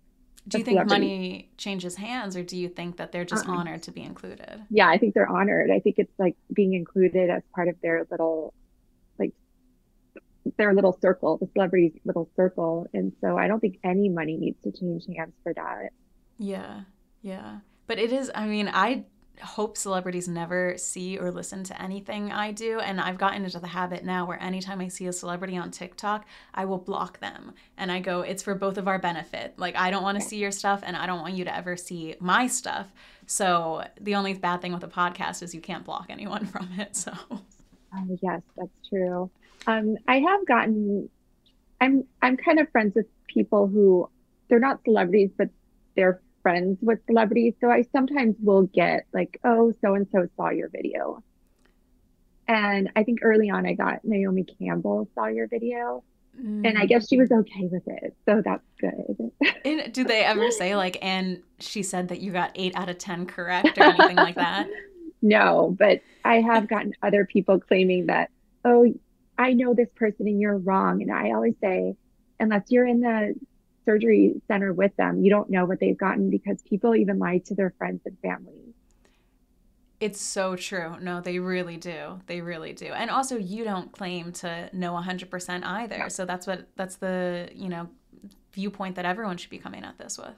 do 0.47 0.59
you 0.59 0.65
think 0.65 0.87
money 0.89 1.51
changes 1.59 1.97
hands 1.97 2.35
or 2.37 2.43
do 2.43 2.57
you 2.57 2.69
think 2.69 2.97
that 2.97 3.13
they're 3.13 3.25
just 3.25 3.47
uh 3.47 3.53
honored 3.53 3.83
to 3.83 3.91
be 3.91 4.03
included? 4.03 4.63
Yeah 4.71 4.89
i 4.89 4.97
think 4.97 5.15
they're 5.15 5.29
honored. 5.29 5.71
I 5.71 5.81
think 5.81 5.97
it's 5.99 6.13
like 6.19 6.37
being 6.53 6.75
included 6.75 7.29
as 7.31 7.43
part 7.55 7.69
of 7.69 7.75
their 7.83 8.07
little 8.11 8.55
like 9.19 9.33
their 10.57 10.75
little 10.75 10.99
circle 11.03 11.37
the 11.37 11.49
celebrity's 11.55 11.93
little 12.05 12.31
circle. 12.35 12.87
And 12.95 13.13
so 13.21 13.37
i 13.37 13.47
don't 13.47 13.61
think 13.61 13.79
any 13.85 14.09
money 14.09 14.37
needs 14.37 14.63
to 14.63 14.73
change 14.73 15.05
hands 15.15 15.35
for 15.43 15.53
that. 15.55 15.91
Yeah 16.39 16.83
yeah. 17.21 17.59
But 17.87 17.99
it 17.99 18.13
is 18.13 18.31
i 18.35 18.47
mean 18.47 18.69
i 18.69 19.05
hope 19.41 19.77
celebrities 19.77 20.29
never 20.29 20.77
see 20.77 21.19
or 21.19 21.31
listen 21.31 21.65
to 21.65 21.83
anything 21.83 22.33
I 22.33 22.53
do. 22.53 22.81
And 22.81 23.01
I've 23.01 23.19
gotten 23.19 23.45
into 23.45 23.59
the 23.59 23.67
habit 23.67 24.05
now 24.05 24.27
where 24.27 24.41
anytime 24.43 24.81
I 24.81 24.89
see 24.89 25.07
a 25.07 25.13
celebrity 25.13 25.57
on 25.57 25.71
TikTok, 25.71 26.27
I 26.55 26.65
will 26.65 26.79
block 26.79 27.21
them. 27.21 27.55
And 27.77 27.91
I 27.91 28.01
go, 28.01 28.21
it's 28.21 28.43
for 28.43 28.55
both 28.55 28.79
of 28.79 28.89
our 28.89 28.99
benefit. 28.99 29.55
Like, 29.59 29.77
I 29.77 29.91
don't 29.91 30.03
want 30.03 30.21
to 30.21 30.27
see 30.27 30.39
your 30.39 30.51
stuff 30.51 30.83
and 30.85 30.97
I 30.97 31.07
don't 31.07 31.21
want 31.21 31.35
you 31.35 31.45
to 31.45 31.57
ever 31.57 31.77
see 31.77 32.15
my 32.21 32.47
stuff. 32.47 32.93
So 33.27 33.85
the 34.01 34.15
only 34.15 34.35
bad 34.35 34.63
thing 34.63 34.73
with 34.73 34.85
a 34.85 34.89
podcast 34.89 35.43
is 35.43 35.55
you 35.55 35.61
can't 35.61 35.85
block 35.85 36.07
anyone 36.09 36.47
from 36.53 36.69
it. 36.79 36.97
So, 36.97 37.13
oh, 37.31 38.19
yes, 38.23 38.43
that's 38.57 38.89
true. 38.89 39.31
Um, 39.67 39.97
I 40.07 40.21
have 40.21 40.47
gotten, 40.47 41.11
I'm, 41.81 42.05
I'm 42.23 42.37
kind 42.37 42.59
of 42.59 42.71
friends 42.71 42.95
with 42.95 43.07
people 43.27 43.67
who 43.67 44.09
they're 44.49 44.59
not 44.59 44.83
celebrities, 44.85 45.31
but 45.37 45.51
they're 45.95 46.21
friends 46.43 46.79
with 46.81 46.99
celebrities. 47.07 47.55
So 47.61 47.71
I 47.71 47.83
sometimes 47.93 48.37
will 48.41 48.63
get 48.63 49.07
like, 49.13 49.39
oh, 49.45 49.73
so 49.81 49.95
and 49.95 50.07
so 50.13 50.29
saw 50.37 50.51
your 50.51 50.69
video. 50.69 51.23
And 52.47 52.91
I 52.97 53.05
think 53.05 53.21
early 53.23 53.51
on 53.51 53.67
I 53.67 53.75
got 53.75 54.05
Naomi 54.05 54.45
Campbell 54.45 55.09
saw 55.15 55.27
your 55.27 55.49
video. 55.49 56.03
Mm. 56.41 56.67
And 56.69 56.79
I 56.79 56.87
guess 56.87 57.09
she 57.09 57.19
was 57.19 57.31
okay 57.31 57.69
with 57.71 57.83
it. 57.87 58.15
So 58.25 58.43
that's 58.45 58.65
good. 58.81 59.33
and 59.65 59.93
do 59.93 60.05
they 60.05 60.25
ever 60.25 60.51
say 60.53 60.77
like, 60.77 60.99
and 61.03 61.43
she 61.59 61.83
said 61.83 62.09
that 62.09 62.21
you 62.21 62.33
got 62.33 62.53
eight 62.55 62.75
out 62.77 62.89
of 62.89 62.99
10 62.99 63.27
correct 63.27 63.77
or 63.79 63.85
anything 63.85 64.17
like 64.17 64.37
that? 64.37 64.69
No, 65.21 65.75
but 65.77 66.01
I 66.25 66.41
have 66.41 66.69
gotten 66.69 66.95
other 67.03 67.25
people 67.25 67.59
claiming 67.59 68.07
that, 68.07 68.31
oh, 68.65 68.95
I 69.37 69.53
know 69.53 69.75
this 69.75 69.89
person 69.97 70.29
and 70.29 70.41
you're 70.41 70.59
wrong. 70.59 71.03
And 71.03 71.13
I 71.13 71.33
always 71.33 71.55
say, 71.61 71.97
unless 72.39 72.65
you're 72.69 72.87
in 72.87 73.01
the 73.01 73.35
surgery 73.89 74.35
center 74.47 74.75
with 74.75 74.95
them, 74.97 75.25
you 75.25 75.31
don't 75.31 75.49
know 75.49 75.65
what 75.65 75.81
they've 75.81 75.97
gotten 75.97 76.29
because 76.29 76.61
people 76.61 76.95
even 76.95 77.19
lie 77.19 77.39
to 77.39 77.55
their 77.55 77.73
friends 77.79 78.03
and 78.05 78.19
family. 78.19 78.75
It's 79.99 80.21
so 80.21 80.57
true. 80.57 80.97
No, 81.01 81.23
they 81.23 81.39
really 81.39 81.79
do. 81.79 82.21
They 82.27 82.43
really 82.43 82.75
do. 82.75 82.87
And 82.87 83.11
also 83.11 83.39
you 83.39 83.65
don't 83.65 83.91
claim 83.91 84.33
to 84.33 84.69
know 84.75 84.93
100% 84.93 85.65
either. 85.65 86.11
So 86.11 86.27
that's 86.27 86.47
what 86.47 86.69
that's 86.77 86.97
the, 86.97 87.49
you 87.55 87.71
know, 87.71 87.89
viewpoint 88.53 88.97
that 88.97 89.07
everyone 89.07 89.39
should 89.39 89.51
be 89.51 89.59
coming 89.59 89.85
at 89.85 89.97
this 89.97 90.19
with. 90.19 90.37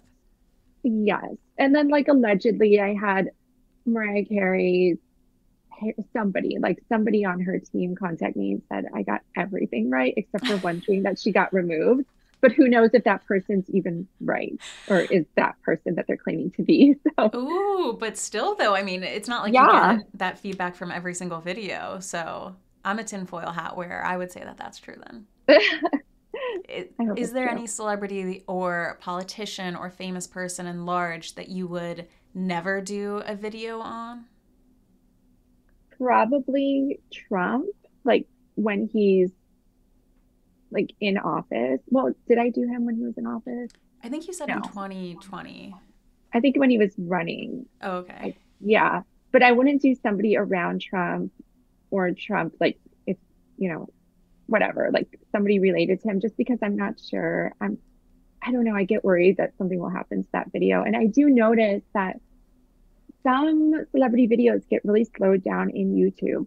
Yes. 0.85 1.35
And 1.59 1.75
then 1.75 1.89
like 1.89 2.07
allegedly 2.07 2.81
I 2.81 2.95
had 2.95 3.33
Mariah 3.85 4.27
Carey's 4.27 4.99
somebody 6.13 6.59
like 6.61 6.79
somebody 6.89 7.25
on 7.25 7.41
her 7.41 7.59
team 7.59 7.97
contact 7.97 8.37
me 8.37 8.53
and 8.53 8.63
said 8.71 8.85
I 8.95 9.03
got 9.03 9.23
everything 9.37 9.91
right 9.91 10.15
except 10.17 10.47
for 10.47 10.57
one 10.59 10.83
thing 10.83 11.03
that 11.03 11.19
she 11.19 11.33
got 11.33 11.53
removed 11.53 12.05
but 12.41 12.53
who 12.53 12.69
knows 12.69 12.91
if 12.93 13.05
that 13.05 13.25
person's 13.27 13.69
even 13.71 14.07
right 14.21 14.59
or 14.89 15.01
is 15.01 15.25
that 15.37 15.61
person 15.63 15.95
that 15.95 16.07
they're 16.07 16.17
claiming 16.17 16.51
to 16.51 16.63
be 16.63 16.95
so 17.19 17.31
ooh 17.35 17.97
but 17.99 18.17
still 18.17 18.55
though 18.55 18.75
i 18.75 18.83
mean 18.83 19.03
it's 19.03 19.29
not 19.29 19.43
like 19.43 19.53
yeah. 19.53 19.93
you 19.93 19.99
get 19.99 20.07
that 20.15 20.39
feedback 20.39 20.75
from 20.75 20.91
every 20.91 21.15
single 21.15 21.41
video 21.41 21.99
so 22.01 22.55
i'm 22.85 22.99
a 22.99 23.05
tinfoil 23.05 23.51
hat 23.51 23.77
wearer 23.77 24.05
i 24.05 24.17
would 24.17 24.31
say 24.31 24.41
that 24.41 24.57
that's 24.57 24.79
true 24.79 24.97
then 25.07 25.27
it, 26.69 26.93
is 27.17 27.33
there 27.33 27.49
true. 27.49 27.57
any 27.57 27.67
celebrity 27.67 28.45
or 28.47 28.99
politician 29.01 29.77
or 29.77 29.91
famous 29.91 30.27
person 30.27 30.67
in 30.67 30.87
large 30.87 31.35
that 31.35 31.49
you 31.49 31.67
would 31.67 32.07
never 32.35 32.81
do 32.81 33.23
a 33.27 33.35
video 33.35 33.81
on 33.81 34.25
probably 35.99 37.01
trump 37.13 37.67
like 38.05 38.27
when 38.55 38.89
he's 38.93 39.31
like 40.71 40.93
in 41.01 41.19
office. 41.19 41.81
Well, 41.89 42.15
did 42.29 42.39
I 42.39 42.51
do 42.51 42.63
him 42.63 42.87
when 42.87 42.97
he 42.97 43.05
was 43.05 43.17
in 43.17 43.27
office? 43.27 43.71
I 44.03 44.09
think 44.09 44.27
you 44.27 44.33
said 44.33 44.49
no. 44.49 44.57
in 44.57 44.63
2020. 44.63 45.75
I 46.33 46.41
think 46.41 46.57
when 46.57 46.71
he 46.71 46.79
was 46.79 46.93
running. 46.97 47.67
Oh, 47.83 47.99
okay. 47.99 48.37
Yeah. 48.61 49.03
But 49.33 49.43
I 49.43 49.53
wouldn't 49.53 49.83
do 49.83 49.95
somebody 49.95 50.37
around 50.37 50.81
Trump 50.81 51.33
or 51.91 52.11
Trump, 52.13 52.55
like 52.61 52.79
if, 53.07 53.17
you 53.59 53.69
know, 53.69 53.89
whatever, 54.47 54.91
like 54.93 55.19
somebody 55.33 55.59
related 55.59 56.01
to 56.03 56.09
him, 56.09 56.21
just 56.21 56.37
because 56.37 56.59
I'm 56.63 56.77
not 56.77 57.01
sure. 57.01 57.53
I'm, 57.61 57.79
I 58.43 58.53
don't 58.53 58.65
know. 58.65 58.75
I 58.75 58.85
get 58.85 59.05
worried 59.05 59.37
that 59.37 59.57
something 59.59 59.79
will 59.79 59.91
happen 59.91 60.23
to 60.23 60.29
that 60.33 60.51
video. 60.53 60.83
And 60.83 60.97
I 60.97 61.07
do 61.07 61.29
notice 61.29 61.83
that 61.95 62.21
some 63.23 63.75
celebrity 63.93 64.27
videos 64.27 64.67
get 64.69 64.85
really 64.85 65.05
slowed 65.17 65.45
down 65.45 65.71
in 65.71 65.95
YouTube 65.95 66.47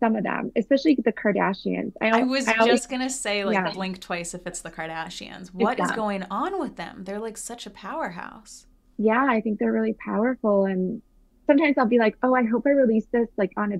some 0.00 0.16
of 0.16 0.24
them, 0.24 0.50
especially 0.56 0.96
the 0.96 1.12
Kardashians. 1.12 1.92
I, 2.00 2.20
I 2.20 2.22
was 2.22 2.48
I 2.48 2.54
always, 2.54 2.80
just 2.80 2.90
gonna 2.90 3.10
say, 3.10 3.44
like, 3.44 3.54
yeah. 3.54 3.70
blink 3.72 4.00
twice 4.00 4.34
if 4.34 4.46
it's 4.46 4.62
the 4.62 4.70
Kardashians. 4.70 5.48
What 5.48 5.78
is 5.78 5.90
going 5.92 6.24
on 6.30 6.58
with 6.58 6.76
them? 6.76 7.04
They're 7.04 7.20
like 7.20 7.36
such 7.36 7.66
a 7.66 7.70
powerhouse. 7.70 8.66
Yeah, 8.96 9.24
I 9.28 9.40
think 9.40 9.58
they're 9.58 9.72
really 9.72 9.94
powerful. 9.94 10.64
And 10.64 11.02
sometimes 11.46 11.78
I'll 11.78 11.86
be 11.86 11.98
like, 11.98 12.16
oh, 12.22 12.34
I 12.34 12.44
hope 12.44 12.64
I 12.66 12.70
release 12.70 13.06
this 13.12 13.28
like 13.36 13.52
on 13.56 13.72
a, 13.72 13.76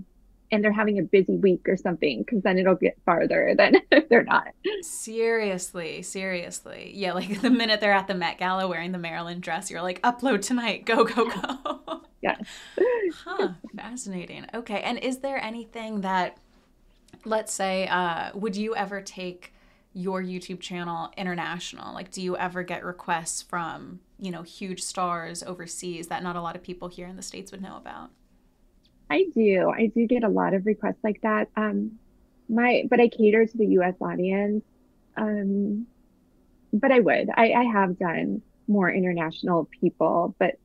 and 0.53 0.65
they're 0.65 0.73
having 0.73 0.99
a 0.99 1.03
busy 1.03 1.37
week 1.37 1.69
or 1.69 1.77
something, 1.77 2.21
because 2.23 2.43
then 2.43 2.59
it'll 2.59 2.75
get 2.75 2.99
farther 3.05 3.55
than 3.57 3.77
if 3.91 4.09
they're 4.09 4.25
not. 4.25 4.49
Seriously, 4.83 6.03
seriously, 6.03 6.93
yeah. 6.95 7.13
Like 7.13 7.41
the 7.43 7.51
minute 7.51 7.81
they're 7.81 7.93
at 7.93 8.07
the 8.07 8.15
Met 8.15 8.39
Gala 8.39 8.69
wearing 8.69 8.93
the 8.93 8.99
Marilyn 8.99 9.41
dress, 9.41 9.71
you're 9.71 9.83
like, 9.83 10.03
upload 10.03 10.43
tonight, 10.43 10.85
go, 10.85 11.05
go, 11.05 11.31
go. 11.31 12.00
Yes. 12.21 12.45
huh. 13.25 13.51
Fascinating. 13.77 14.47
Okay. 14.55 14.81
And 14.83 14.99
is 14.99 15.19
there 15.19 15.43
anything 15.43 16.03
that, 16.03 16.37
let's 17.25 17.53
say, 17.53 17.89
uh, 17.89 18.31
would 18.35 18.57
you 18.57 18.75
ever 18.77 19.01
take 19.01 19.55
your 19.93 20.23
YouTube 20.23 20.61
channel 20.61 21.11
international? 21.17 21.95
Like, 21.95 22.11
do 22.11 22.23
you 22.23 22.37
ever 22.37 22.63
get 22.63 22.85
requests 22.85 23.43
from, 23.43 24.01
you 24.19 24.31
know, 24.31 24.43
huge 24.43 24.83
stars 24.83 25.43
overseas 25.43 26.09
that 26.09 26.23
not 26.23 26.37
a 26.37 26.43
lot 26.43 26.57
of 26.57 26.63
people 26.63 26.89
here 26.89 27.07
in 27.07 27.17
the 27.17 27.23
States 27.23 27.51
would 27.53 27.63
know 27.63 27.77
about? 27.77 28.11
I 29.09 29.27
do. 29.35 29.71
I 29.71 29.87
do 29.87 30.07
get 30.07 30.23
a 30.23 30.29
lot 30.29 30.55
of 30.55 30.67
requests 30.67 31.03
like 31.03 31.21
that. 31.23 31.49
Um, 31.57 31.99
my, 32.49 32.85
but 32.89 33.01
I 33.01 33.09
cater 33.09 33.47
to 33.47 33.57
the 33.57 33.67
US 33.67 33.95
audience. 34.01 34.63
Um, 35.17 35.87
but 36.73 36.93
I 36.93 37.01
would. 37.01 37.29
I, 37.35 37.53
I 37.53 37.65
have 37.65 37.99
done 37.99 38.43
more 38.69 38.91
international 38.91 39.69
people, 39.81 40.37
but 40.39 40.57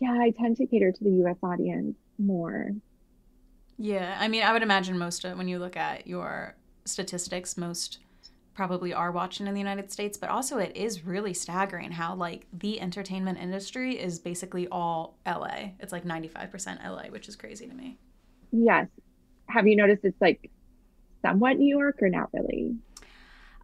yeah, 0.00 0.12
I 0.12 0.30
tend 0.30 0.56
to 0.58 0.66
cater 0.66 0.92
to 0.92 1.04
the 1.04 1.10
US 1.24 1.36
audience 1.42 1.96
more. 2.18 2.72
Yeah, 3.76 4.16
I 4.18 4.28
mean, 4.28 4.42
I 4.42 4.52
would 4.52 4.62
imagine 4.62 4.98
most 4.98 5.24
of 5.24 5.38
when 5.38 5.48
you 5.48 5.58
look 5.58 5.76
at 5.76 6.06
your 6.06 6.56
statistics, 6.84 7.56
most 7.56 7.98
probably 8.54 8.92
are 8.92 9.12
watching 9.12 9.46
in 9.46 9.54
the 9.54 9.60
United 9.60 9.92
States, 9.92 10.18
but 10.18 10.30
also 10.30 10.58
it 10.58 10.76
is 10.76 11.04
really 11.04 11.32
staggering 11.32 11.92
how 11.92 12.12
like 12.14 12.46
the 12.52 12.80
entertainment 12.80 13.38
industry 13.38 13.96
is 13.96 14.18
basically 14.18 14.66
all 14.66 15.16
LA. 15.24 15.70
It's 15.78 15.92
like 15.92 16.04
95% 16.04 16.84
LA, 16.84 17.04
which 17.10 17.28
is 17.28 17.36
crazy 17.36 17.68
to 17.68 17.74
me. 17.74 17.98
Yes. 18.50 18.88
Have 19.46 19.68
you 19.68 19.76
noticed 19.76 20.04
it's 20.04 20.20
like 20.20 20.50
somewhat 21.22 21.56
New 21.58 21.68
York 21.68 21.98
or 22.02 22.08
not 22.08 22.30
really? 22.32 22.74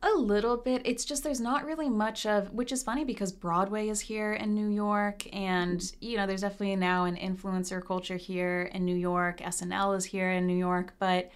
A 0.06 0.14
little 0.14 0.58
bit. 0.58 0.82
It's 0.84 1.02
just 1.06 1.24
there's 1.24 1.40
not 1.40 1.64
really 1.64 1.88
much 1.88 2.26
of, 2.26 2.52
which 2.52 2.72
is 2.72 2.82
funny 2.82 3.04
because 3.04 3.32
Broadway 3.32 3.88
is 3.88 4.00
here 4.00 4.34
in 4.34 4.54
New 4.54 4.68
York, 4.68 5.26
and 5.34 5.82
you 6.02 6.18
know, 6.18 6.26
there's 6.26 6.42
definitely 6.42 6.76
now 6.76 7.06
an 7.06 7.16
influencer 7.16 7.82
culture 7.82 8.18
here 8.18 8.70
in 8.74 8.84
New 8.84 8.96
York. 8.96 9.38
SNL 9.38 9.96
is 9.96 10.04
here 10.04 10.30
in 10.30 10.46
New 10.46 10.58
York, 10.58 10.92
but 10.98 11.30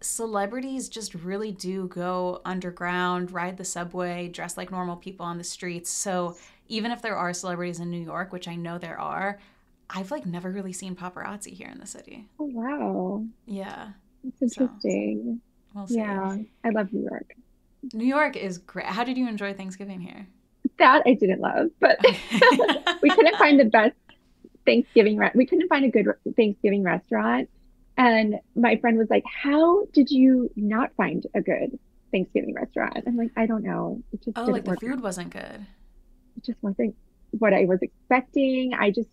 celebrities 0.00 0.88
just 0.88 1.14
really 1.14 1.52
do 1.52 1.86
go 1.86 2.40
underground, 2.44 3.30
ride 3.30 3.56
the 3.56 3.64
subway, 3.64 4.26
dress 4.26 4.56
like 4.56 4.72
normal 4.72 4.96
people 4.96 5.24
on 5.24 5.38
the 5.38 5.44
streets. 5.44 5.88
So 5.88 6.36
even 6.66 6.90
if 6.90 7.00
there 7.00 7.16
are 7.16 7.32
celebrities 7.32 7.78
in 7.78 7.88
New 7.88 8.02
York, 8.02 8.32
which 8.32 8.48
I 8.48 8.56
know 8.56 8.78
there 8.78 8.98
are, 9.00 9.38
I've 9.90 10.10
like 10.10 10.26
never 10.26 10.50
really 10.50 10.72
seen 10.72 10.96
paparazzi 10.96 11.52
here 11.52 11.68
in 11.68 11.78
the 11.78 11.86
city. 11.86 12.26
Oh 12.40 12.50
wow. 12.52 13.24
Yeah. 13.46 13.90
It's 14.24 14.42
interesting. 14.42 15.40
So, 15.72 15.86
we'll 15.86 15.86
yeah. 15.88 16.36
I 16.64 16.70
love 16.70 16.92
New 16.92 17.02
York. 17.02 17.36
New 17.92 18.06
York 18.06 18.36
is 18.36 18.58
great. 18.58 18.86
How 18.86 19.04
did 19.04 19.16
you 19.16 19.28
enjoy 19.28 19.54
Thanksgiving 19.54 20.00
here? 20.00 20.26
That 20.78 21.02
I 21.06 21.14
didn't 21.14 21.40
love, 21.40 21.68
but 21.80 21.98
we 23.02 23.10
couldn't 23.10 23.36
find 23.36 23.58
the 23.58 23.64
best 23.64 23.96
Thanksgiving. 24.66 25.16
Re- 25.16 25.32
we 25.34 25.46
couldn't 25.46 25.68
find 25.68 25.84
a 25.84 25.88
good 25.88 26.06
Thanksgiving 26.36 26.82
restaurant, 26.82 27.48
and 27.96 28.36
my 28.54 28.76
friend 28.76 28.98
was 28.98 29.08
like, 29.10 29.24
"How 29.24 29.86
did 29.92 30.10
you 30.10 30.50
not 30.56 30.94
find 30.96 31.26
a 31.34 31.40
good 31.40 31.78
Thanksgiving 32.10 32.54
restaurant. 32.54 33.04
I'm 33.06 33.16
like, 33.16 33.32
I 33.36 33.46
don't 33.46 33.62
know. 33.62 34.02
It 34.12 34.22
just 34.22 34.38
oh, 34.38 34.44
like 34.46 34.64
the 34.64 34.76
food 34.76 35.02
wasn't 35.02 35.30
good. 35.30 35.66
It 36.36 36.44
just 36.44 36.62
wasn't 36.62 36.96
what 37.30 37.52
I 37.52 37.64
was 37.64 37.80
expecting. 37.82 38.74
I 38.74 38.90
just 38.90 39.10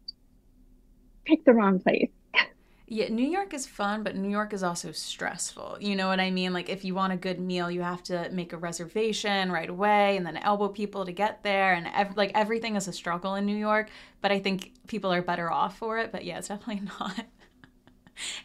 picked 1.25 1.45
the 1.45 1.53
wrong 1.53 1.79
place. 1.79 2.11
Yeah, 2.87 3.09
New 3.09 3.25
York 3.27 3.53
is 3.55 3.65
fun, 3.65 4.03
but 4.03 4.15
New 4.15 4.29
York 4.29 4.53
is 4.53 4.61
also 4.61 4.91
stressful. 4.91 5.77
You 5.81 5.95
know 5.95 6.07
what 6.07 6.19
I 6.19 6.29
mean? 6.29 6.53
Like, 6.53 6.69
if 6.69 6.85
you 6.85 6.93
want 6.93 7.13
a 7.13 7.15
good 7.17 7.39
meal, 7.39 7.71
you 7.71 7.81
have 7.81 8.03
to 8.03 8.29
make 8.29 8.53
a 8.53 8.57
reservation 8.57 9.51
right 9.51 9.69
away 9.69 10.15
and 10.17 10.25
then 10.25 10.37
elbow 10.37 10.67
people 10.69 11.03
to 11.05 11.11
get 11.11 11.41
there. 11.41 11.73
And 11.73 11.87
ev- 11.87 12.15
like, 12.15 12.31
everything 12.35 12.75
is 12.75 12.87
a 12.87 12.93
struggle 12.93 13.33
in 13.35 13.45
New 13.47 13.57
York, 13.57 13.89
but 14.21 14.31
I 14.31 14.39
think 14.39 14.73
people 14.87 15.11
are 15.11 15.23
better 15.23 15.51
off 15.51 15.77
for 15.79 15.97
it. 15.97 16.11
But 16.11 16.25
yeah, 16.25 16.37
it's 16.37 16.47
definitely 16.49 16.87
not. 16.99 17.25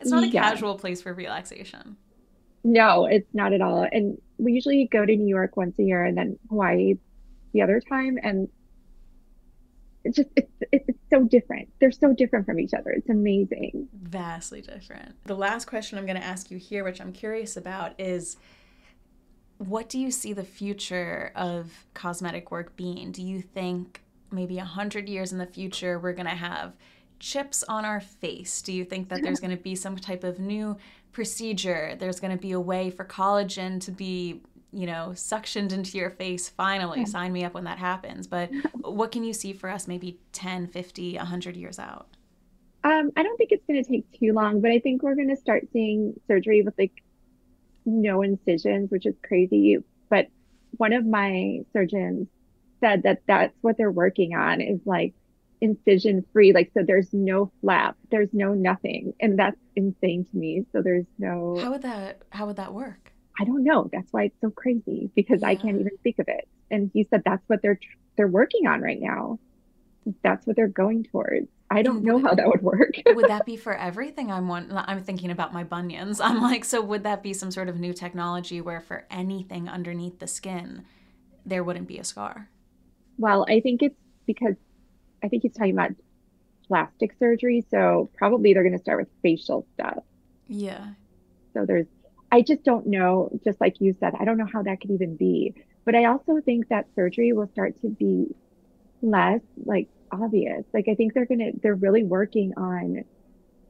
it's 0.01 0.11
not 0.11 0.24
a 0.24 0.28
casual 0.28 0.78
place 0.78 1.03
for 1.03 1.12
relaxation. 1.12 1.99
No, 2.64 3.07
it's 3.07 3.28
not 3.34 3.53
at 3.53 3.61
all. 3.61 3.86
And 3.91 4.18
we 4.38 4.53
usually 4.53 4.86
go 4.91 5.05
to 5.05 5.16
New 5.16 5.28
York 5.28 5.57
once 5.57 5.78
a 5.78 5.82
year 5.82 6.05
and 6.05 6.16
then 6.16 6.38
Hawaii 6.49 6.95
the 7.53 7.62
other 7.62 7.80
time. 7.80 8.18
And 8.22 8.49
it's 10.05 10.16
just 10.16 10.28
it's, 10.36 10.51
it's 10.72 10.98
so 11.11 11.24
different. 11.24 11.68
They're 11.80 11.92
so 11.92 12.12
different 12.12 12.46
from 12.46 12.59
each 12.59 12.74
other. 12.74 12.90
It's 12.90 13.09
amazing. 13.09 13.88
Vastly 13.92 14.61
different. 14.61 15.14
The 15.24 15.34
last 15.34 15.66
question 15.66 15.98
i'm 15.98 16.07
going 16.07 16.20
to 16.20 16.24
ask 16.24 16.51
you 16.51 16.59
here 16.59 16.84
which 16.84 17.01
i'm 17.01 17.12
curious 17.12 17.57
about 17.57 17.98
is 17.98 18.36
what 19.61 19.90
do 19.90 19.98
you 19.98 20.11
see 20.11 20.32
the 20.32 20.42
future 20.42 21.32
of 21.36 21.84
cosmetic 21.92 22.51
work 22.51 22.76
being? 22.76 23.12
Do 23.12 23.22
you 23.22 23.42
think 23.42 24.01
maybe 24.30 24.57
100 24.57 25.07
years 25.07 25.32
in 25.32 25.38
the 25.38 25.46
future 25.46 25.98
we're 25.98 26.14
going 26.14 26.24
to 26.24 26.34
have 26.34 26.72
chips 27.18 27.62
on 27.64 27.84
our 27.84 28.01
face? 28.01 28.62
Do 28.62 28.72
you 28.72 28.86
think 28.86 29.11
that 29.11 29.20
there's 29.22 29.38
going 29.40 29.55
to 29.55 29.62
be 29.62 29.74
some 29.74 29.96
type 29.96 30.24
of 30.24 30.38
new 30.38 30.78
procedure? 31.12 31.94
There's 31.98 32.20
going 32.20 32.34
to 32.34 32.40
be 32.40 32.53
a 32.53 32.61
way 32.61 32.88
for 32.88 33.05
collagen 33.05 33.82
to 33.82 33.90
be 33.90 34.40
you 34.72 34.86
know, 34.86 35.10
suctioned 35.14 35.72
into 35.72 35.98
your 35.98 36.10
face 36.10 36.48
finally. 36.48 37.04
Sign 37.06 37.32
me 37.32 37.44
up 37.44 37.54
when 37.54 37.64
that 37.64 37.78
happens. 37.78 38.26
But 38.26 38.50
what 38.80 39.12
can 39.12 39.24
you 39.24 39.32
see 39.32 39.52
for 39.52 39.68
us 39.68 39.88
maybe 39.88 40.20
10, 40.32 40.68
50, 40.68 41.16
100 41.16 41.56
years 41.56 41.78
out? 41.78 42.08
Um, 42.82 43.10
I 43.16 43.22
don't 43.22 43.36
think 43.36 43.52
it's 43.52 43.64
going 43.66 43.82
to 43.82 43.88
take 43.88 44.10
too 44.18 44.32
long, 44.32 44.60
but 44.60 44.70
I 44.70 44.78
think 44.78 45.02
we're 45.02 45.14
going 45.14 45.28
to 45.28 45.36
start 45.36 45.68
seeing 45.72 46.18
surgery 46.26 46.62
with 46.62 46.74
like 46.78 47.02
no 47.84 48.22
incisions, 48.22 48.90
which 48.90 49.06
is 49.06 49.14
crazy. 49.22 49.78
But 50.08 50.28
one 50.76 50.92
of 50.92 51.04
my 51.04 51.60
surgeons 51.72 52.28
said 52.80 53.02
that 53.02 53.22
that's 53.26 53.54
what 53.60 53.76
they're 53.76 53.90
working 53.90 54.34
on 54.34 54.60
is 54.60 54.80
like 54.86 55.14
incision 55.60 56.24
free. 56.32 56.52
Like, 56.52 56.70
so 56.72 56.82
there's 56.82 57.12
no 57.12 57.52
flap, 57.60 57.96
there's 58.10 58.30
no 58.32 58.54
nothing. 58.54 59.12
And 59.20 59.38
that's 59.38 59.58
insane 59.76 60.24
to 60.30 60.36
me. 60.36 60.64
So 60.72 60.80
there's 60.80 61.06
no. 61.18 61.58
How 61.60 61.70
would 61.72 61.82
that, 61.82 62.22
how 62.30 62.46
would 62.46 62.56
that 62.56 62.72
work? 62.72 63.09
I 63.41 63.45
don't 63.45 63.64
know. 63.64 63.88
That's 63.91 64.12
why 64.12 64.24
it's 64.24 64.41
so 64.43 64.51
crazy 64.51 65.11
because 65.16 65.41
yeah. 65.41 65.49
I 65.49 65.55
can't 65.55 65.80
even 65.80 65.97
think 66.03 66.18
of 66.18 66.28
it. 66.28 66.47
And 66.70 66.91
he 66.93 67.07
said 67.09 67.22
that's 67.24 67.43
what 67.49 67.62
they're 67.62 67.80
they're 68.16 68.28
working 68.28 68.66
on 68.66 68.82
right 68.82 69.01
now. 69.01 69.38
That's 70.22 70.47
what 70.47 70.57
they're 70.57 70.68
going 70.68 71.05
towards. 71.05 71.49
I 71.70 71.82
don't 71.82 72.05
know 72.05 72.18
how 72.18 72.34
that 72.34 72.47
would 72.47 72.62
work. 72.62 72.93
would 73.07 73.28
that 73.28 73.47
be 73.47 73.57
for 73.57 73.74
everything? 73.74 74.30
I'm 74.30 74.47
one. 74.47 74.70
I'm 74.74 75.03
thinking 75.03 75.30
about 75.30 75.55
my 75.55 75.64
bunions. 75.64 76.20
I'm 76.20 76.43
like, 76.43 76.66
so 76.66 76.82
would 76.82 77.05
that 77.05 77.22
be 77.22 77.32
some 77.32 77.51
sort 77.51 77.70
of 77.70 77.80
new 77.80 77.95
technology 77.95 78.61
where 78.61 78.80
for 78.80 79.07
anything 79.11 79.70
underneath 79.70 80.18
the 80.18 80.26
skin, 80.26 80.84
there 81.47 81.64
wouldn't 81.64 81.88
be 81.88 81.97
a 81.99 82.05
scar? 82.05 82.51
Well, 83.16 83.47
I 83.49 83.61
think 83.61 83.82
it's 83.82 83.97
because 84.26 84.57
I 85.24 85.28
think 85.28 85.45
he's 85.45 85.55
talking 85.55 85.72
about 85.72 85.93
plastic 86.68 87.14
surgery. 87.18 87.64
So 87.70 88.11
probably 88.18 88.53
they're 88.53 88.64
going 88.64 88.76
to 88.76 88.82
start 88.82 88.99
with 88.99 89.09
facial 89.22 89.66
stuff. 89.74 90.05
Yeah. 90.47 90.88
So 91.55 91.64
there's 91.64 91.86
I 92.32 92.42
just 92.42 92.62
don't 92.64 92.86
know, 92.86 93.30
just 93.44 93.60
like 93.60 93.80
you 93.80 93.96
said, 93.98 94.14
I 94.18 94.24
don't 94.24 94.38
know 94.38 94.46
how 94.50 94.62
that 94.62 94.80
could 94.80 94.90
even 94.90 95.16
be. 95.16 95.54
But 95.84 95.94
I 95.94 96.04
also 96.04 96.40
think 96.44 96.68
that 96.68 96.86
surgery 96.94 97.32
will 97.32 97.48
start 97.48 97.80
to 97.82 97.88
be 97.88 98.34
less 99.02 99.40
like 99.64 99.88
obvious. 100.12 100.64
Like 100.72 100.88
I 100.88 100.94
think 100.94 101.14
they're 101.14 101.26
gonna 101.26 101.52
they're 101.62 101.74
really 101.74 102.04
working 102.04 102.52
on 102.56 103.04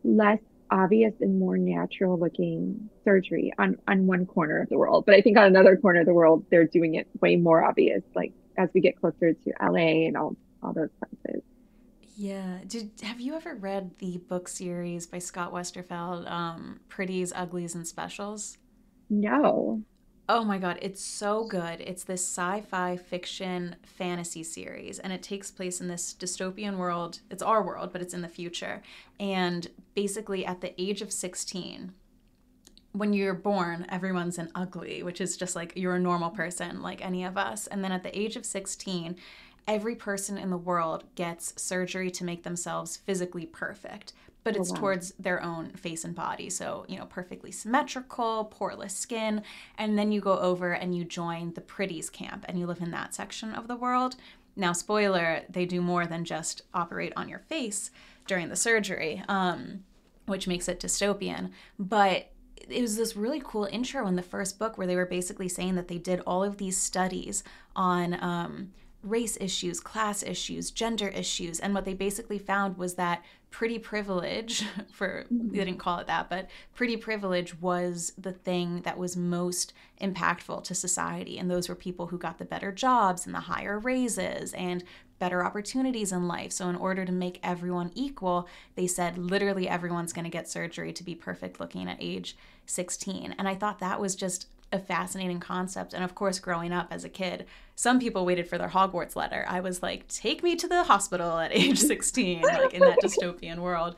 less 0.04 0.40
obvious 0.70 1.14
and 1.20 1.38
more 1.38 1.58
natural 1.58 2.18
looking 2.18 2.90
surgery 3.04 3.52
on 3.58 3.76
on 3.88 4.06
one 4.06 4.26
corner 4.26 4.60
of 4.60 4.68
the 4.68 4.78
world. 4.78 5.04
But 5.06 5.14
I 5.14 5.20
think 5.22 5.38
on 5.38 5.44
another 5.44 5.76
corner 5.76 6.00
of 6.00 6.06
the 6.06 6.14
world 6.14 6.44
they're 6.50 6.66
doing 6.66 6.94
it 6.96 7.08
way 7.20 7.36
more 7.36 7.64
obvious, 7.64 8.02
like 8.14 8.32
as 8.58 8.68
we 8.74 8.80
get 8.80 9.00
closer 9.00 9.32
to 9.32 9.52
LA 9.62 10.06
and 10.06 10.16
all 10.16 10.36
all 10.62 10.72
those 10.72 10.90
places. 10.98 11.42
Yeah. 12.20 12.58
Did 12.66 12.90
have 13.02 13.18
you 13.18 13.34
ever 13.34 13.54
read 13.54 13.92
the 13.98 14.18
book 14.18 14.46
series 14.46 15.06
by 15.06 15.20
Scott 15.20 15.54
Westerfeld, 15.54 16.30
um, 16.30 16.80
Pretties, 16.90 17.32
Uglies, 17.34 17.74
and 17.74 17.88
Specials? 17.88 18.58
No. 19.08 19.80
Oh 20.28 20.44
my 20.44 20.58
god, 20.58 20.78
it's 20.82 21.02
so 21.02 21.46
good. 21.46 21.80
It's 21.80 22.04
this 22.04 22.20
sci-fi 22.20 22.98
fiction 22.98 23.76
fantasy 23.82 24.42
series 24.42 24.98
and 24.98 25.14
it 25.14 25.22
takes 25.22 25.50
place 25.50 25.80
in 25.80 25.88
this 25.88 26.12
dystopian 26.12 26.76
world. 26.76 27.20
It's 27.30 27.42
our 27.42 27.64
world, 27.64 27.90
but 27.90 28.02
it's 28.02 28.12
in 28.12 28.20
the 28.20 28.28
future. 28.28 28.82
And 29.18 29.66
basically 29.94 30.44
at 30.44 30.60
the 30.60 30.78
age 30.78 31.00
of 31.00 31.10
16, 31.10 31.94
when 32.92 33.14
you're 33.14 33.32
born, 33.32 33.86
everyone's 33.88 34.36
an 34.36 34.50
ugly, 34.54 35.02
which 35.02 35.22
is 35.22 35.38
just 35.38 35.56
like 35.56 35.72
you're 35.74 35.94
a 35.94 36.00
normal 36.00 36.30
person 36.30 36.82
like 36.82 37.02
any 37.02 37.24
of 37.24 37.38
us. 37.38 37.66
And 37.66 37.82
then 37.82 37.92
at 37.92 38.02
the 38.02 38.18
age 38.18 38.36
of 38.36 38.44
16, 38.44 39.16
every 39.66 39.94
person 39.94 40.38
in 40.38 40.50
the 40.50 40.56
world 40.56 41.04
gets 41.14 41.60
surgery 41.60 42.10
to 42.10 42.24
make 42.24 42.42
themselves 42.42 42.96
physically 42.96 43.46
perfect 43.46 44.12
but 44.44 44.56
it's 44.56 44.70
oh, 44.70 44.74
wow. 44.74 44.80
towards 44.80 45.12
their 45.18 45.42
own 45.42 45.70
face 45.70 46.04
and 46.04 46.14
body. 46.14 46.48
So, 46.50 46.84
you 46.88 46.98
know, 46.98 47.06
perfectly 47.06 47.52
symmetrical, 47.52 48.52
poreless 48.58 48.92
skin. 48.92 49.42
And 49.76 49.98
then 49.98 50.12
you 50.12 50.20
go 50.20 50.38
over 50.38 50.72
and 50.72 50.96
you 50.96 51.04
join 51.04 51.52
the 51.52 51.60
pretties 51.60 52.10
camp 52.10 52.44
and 52.48 52.58
you 52.58 52.66
live 52.66 52.80
in 52.80 52.90
that 52.92 53.14
section 53.14 53.54
of 53.54 53.68
the 53.68 53.76
world. 53.76 54.16
Now, 54.56 54.72
spoiler, 54.72 55.42
they 55.48 55.66
do 55.66 55.80
more 55.80 56.06
than 56.06 56.24
just 56.24 56.62
operate 56.74 57.12
on 57.16 57.28
your 57.28 57.38
face 57.38 57.90
during 58.26 58.48
the 58.48 58.56
surgery, 58.56 59.22
um, 59.28 59.84
which 60.26 60.48
makes 60.48 60.68
it 60.68 60.80
dystopian. 60.80 61.50
But 61.78 62.30
it 62.68 62.80
was 62.80 62.96
this 62.96 63.16
really 63.16 63.42
cool 63.44 63.68
intro 63.70 64.06
in 64.06 64.16
the 64.16 64.22
first 64.22 64.58
book 64.58 64.76
where 64.76 64.86
they 64.86 64.96
were 64.96 65.06
basically 65.06 65.48
saying 65.48 65.74
that 65.76 65.88
they 65.88 65.98
did 65.98 66.20
all 66.26 66.42
of 66.42 66.58
these 66.58 66.76
studies 66.76 67.42
on 67.74 68.22
um, 68.22 68.72
race 69.02 69.38
issues, 69.40 69.80
class 69.80 70.22
issues, 70.22 70.70
gender 70.70 71.08
issues. 71.08 71.60
And 71.60 71.74
what 71.74 71.84
they 71.84 71.94
basically 71.94 72.38
found 72.38 72.76
was 72.76 72.94
that 72.94 73.24
pretty 73.50 73.78
privilege, 73.78 74.64
for 74.92 75.24
mm-hmm. 75.32 75.48
they 75.50 75.64
didn't 75.64 75.78
call 75.78 75.98
it 75.98 76.06
that, 76.06 76.28
but 76.28 76.48
pretty 76.74 76.96
privilege 76.96 77.58
was 77.60 78.12
the 78.18 78.32
thing 78.32 78.82
that 78.82 78.98
was 78.98 79.16
most 79.16 79.72
impactful 80.00 80.64
to 80.64 80.74
society. 80.74 81.38
And 81.38 81.50
those 81.50 81.68
were 81.68 81.74
people 81.74 82.08
who 82.08 82.18
got 82.18 82.38
the 82.38 82.44
better 82.44 82.72
jobs 82.72 83.26
and 83.26 83.34
the 83.34 83.40
higher 83.40 83.78
raises 83.78 84.52
and 84.52 84.84
better 85.20 85.44
opportunities 85.44 86.10
in 86.10 86.26
life. 86.26 86.50
So, 86.50 86.68
in 86.68 86.74
order 86.74 87.04
to 87.04 87.12
make 87.12 87.38
everyone 87.44 87.92
equal, 87.94 88.48
they 88.74 88.88
said 88.88 89.16
literally 89.16 89.68
everyone's 89.68 90.12
going 90.12 90.24
to 90.24 90.30
get 90.30 90.48
surgery 90.48 90.92
to 90.92 91.04
be 91.04 91.14
perfect 91.14 91.60
looking 91.60 91.88
at 91.88 91.98
age 92.00 92.36
16. 92.66 93.36
And 93.38 93.46
I 93.46 93.54
thought 93.54 93.78
that 93.78 94.00
was 94.00 94.16
just 94.16 94.48
a 94.72 94.78
fascinating 94.78 95.40
concept. 95.40 95.94
And 95.94 96.02
of 96.02 96.14
course, 96.14 96.38
growing 96.38 96.72
up 96.72 96.88
as 96.90 97.04
a 97.04 97.08
kid, 97.08 97.46
some 97.76 97.98
people 97.98 98.24
waited 98.24 98.48
for 98.48 98.58
their 98.58 98.68
Hogwarts 98.68 99.16
letter. 99.16 99.44
I 99.48 99.60
was 99.60 99.82
like, 99.82 100.08
take 100.08 100.42
me 100.42 100.56
to 100.56 100.68
the 100.68 100.84
hospital 100.84 101.38
at 101.38 101.52
age 101.54 101.78
16, 101.78 102.42
like 102.42 102.74
in 102.74 102.80
that 102.80 102.98
dystopian 103.02 103.58
world. 103.58 103.96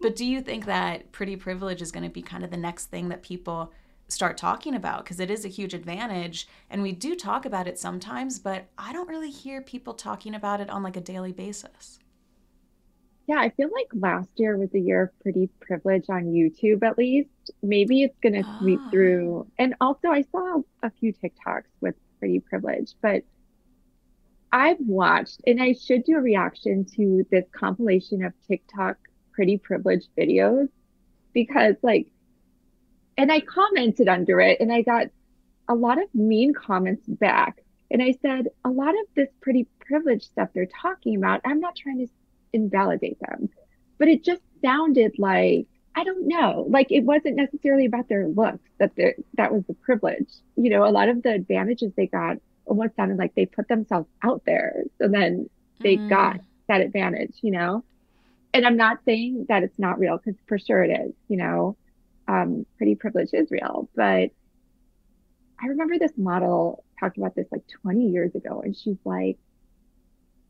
But 0.00 0.16
do 0.16 0.24
you 0.24 0.40
think 0.40 0.66
that 0.66 1.12
pretty 1.12 1.36
privilege 1.36 1.80
is 1.80 1.92
going 1.92 2.02
to 2.02 2.10
be 2.10 2.22
kind 2.22 2.42
of 2.42 2.50
the 2.50 2.56
next 2.56 2.86
thing 2.86 3.08
that 3.10 3.22
people 3.22 3.72
start 4.12 4.36
talking 4.36 4.74
about? 4.74 5.04
Because 5.04 5.20
it 5.20 5.30
is 5.30 5.44
a 5.44 5.48
huge 5.48 5.74
advantage. 5.74 6.46
And 6.70 6.82
we 6.82 6.92
do 6.92 7.14
talk 7.16 7.44
about 7.44 7.66
it 7.66 7.78
sometimes, 7.78 8.38
but 8.38 8.66
I 8.78 8.92
don't 8.92 9.08
really 9.08 9.30
hear 9.30 9.60
people 9.60 9.94
talking 9.94 10.34
about 10.34 10.60
it 10.60 10.70
on 10.70 10.82
like 10.82 10.96
a 10.96 11.00
daily 11.00 11.32
basis. 11.32 11.98
Yeah, 13.28 13.38
I 13.38 13.50
feel 13.50 13.70
like 13.72 13.88
last 13.94 14.30
year 14.36 14.56
was 14.56 14.74
a 14.74 14.80
year 14.80 15.02
of 15.04 15.20
pretty 15.20 15.48
privilege 15.60 16.06
on 16.08 16.24
YouTube, 16.24 16.82
at 16.82 16.98
least. 16.98 17.52
Maybe 17.62 18.02
it's 18.02 18.18
going 18.18 18.34
to 18.34 18.58
sweep 18.58 18.80
ah. 18.82 18.90
through. 18.90 19.46
And 19.58 19.74
also, 19.80 20.08
I 20.08 20.22
saw 20.22 20.60
a 20.82 20.90
few 20.90 21.12
TikToks 21.12 21.70
with 21.80 21.94
pretty 22.18 22.40
privilege, 22.40 22.94
but 23.00 23.22
I've 24.50 24.80
watched, 24.80 25.40
and 25.46 25.62
I 25.62 25.72
should 25.72 26.04
do 26.04 26.16
a 26.16 26.20
reaction 26.20 26.84
to 26.96 27.24
this 27.30 27.44
compilation 27.52 28.24
of 28.24 28.34
TikTok 28.48 28.96
pretty 29.32 29.56
privilege 29.56 30.08
videos 30.18 30.68
because, 31.32 31.76
like, 31.82 32.08
and 33.16 33.30
I 33.30 33.40
commented 33.40 34.08
under 34.08 34.40
it 34.40 34.60
and 34.60 34.72
I 34.72 34.82
got 34.82 35.08
a 35.68 35.74
lot 35.74 36.02
of 36.02 36.14
mean 36.14 36.54
comments 36.54 37.06
back. 37.06 37.62
And 37.90 38.02
I 38.02 38.14
said, 38.22 38.48
a 38.64 38.70
lot 38.70 38.90
of 38.90 39.06
this 39.14 39.28
pretty 39.42 39.68
privileged 39.80 40.24
stuff 40.24 40.48
they're 40.54 40.66
talking 40.80 41.16
about, 41.16 41.42
I'm 41.44 41.60
not 41.60 41.76
trying 41.76 41.98
to 41.98 42.06
invalidate 42.52 43.18
them. 43.20 43.50
But 43.98 44.08
it 44.08 44.24
just 44.24 44.40
sounded 44.62 45.18
like 45.18 45.66
I 45.94 46.04
don't 46.04 46.26
know, 46.26 46.66
like 46.70 46.90
it 46.90 47.04
wasn't 47.04 47.36
necessarily 47.36 47.84
about 47.86 48.08
their 48.08 48.26
looks 48.26 48.68
that 48.78 48.92
that 49.34 49.52
was 49.52 49.62
the 49.66 49.74
privilege. 49.74 50.28
You 50.56 50.70
know, 50.70 50.86
a 50.86 50.90
lot 50.90 51.08
of 51.08 51.22
the 51.22 51.32
advantages 51.32 51.92
they 51.96 52.06
got 52.06 52.38
almost 52.64 52.96
sounded 52.96 53.18
like 53.18 53.34
they 53.34 53.46
put 53.46 53.68
themselves 53.68 54.08
out 54.22 54.42
there, 54.46 54.84
so 54.98 55.08
then 55.08 55.50
they 55.80 55.96
mm. 55.96 56.08
got 56.08 56.40
that 56.68 56.80
advantage. 56.80 57.34
You 57.42 57.52
know, 57.52 57.84
and 58.54 58.64
I'm 58.64 58.76
not 58.76 59.00
saying 59.04 59.46
that 59.48 59.64
it's 59.64 59.78
not 59.78 59.98
real 59.98 60.16
because 60.16 60.40
for 60.46 60.58
sure 60.58 60.82
it 60.82 60.98
is. 60.98 61.12
You 61.28 61.36
know, 61.36 61.76
um, 62.28 62.66
pretty 62.76 62.94
privileged 62.94 63.34
Israel. 63.34 63.88
but 63.94 64.30
I 65.62 65.66
remember 65.66 65.96
this 65.96 66.12
model 66.16 66.84
talked 66.98 67.18
about 67.18 67.36
this 67.36 67.46
like 67.52 67.62
20 67.82 68.08
years 68.08 68.34
ago, 68.34 68.62
and 68.64 68.76
she's 68.76 68.98
like, 69.04 69.38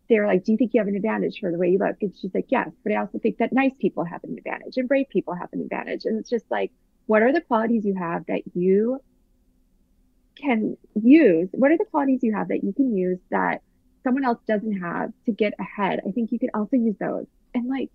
they 0.08 0.18
were 0.18 0.26
like, 0.26 0.44
Do 0.44 0.52
you 0.52 0.58
think 0.58 0.72
you 0.74 0.80
have 0.80 0.88
an 0.88 0.96
advantage 0.96 1.40
for 1.40 1.50
the 1.50 1.58
way 1.58 1.68
you 1.68 1.78
look? 1.78 1.96
And 2.00 2.14
she's 2.18 2.34
like, 2.34 2.46
Yes, 2.48 2.70
but 2.82 2.92
I 2.92 2.96
also 2.96 3.18
think 3.18 3.38
that 3.38 3.52
nice 3.52 3.72
people 3.78 4.04
have 4.04 4.24
an 4.24 4.36
advantage 4.36 4.76
and 4.76 4.88
brave 4.88 5.08
people 5.10 5.34
have 5.34 5.48
an 5.52 5.60
advantage. 5.60 6.04
And 6.04 6.18
it's 6.18 6.30
just 6.30 6.44
like, 6.50 6.72
what 7.06 7.22
are 7.22 7.32
the 7.32 7.40
qualities 7.40 7.84
you 7.84 7.94
have 7.94 8.26
that 8.26 8.42
you 8.54 9.00
can 10.36 10.76
use? 10.94 11.48
What 11.52 11.70
are 11.70 11.78
the 11.78 11.84
qualities 11.84 12.20
you 12.22 12.34
have 12.34 12.48
that 12.48 12.62
you 12.62 12.72
can 12.72 12.96
use 12.96 13.18
that 13.30 13.62
someone 14.04 14.24
else 14.24 14.38
doesn't 14.46 14.80
have 14.80 15.12
to 15.26 15.32
get 15.32 15.54
ahead? 15.58 16.00
I 16.06 16.10
think 16.12 16.32
you 16.32 16.38
could 16.38 16.50
also 16.54 16.76
use 16.76 16.96
those. 16.98 17.26
And 17.54 17.68
like, 17.68 17.90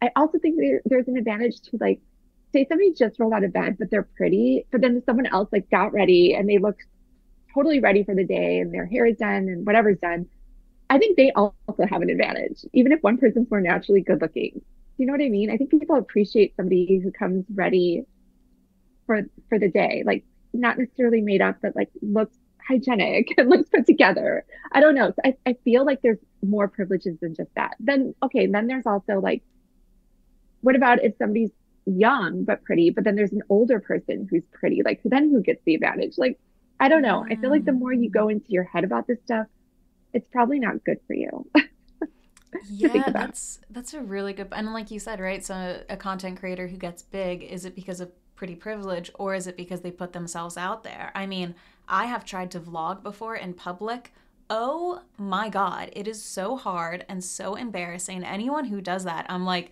I 0.00 0.10
also 0.16 0.38
think 0.38 0.58
there, 0.58 0.80
there's 0.84 1.08
an 1.08 1.16
advantage 1.16 1.60
to 1.62 1.78
like, 1.80 2.00
say 2.52 2.66
somebody 2.68 2.92
just 2.92 3.18
rolled 3.18 3.32
out 3.32 3.44
of 3.44 3.52
bed, 3.52 3.76
but 3.78 3.90
they're 3.90 4.08
pretty, 4.16 4.66
but 4.70 4.80
then 4.80 5.02
someone 5.06 5.26
else 5.26 5.48
like 5.52 5.70
got 5.70 5.92
ready 5.92 6.34
and 6.34 6.48
they 6.48 6.58
look 6.58 6.76
totally 7.54 7.80
ready 7.80 8.04
for 8.04 8.14
the 8.14 8.24
day 8.24 8.58
and 8.60 8.72
their 8.72 8.86
hair 8.86 9.06
is 9.06 9.16
done 9.18 9.48
and 9.48 9.66
whatever's 9.66 9.98
done 9.98 10.26
I 10.92 10.98
think 10.98 11.16
they 11.16 11.32
also 11.32 11.54
have 11.88 12.02
an 12.02 12.10
advantage, 12.10 12.66
even 12.74 12.92
if 12.92 13.02
one 13.02 13.16
person's 13.16 13.50
more 13.50 13.62
naturally 13.62 14.02
good 14.02 14.20
looking. 14.20 14.60
You 14.98 15.06
know 15.06 15.14
what 15.14 15.22
I 15.22 15.30
mean? 15.30 15.50
I 15.50 15.56
think 15.56 15.70
people 15.70 15.96
appreciate 15.96 16.54
somebody 16.54 17.00
who 17.02 17.10
comes 17.10 17.46
ready 17.54 18.04
for 19.06 19.22
for 19.48 19.58
the 19.58 19.70
day, 19.70 20.02
like 20.04 20.22
not 20.52 20.76
necessarily 20.76 21.22
made 21.22 21.40
up, 21.40 21.56
but 21.62 21.74
like 21.74 21.88
looks 22.02 22.36
hygienic 22.68 23.32
and 23.38 23.48
looks 23.48 23.70
put 23.70 23.86
together. 23.86 24.44
I 24.70 24.82
don't 24.82 24.94
know. 24.94 25.14
I, 25.24 25.34
I 25.46 25.56
feel 25.64 25.86
like 25.86 26.02
there's 26.02 26.18
more 26.42 26.68
privileges 26.68 27.16
than 27.22 27.34
just 27.34 27.54
that. 27.54 27.74
Then 27.80 28.14
okay, 28.22 28.46
then 28.46 28.66
there's 28.66 28.84
also 28.86 29.18
like, 29.18 29.42
what 30.60 30.76
about 30.76 31.02
if 31.02 31.16
somebody's 31.16 31.52
young 31.86 32.44
but 32.44 32.62
pretty, 32.64 32.90
but 32.90 33.04
then 33.04 33.16
there's 33.16 33.32
an 33.32 33.42
older 33.48 33.80
person 33.80 34.26
who's 34.30 34.44
pretty? 34.52 34.82
Like 34.84 35.00
so 35.02 35.08
then 35.08 35.30
who 35.30 35.42
gets 35.42 35.62
the 35.64 35.74
advantage? 35.74 36.14
Like 36.18 36.38
I 36.80 36.88
don't 36.88 37.02
know. 37.02 37.24
I 37.30 37.36
feel 37.36 37.50
like 37.50 37.64
the 37.64 37.72
mm. 37.72 37.78
more 37.78 37.92
you 37.92 38.10
go 38.10 38.28
into 38.28 38.46
your 38.48 38.64
head 38.64 38.84
about 38.84 39.06
this 39.06 39.18
stuff, 39.24 39.46
it's 40.12 40.26
probably 40.32 40.58
not 40.58 40.84
good 40.84 40.98
for 41.06 41.14
you. 41.14 41.46
yeah, 42.68 43.10
that's 43.10 43.60
that's 43.70 43.94
a 43.94 44.00
really 44.00 44.32
good 44.32 44.48
and 44.52 44.72
like 44.72 44.90
you 44.90 44.98
said, 44.98 45.20
right? 45.20 45.44
So 45.44 45.82
a 45.88 45.96
content 45.96 46.40
creator 46.40 46.66
who 46.66 46.76
gets 46.76 47.02
big, 47.02 47.42
is 47.42 47.64
it 47.64 47.74
because 47.74 48.00
of 48.00 48.10
pretty 48.34 48.54
privilege 48.56 49.10
or 49.14 49.34
is 49.34 49.46
it 49.46 49.56
because 49.56 49.82
they 49.82 49.90
put 49.90 50.12
themselves 50.12 50.56
out 50.56 50.82
there? 50.82 51.12
I 51.14 51.26
mean, 51.26 51.54
I 51.88 52.06
have 52.06 52.24
tried 52.24 52.50
to 52.52 52.60
vlog 52.60 53.02
before 53.02 53.36
in 53.36 53.54
public. 53.54 54.12
Oh 54.50 55.02
my 55.16 55.48
god, 55.48 55.90
it 55.92 56.08
is 56.08 56.22
so 56.22 56.56
hard 56.56 57.06
and 57.08 57.22
so 57.22 57.54
embarrassing. 57.54 58.24
Anyone 58.24 58.64
who 58.64 58.80
does 58.80 59.04
that, 59.04 59.26
I'm 59.28 59.44
like 59.44 59.70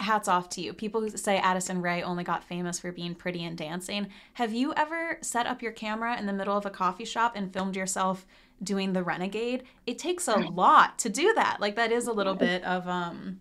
hats 0.00 0.28
off 0.28 0.48
to 0.50 0.60
you. 0.60 0.72
People 0.72 1.00
who 1.00 1.10
say 1.10 1.38
Addison 1.38 1.82
Rae 1.82 2.02
only 2.02 2.24
got 2.24 2.44
famous 2.44 2.80
for 2.80 2.90
being 2.90 3.14
pretty 3.14 3.44
and 3.44 3.56
dancing. 3.56 4.08
Have 4.34 4.52
you 4.52 4.72
ever 4.76 5.18
set 5.20 5.46
up 5.46 5.62
your 5.62 5.72
camera 5.72 6.18
in 6.18 6.26
the 6.26 6.32
middle 6.32 6.56
of 6.56 6.66
a 6.66 6.70
coffee 6.70 7.04
shop 7.04 7.32
and 7.36 7.52
filmed 7.52 7.76
yourself 7.76 8.26
doing 8.62 8.92
the 8.92 9.02
renegade? 9.02 9.64
It 9.86 9.98
takes 9.98 10.26
a 10.26 10.36
lot 10.36 10.98
to 11.00 11.08
do 11.08 11.32
that. 11.34 11.58
Like 11.60 11.76
that 11.76 11.92
is 11.92 12.06
a 12.06 12.12
little 12.12 12.34
bit 12.34 12.64
of 12.64 12.88
um 12.88 13.40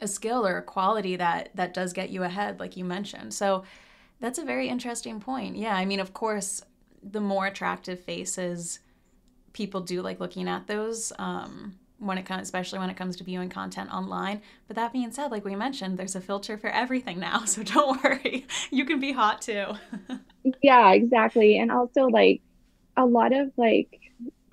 a 0.00 0.08
skill 0.08 0.46
or 0.46 0.58
a 0.58 0.62
quality 0.62 1.16
that 1.16 1.50
that 1.54 1.72
does 1.72 1.92
get 1.92 2.10
you 2.10 2.22
ahead 2.22 2.60
like 2.60 2.76
you 2.76 2.84
mentioned. 2.84 3.32
So 3.32 3.64
that's 4.20 4.38
a 4.38 4.44
very 4.44 4.68
interesting 4.68 5.20
point. 5.20 5.56
Yeah 5.56 5.74
i 5.74 5.84
mean 5.84 6.00
of 6.00 6.14
course 6.14 6.62
the 7.02 7.20
more 7.20 7.46
attractive 7.46 8.00
faces 8.00 8.80
people 9.52 9.80
do 9.80 10.02
like 10.02 10.20
looking 10.20 10.48
at 10.48 10.66
those 10.66 11.12
um 11.18 11.74
when 11.98 12.18
it 12.18 12.24
comes 12.24 12.42
especially 12.42 12.78
when 12.78 12.90
it 12.90 12.96
comes 12.96 13.16
to 13.16 13.24
viewing 13.24 13.48
content 13.48 13.92
online 13.92 14.42
but 14.66 14.76
that 14.76 14.92
being 14.92 15.10
said 15.10 15.30
like 15.30 15.44
we 15.44 15.54
mentioned 15.54 15.96
there's 15.96 16.16
a 16.16 16.20
filter 16.20 16.58
for 16.58 16.68
everything 16.68 17.18
now 17.18 17.44
so 17.44 17.62
don't 17.62 18.02
worry 18.02 18.46
you 18.70 18.84
can 18.84 19.00
be 19.00 19.12
hot 19.12 19.40
too 19.40 19.66
yeah 20.62 20.92
exactly 20.92 21.58
and 21.58 21.70
also 21.70 22.06
like 22.06 22.40
a 22.96 23.04
lot 23.06 23.32
of 23.32 23.50
like 23.56 24.00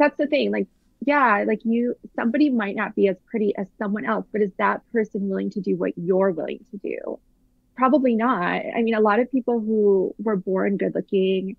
that's 0.01 0.17
the 0.17 0.27
thing. 0.27 0.51
Like, 0.51 0.67
yeah, 1.05 1.43
like 1.47 1.61
you, 1.63 1.95
somebody 2.15 2.49
might 2.49 2.75
not 2.75 2.95
be 2.95 3.07
as 3.07 3.15
pretty 3.29 3.55
as 3.55 3.67
someone 3.77 4.05
else, 4.05 4.25
but 4.31 4.41
is 4.41 4.51
that 4.57 4.81
person 4.91 5.29
willing 5.29 5.49
to 5.51 5.61
do 5.61 5.75
what 5.75 5.93
you're 5.95 6.31
willing 6.31 6.65
to 6.71 6.77
do? 6.77 7.19
Probably 7.75 8.15
not. 8.15 8.61
I 8.75 8.81
mean, 8.81 8.95
a 8.95 8.99
lot 8.99 9.19
of 9.19 9.31
people 9.31 9.59
who 9.59 10.13
were 10.21 10.35
born 10.35 10.77
good 10.77 10.93
looking, 10.93 11.55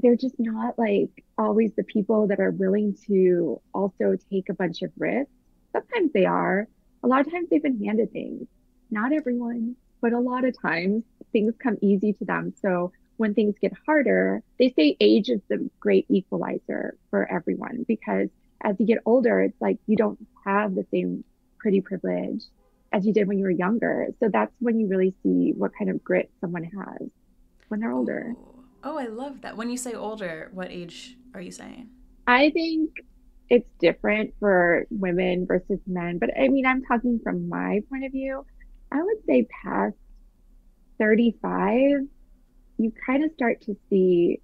they're 0.00 0.16
just 0.16 0.36
not 0.38 0.78
like 0.78 1.24
always 1.36 1.72
the 1.76 1.84
people 1.84 2.28
that 2.28 2.40
are 2.40 2.50
willing 2.50 2.96
to 3.06 3.60
also 3.74 4.16
take 4.30 4.48
a 4.48 4.54
bunch 4.54 4.82
of 4.82 4.90
risks. 4.96 5.32
Sometimes 5.72 6.12
they 6.12 6.24
are. 6.24 6.68
A 7.02 7.08
lot 7.08 7.26
of 7.26 7.32
times 7.32 7.48
they've 7.50 7.62
been 7.62 7.84
handed 7.84 8.12
things. 8.12 8.46
Not 8.90 9.12
everyone, 9.12 9.76
but 10.00 10.12
a 10.12 10.18
lot 10.18 10.44
of 10.44 10.60
times 10.60 11.04
things 11.32 11.54
come 11.62 11.76
easy 11.80 12.12
to 12.14 12.24
them. 12.24 12.54
So 12.62 12.92
when 13.16 13.34
things 13.34 13.54
get 13.60 13.72
harder, 13.86 14.42
they 14.58 14.72
say 14.76 14.96
age 15.00 15.28
is 15.28 15.40
the 15.48 15.68
great 15.80 16.06
equalizer 16.08 16.96
for 17.10 17.30
everyone 17.30 17.84
because 17.86 18.28
as 18.62 18.76
you 18.78 18.86
get 18.86 18.98
older, 19.04 19.40
it's 19.40 19.60
like 19.60 19.78
you 19.86 19.96
don't 19.96 20.18
have 20.44 20.74
the 20.74 20.86
same 20.90 21.24
pretty 21.58 21.80
privilege 21.80 22.44
as 22.92 23.06
you 23.06 23.12
did 23.12 23.26
when 23.26 23.38
you 23.38 23.44
were 23.44 23.50
younger. 23.50 24.08
So 24.20 24.28
that's 24.28 24.54
when 24.60 24.78
you 24.78 24.86
really 24.88 25.14
see 25.22 25.52
what 25.56 25.72
kind 25.76 25.90
of 25.90 26.02
grit 26.04 26.30
someone 26.40 26.64
has 26.64 27.08
when 27.68 27.80
they're 27.80 27.92
older. 27.92 28.34
Oh. 28.36 28.51
Oh, 28.84 28.98
I 28.98 29.06
love 29.06 29.42
that. 29.42 29.56
When 29.56 29.70
you 29.70 29.76
say 29.76 29.94
older, 29.94 30.50
what 30.52 30.70
age 30.70 31.16
are 31.34 31.40
you 31.40 31.52
saying? 31.52 31.88
I 32.26 32.50
think 32.50 32.90
it's 33.48 33.68
different 33.80 34.34
for 34.40 34.86
women 34.90 35.46
versus 35.46 35.78
men, 35.86 36.18
but 36.18 36.30
I 36.38 36.48
mean, 36.48 36.66
I'm 36.66 36.82
talking 36.82 37.20
from 37.22 37.48
my 37.48 37.80
point 37.90 38.04
of 38.04 38.12
view. 38.12 38.44
I 38.90 39.02
would 39.02 39.24
say 39.26 39.46
past 39.64 39.96
35 40.98 42.06
you 42.78 42.92
kind 43.06 43.24
of 43.24 43.32
start 43.32 43.60
to 43.62 43.76
see 43.88 44.40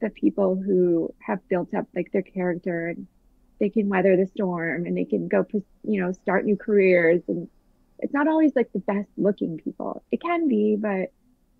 the 0.00 0.10
people 0.10 0.56
who 0.56 1.12
have 1.18 1.46
built 1.48 1.72
up 1.74 1.86
like 1.94 2.10
their 2.12 2.22
character 2.22 2.88
and 2.88 3.06
they 3.60 3.70
can 3.70 3.88
weather 3.88 4.16
the 4.16 4.26
storm 4.26 4.86
and 4.86 4.96
they 4.96 5.04
can 5.04 5.28
go 5.28 5.44
you 5.82 6.00
know 6.00 6.12
start 6.12 6.44
new 6.44 6.56
careers 6.56 7.22
and 7.28 7.48
it's 8.00 8.12
not 8.12 8.28
always 8.28 8.52
like 8.56 8.70
the 8.72 8.80
best 8.80 9.08
looking 9.16 9.58
people 9.58 10.02
it 10.10 10.20
can 10.20 10.48
be 10.48 10.76
but 10.78 11.12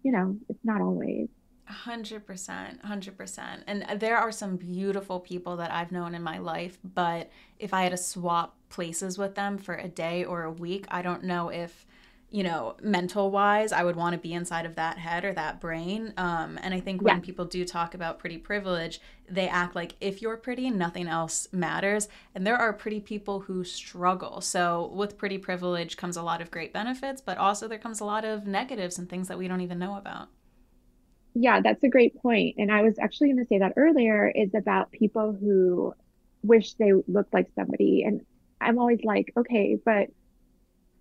you 0.03 0.13
know 0.13 0.37
it's 0.49 0.65
not 0.65 0.81
always 0.81 1.29
100% 1.71 2.27
100% 2.27 3.63
and 3.67 4.01
there 4.01 4.17
are 4.17 4.31
some 4.33 4.57
beautiful 4.57 5.19
people 5.19 5.57
that 5.57 5.71
i've 5.71 5.91
known 5.91 6.15
in 6.15 6.23
my 6.23 6.39
life 6.39 6.79
but 6.95 7.31
if 7.59 7.73
i 7.73 7.83
had 7.83 7.91
to 7.91 7.97
swap 7.97 8.57
places 8.69 9.17
with 9.17 9.35
them 9.35 9.57
for 9.57 9.75
a 9.75 9.89
day 9.89 10.25
or 10.25 10.43
a 10.43 10.53
week 10.53 10.87
i 10.91 11.01
don't 11.01 11.25
know 11.25 11.49
if 11.49 11.87
you 12.35 12.43
know, 12.43 12.75
mental 12.83 13.31
wise, 13.31 13.71
I 13.71 13.85
would 13.85 13.95
want 13.95 14.15
to 14.15 14.19
be 14.19 14.35
inside 14.35 14.67
of 14.67 14.75
that 14.75 14.99
head 14.99 15.25
or 15.25 15.33
that 15.35 15.61
brain. 15.61 16.13
Um, 16.17 16.59
and 16.65 16.75
I 16.75 16.81
think 16.81 17.01
when 17.01 17.19
yeah. 17.19 17.21
people 17.21 17.45
do 17.45 17.65
talk 17.65 17.95
about 17.95 18.19
pretty 18.19 18.39
privilege, 18.39 19.01
they 19.31 19.47
act 19.47 19.77
like 19.77 19.95
if 20.01 20.21
you're 20.21 20.37
pretty, 20.37 20.69
nothing 20.69 21.07
else 21.07 21.47
matters. 21.53 22.09
And 22.35 22.45
there 22.45 22.57
are 22.57 22.73
pretty 22.73 22.99
people 22.99 23.39
who 23.39 23.63
struggle. 23.63 24.41
So 24.41 24.91
with 24.93 25.17
pretty 25.17 25.39
privilege 25.39 25.97
comes 25.97 26.17
a 26.17 26.25
lot 26.25 26.41
of 26.41 26.51
great 26.51 26.73
benefits, 26.73 27.21
but 27.21 27.39
also 27.39 27.69
there 27.69 27.79
comes 27.79 28.01
a 28.01 28.05
lot 28.05 28.25
of 28.25 28.49
negatives 28.49 28.99
and 28.99 29.09
things 29.09 29.29
that 29.29 29.39
we 29.39 29.47
don't 29.47 29.61
even 29.61 29.79
know 29.79 29.97
about. 29.97 30.27
Yeah, 31.35 31.61
that's 31.61 31.83
a 31.83 31.89
great 31.89 32.21
point. 32.23 32.57
And 32.59 32.71
I 32.71 32.83
was 32.83 32.99
actually 32.99 33.33
going 33.33 33.45
to 33.45 33.49
say 33.49 33.59
that 33.59 33.75
earlier 33.77 34.29
is 34.29 34.55
about 34.55 34.93
people 34.93 35.33
who 35.33 35.95
wish 36.43 36.75
they 36.75 36.93
looked 37.09 37.35
like 37.35 37.49
somebody. 37.57 38.05
And 38.05 38.25
I'm 38.61 38.79
always 38.79 39.01
like, 39.03 39.33
okay, 39.37 39.77
but 39.85 40.11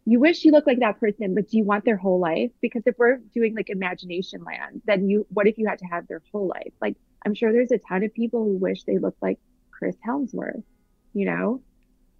you 0.05 0.19
wish 0.19 0.43
you 0.43 0.51
looked 0.51 0.67
like 0.67 0.79
that 0.79 0.99
person, 0.99 1.33
but 1.35 1.49
do 1.49 1.57
you 1.57 1.63
want 1.63 1.85
their 1.85 1.97
whole 1.97 2.19
life? 2.19 2.51
Because 2.61 2.83
if 2.85 2.95
we're 2.97 3.17
doing 3.33 3.55
like 3.55 3.69
imagination 3.69 4.43
land, 4.43 4.81
then 4.85 5.07
you, 5.07 5.25
what 5.29 5.47
if 5.47 5.57
you 5.57 5.67
had 5.67 5.79
to 5.79 5.85
have 5.85 6.07
their 6.07 6.21
whole 6.31 6.47
life? 6.47 6.73
Like, 6.81 6.97
I'm 7.25 7.35
sure 7.35 7.53
there's 7.53 7.71
a 7.71 7.77
ton 7.77 8.03
of 8.03 8.13
people 8.13 8.43
who 8.43 8.57
wish 8.57 8.83
they 8.83 8.97
looked 8.97 9.21
like 9.21 9.39
Chris 9.71 9.95
Hemsworth, 10.05 10.63
you 11.13 11.25
know? 11.25 11.61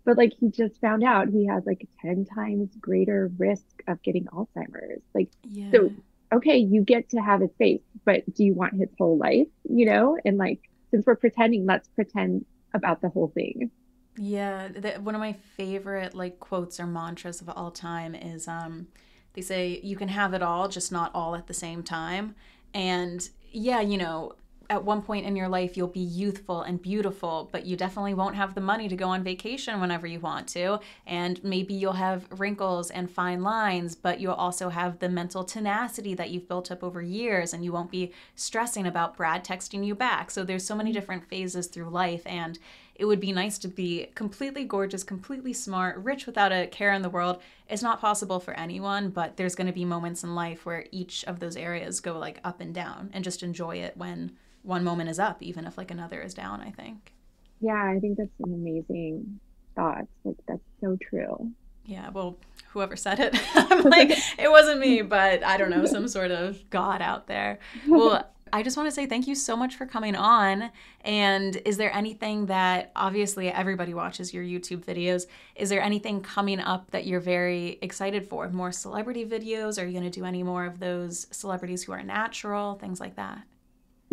But 0.06 0.18
like, 0.18 0.34
he 0.40 0.50
just 0.50 0.80
found 0.80 1.04
out 1.04 1.30
he 1.30 1.48
has 1.48 1.66
like 1.66 1.88
10 2.02 2.26
times 2.26 2.70
greater 2.80 3.32
risk 3.38 3.66
of 3.88 4.02
getting 4.02 4.26
Alzheimer's. 4.26 5.02
Like, 5.14 5.30
yeah. 5.44 5.72
so, 5.72 5.92
okay, 6.34 6.58
you 6.58 6.82
get 6.82 7.10
to 7.10 7.18
have 7.18 7.42
his 7.42 7.52
face, 7.58 7.82
but 8.06 8.22
do 8.34 8.44
you 8.44 8.54
want 8.54 8.74
his 8.74 8.90
whole 8.98 9.18
life, 9.18 9.48
you 9.70 9.86
know? 9.86 10.18
And 10.26 10.38
like, 10.38 10.60
since 10.92 11.06
we're 11.06 11.16
pretending, 11.16 11.66
let's 11.66 11.88
pretend 11.90 12.46
about 12.74 13.02
the 13.02 13.10
whole 13.10 13.30
thing. 13.30 13.72
Yeah, 14.18 14.68
the, 14.68 14.92
one 14.94 15.16
of 15.16 15.22
my 15.22 15.34
favorite 15.34 16.14
like 16.14 16.40
quotes 16.40 16.80
or 16.80 16.86
mantras 16.86 17.42
of 17.42 17.50
all 17.50 17.72
time 17.72 18.14
is 18.14 18.48
um 18.48 18.88
they 19.34 19.42
say 19.42 19.80
you 19.84 19.96
can 19.96 20.10
have 20.10 20.34
it 20.36 20.44
all 20.44 20.68
just 20.68 20.92
not 20.92 21.10
all 21.16 21.36
at 21.36 21.48
the 21.48 21.54
same 21.54 21.82
time. 21.82 22.36
And 22.74 23.28
yeah, 23.52 23.82
you 23.82 23.98
know, 23.98 24.34
at 24.74 24.84
one 24.84 25.04
point 25.04 25.26
in 25.26 25.36
your 25.36 25.48
life 25.48 25.78
you'll 25.78 25.88
be 25.88 26.00
youthful 26.00 26.64
and 26.64 26.82
beautiful, 26.82 27.48
but 27.52 27.66
you 27.66 27.78
definitely 27.78 28.16
won't 28.16 28.36
have 28.36 28.56
the 28.56 28.62
money 28.62 28.90
to 28.90 28.96
go 28.96 29.08
on 29.08 29.24
vacation 29.24 29.80
whenever 29.80 30.08
you 30.08 30.20
want 30.20 30.48
to. 30.50 30.80
And 31.06 31.42
maybe 31.44 31.74
you'll 31.76 31.94
have 31.94 32.28
wrinkles 32.32 32.90
and 32.90 33.10
fine 33.10 33.44
lines, 33.44 33.96
but 33.96 34.20
you'll 34.20 34.34
also 34.34 34.70
have 34.70 35.00
the 35.00 35.10
mental 35.10 35.44
tenacity 35.44 36.16
that 36.16 36.32
you've 36.32 36.48
built 36.48 36.72
up 36.72 36.84
over 36.84 37.02
years 37.02 37.54
and 37.54 37.64
you 37.64 37.72
won't 37.72 37.92
be 37.92 38.12
stressing 38.36 38.88
about 38.88 39.16
Brad 39.16 39.46
texting 39.46 39.86
you 39.86 39.94
back. 39.94 40.32
So 40.32 40.44
there's 40.44 40.66
so 40.66 40.76
many 40.76 40.90
mm-hmm. 40.90 41.00
different 41.00 41.30
phases 41.30 41.68
through 41.68 41.90
life 41.90 42.24
and 42.26 42.58
it 42.96 43.06
would 43.06 43.20
be 43.20 43.32
nice 43.32 43.58
to 43.60 43.68
be 43.68 44.08
completely 44.14 44.64
gorgeous, 44.66 45.04
completely 45.04 45.54
smart, 45.54 45.98
rich 45.98 46.26
without 46.26 46.52
a 46.52 46.68
care 46.68 46.94
in 46.94 47.02
the 47.02 47.10
world. 47.10 47.42
It's 47.68 47.82
not 47.82 48.00
possible 48.00 48.40
for 48.40 48.54
anyone, 48.54 49.10
but 49.10 49.36
there's 49.36 49.56
going 49.56 49.68
to 49.68 49.74
be 49.74 49.86
moments 49.86 50.24
in 50.24 50.36
life 50.36 50.66
where 50.66 50.86
each 50.92 51.24
of 51.26 51.40
those 51.40 51.58
areas 51.58 52.00
go 52.00 52.18
like 52.18 52.40
up 52.44 52.62
and 52.62 52.74
down 52.74 53.10
and 53.14 53.24
just 53.24 53.42
enjoy 53.42 53.78
it 53.78 53.98
when 53.98 54.34
one 54.64 54.84
moment 54.84 55.10
is 55.10 55.20
up, 55.20 55.42
even 55.42 55.66
if 55.66 55.78
like 55.78 55.92
another 55.92 56.22
is 56.22 56.34
down, 56.34 56.62
I 56.62 56.72
think. 56.72 57.14
Yeah, 57.62 57.92
I 57.96 58.00
think 58.00 58.18
that's 58.18 58.30
an 58.44 58.54
amazing 58.54 59.40
thought. 59.76 60.06
Like, 60.24 60.36
that's 60.48 60.62
so 60.82 60.98
true. 61.10 61.52
Yeah, 61.86 62.10
well, 62.10 62.38
whoever 62.70 62.96
said 62.96 63.20
it, 63.20 63.36
I'm 63.56 63.84
like, 63.84 64.12
it 64.38 64.50
wasn't 64.50 64.80
me, 64.80 65.02
but 65.02 65.44
I 65.44 65.58
don't 65.58 65.70
know, 65.70 65.86
some 65.86 66.08
sort 66.08 66.32
of 66.32 66.70
God 66.70 67.02
out 67.02 67.28
there. 67.28 67.60
Well, 67.88 68.30
I 68.54 68.62
just 68.62 68.78
want 68.78 68.88
to 68.88 68.92
say 68.92 69.08
thank 69.08 69.28
you 69.28 69.34
so 69.34 69.58
much 69.58 69.76
for 69.76 69.88
coming 69.88 70.16
on. 70.16 70.70
And 71.02 71.56
is 71.66 71.78
there 71.78 71.92
anything 71.92 72.46
that 72.46 72.92
obviously 72.96 73.50
everybody 73.50 73.96
watches 73.96 74.32
your 74.32 74.44
YouTube 74.44 74.86
videos? 74.86 75.26
Is 75.56 75.70
there 75.70 75.82
anything 75.82 76.22
coming 76.22 76.60
up 76.60 76.92
that 76.92 77.08
you're 77.08 77.20
very 77.20 77.80
excited 77.82 78.28
for? 78.28 78.48
More 78.50 78.72
celebrity 78.72 79.26
videos? 79.26 79.82
Are 79.82 79.86
you 79.88 79.94
going 80.00 80.10
to 80.10 80.20
do 80.20 80.24
any 80.24 80.44
more 80.44 80.66
of 80.66 80.80
those 80.80 81.26
celebrities 81.32 81.84
who 81.84 81.94
are 81.94 82.04
natural? 82.04 82.76
Things 82.76 83.00
like 83.00 83.16
that? 83.16 83.42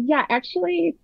Yeah, 0.07 0.25
actually, 0.29 0.97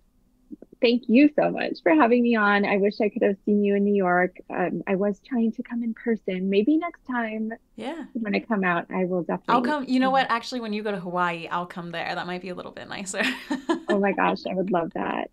thank 0.81 1.03
you 1.07 1.29
so 1.35 1.49
much 1.51 1.77
for 1.83 1.93
having 1.93 2.23
me 2.23 2.35
on. 2.35 2.65
I 2.65 2.77
wish 2.77 3.01
I 3.01 3.09
could 3.09 3.21
have 3.23 3.37
seen 3.45 3.63
you 3.63 3.75
in 3.75 3.83
New 3.83 3.95
York. 3.95 4.37
Um, 4.49 4.83
I 4.87 4.95
was 4.95 5.19
trying 5.25 5.51
to 5.53 5.63
come 5.63 5.83
in 5.83 5.93
person. 5.93 6.49
Maybe 6.49 6.77
next 6.77 7.05
time. 7.05 7.51
Yeah. 7.75 8.05
When 8.13 8.35
I 8.35 8.39
come 8.39 8.63
out, 8.63 8.85
I 8.93 9.05
will 9.05 9.23
definitely. 9.23 9.55
I'll 9.55 9.61
come. 9.61 9.85
You 9.87 9.99
know 9.99 10.11
what? 10.11 10.27
Actually, 10.29 10.61
when 10.61 10.73
you 10.73 10.83
go 10.83 10.91
to 10.91 10.99
Hawaii, 10.99 11.47
I'll 11.47 11.65
come 11.65 11.91
there. 11.91 12.13
That 12.13 12.27
might 12.27 12.41
be 12.41 12.49
a 12.49 12.55
little 12.55 12.71
bit 12.71 12.87
nicer. 12.87 13.23
oh 13.89 13.99
my 13.99 14.13
gosh, 14.13 14.39
I 14.49 14.53
would 14.53 14.71
love 14.71 14.91
that. 14.93 15.31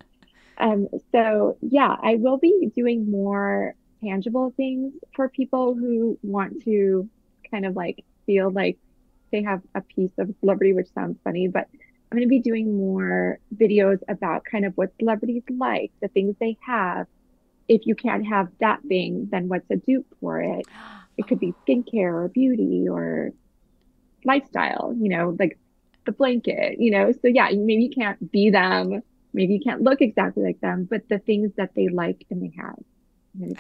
Um, 0.59 0.89
so 1.13 1.57
yeah, 1.63 1.97
I 2.01 2.17
will 2.17 2.39
be 2.39 2.71
doing 2.75 3.11
more 3.11 3.75
tangible 4.03 4.53
things 4.57 4.93
for 5.15 5.29
people 5.29 5.75
who 5.75 6.19
want 6.23 6.63
to 6.65 7.09
kind 7.51 7.67
of 7.67 7.75
like 7.75 8.05
feel 8.27 8.51
like 8.51 8.79
they 9.33 9.43
have 9.43 9.63
a 9.75 9.81
piece 9.81 10.13
of 10.19 10.33
celebrity, 10.41 10.73
which 10.73 10.93
sounds 10.95 11.19
funny, 11.25 11.49
but 11.49 11.69
I'm 12.15 12.19
going 12.21 12.29
to 12.29 12.31
be 12.31 12.39
doing 12.39 12.77
more 12.77 13.41
videos 13.57 13.99
about 14.09 14.45
kind 14.45 14.65
of 14.65 14.73
what 14.77 14.93
celebrities 15.01 15.43
like, 15.51 15.91
the 16.01 16.07
things 16.07 16.37
they 16.39 16.57
have. 16.65 17.09
If 17.67 17.87
you 17.87 17.97
can't 17.97 18.25
have 18.25 18.51
that 18.61 18.83
thing, 18.83 19.29
then 19.33 19.49
what's 19.49 19.69
a 19.69 19.77
dupe 19.77 20.07
for 20.21 20.41
it? 20.41 20.65
It 21.17 21.29
could 21.29 21.39
be 21.39 21.55
skincare 21.65 22.13
or 22.13 22.27
beauty 22.27 22.89
or 22.89 23.31
lifestyle, 24.25 24.93
you 24.99 25.09
know, 25.09 25.37
like 25.39 25.57
the 26.07 26.11
blanket, 26.11 26.81
you 26.81 26.91
know. 26.91 27.13
So 27.13 27.29
yeah, 27.29 27.51
maybe 27.51 27.85
you 27.85 27.91
can't 27.91 28.33
be 28.33 28.51
them, 28.51 29.01
maybe 29.33 29.55
you 29.55 29.61
can't 29.61 29.81
look 29.81 30.01
exactly 30.01 30.43
like 30.43 30.61
them, 30.61 30.89
but 30.91 31.09
the 31.09 31.21
things 31.21 31.53
that 31.57 31.71
they 31.77 31.87
like 31.87 32.27
and 32.31 32.43
they 32.43 32.53
have. 32.57 32.81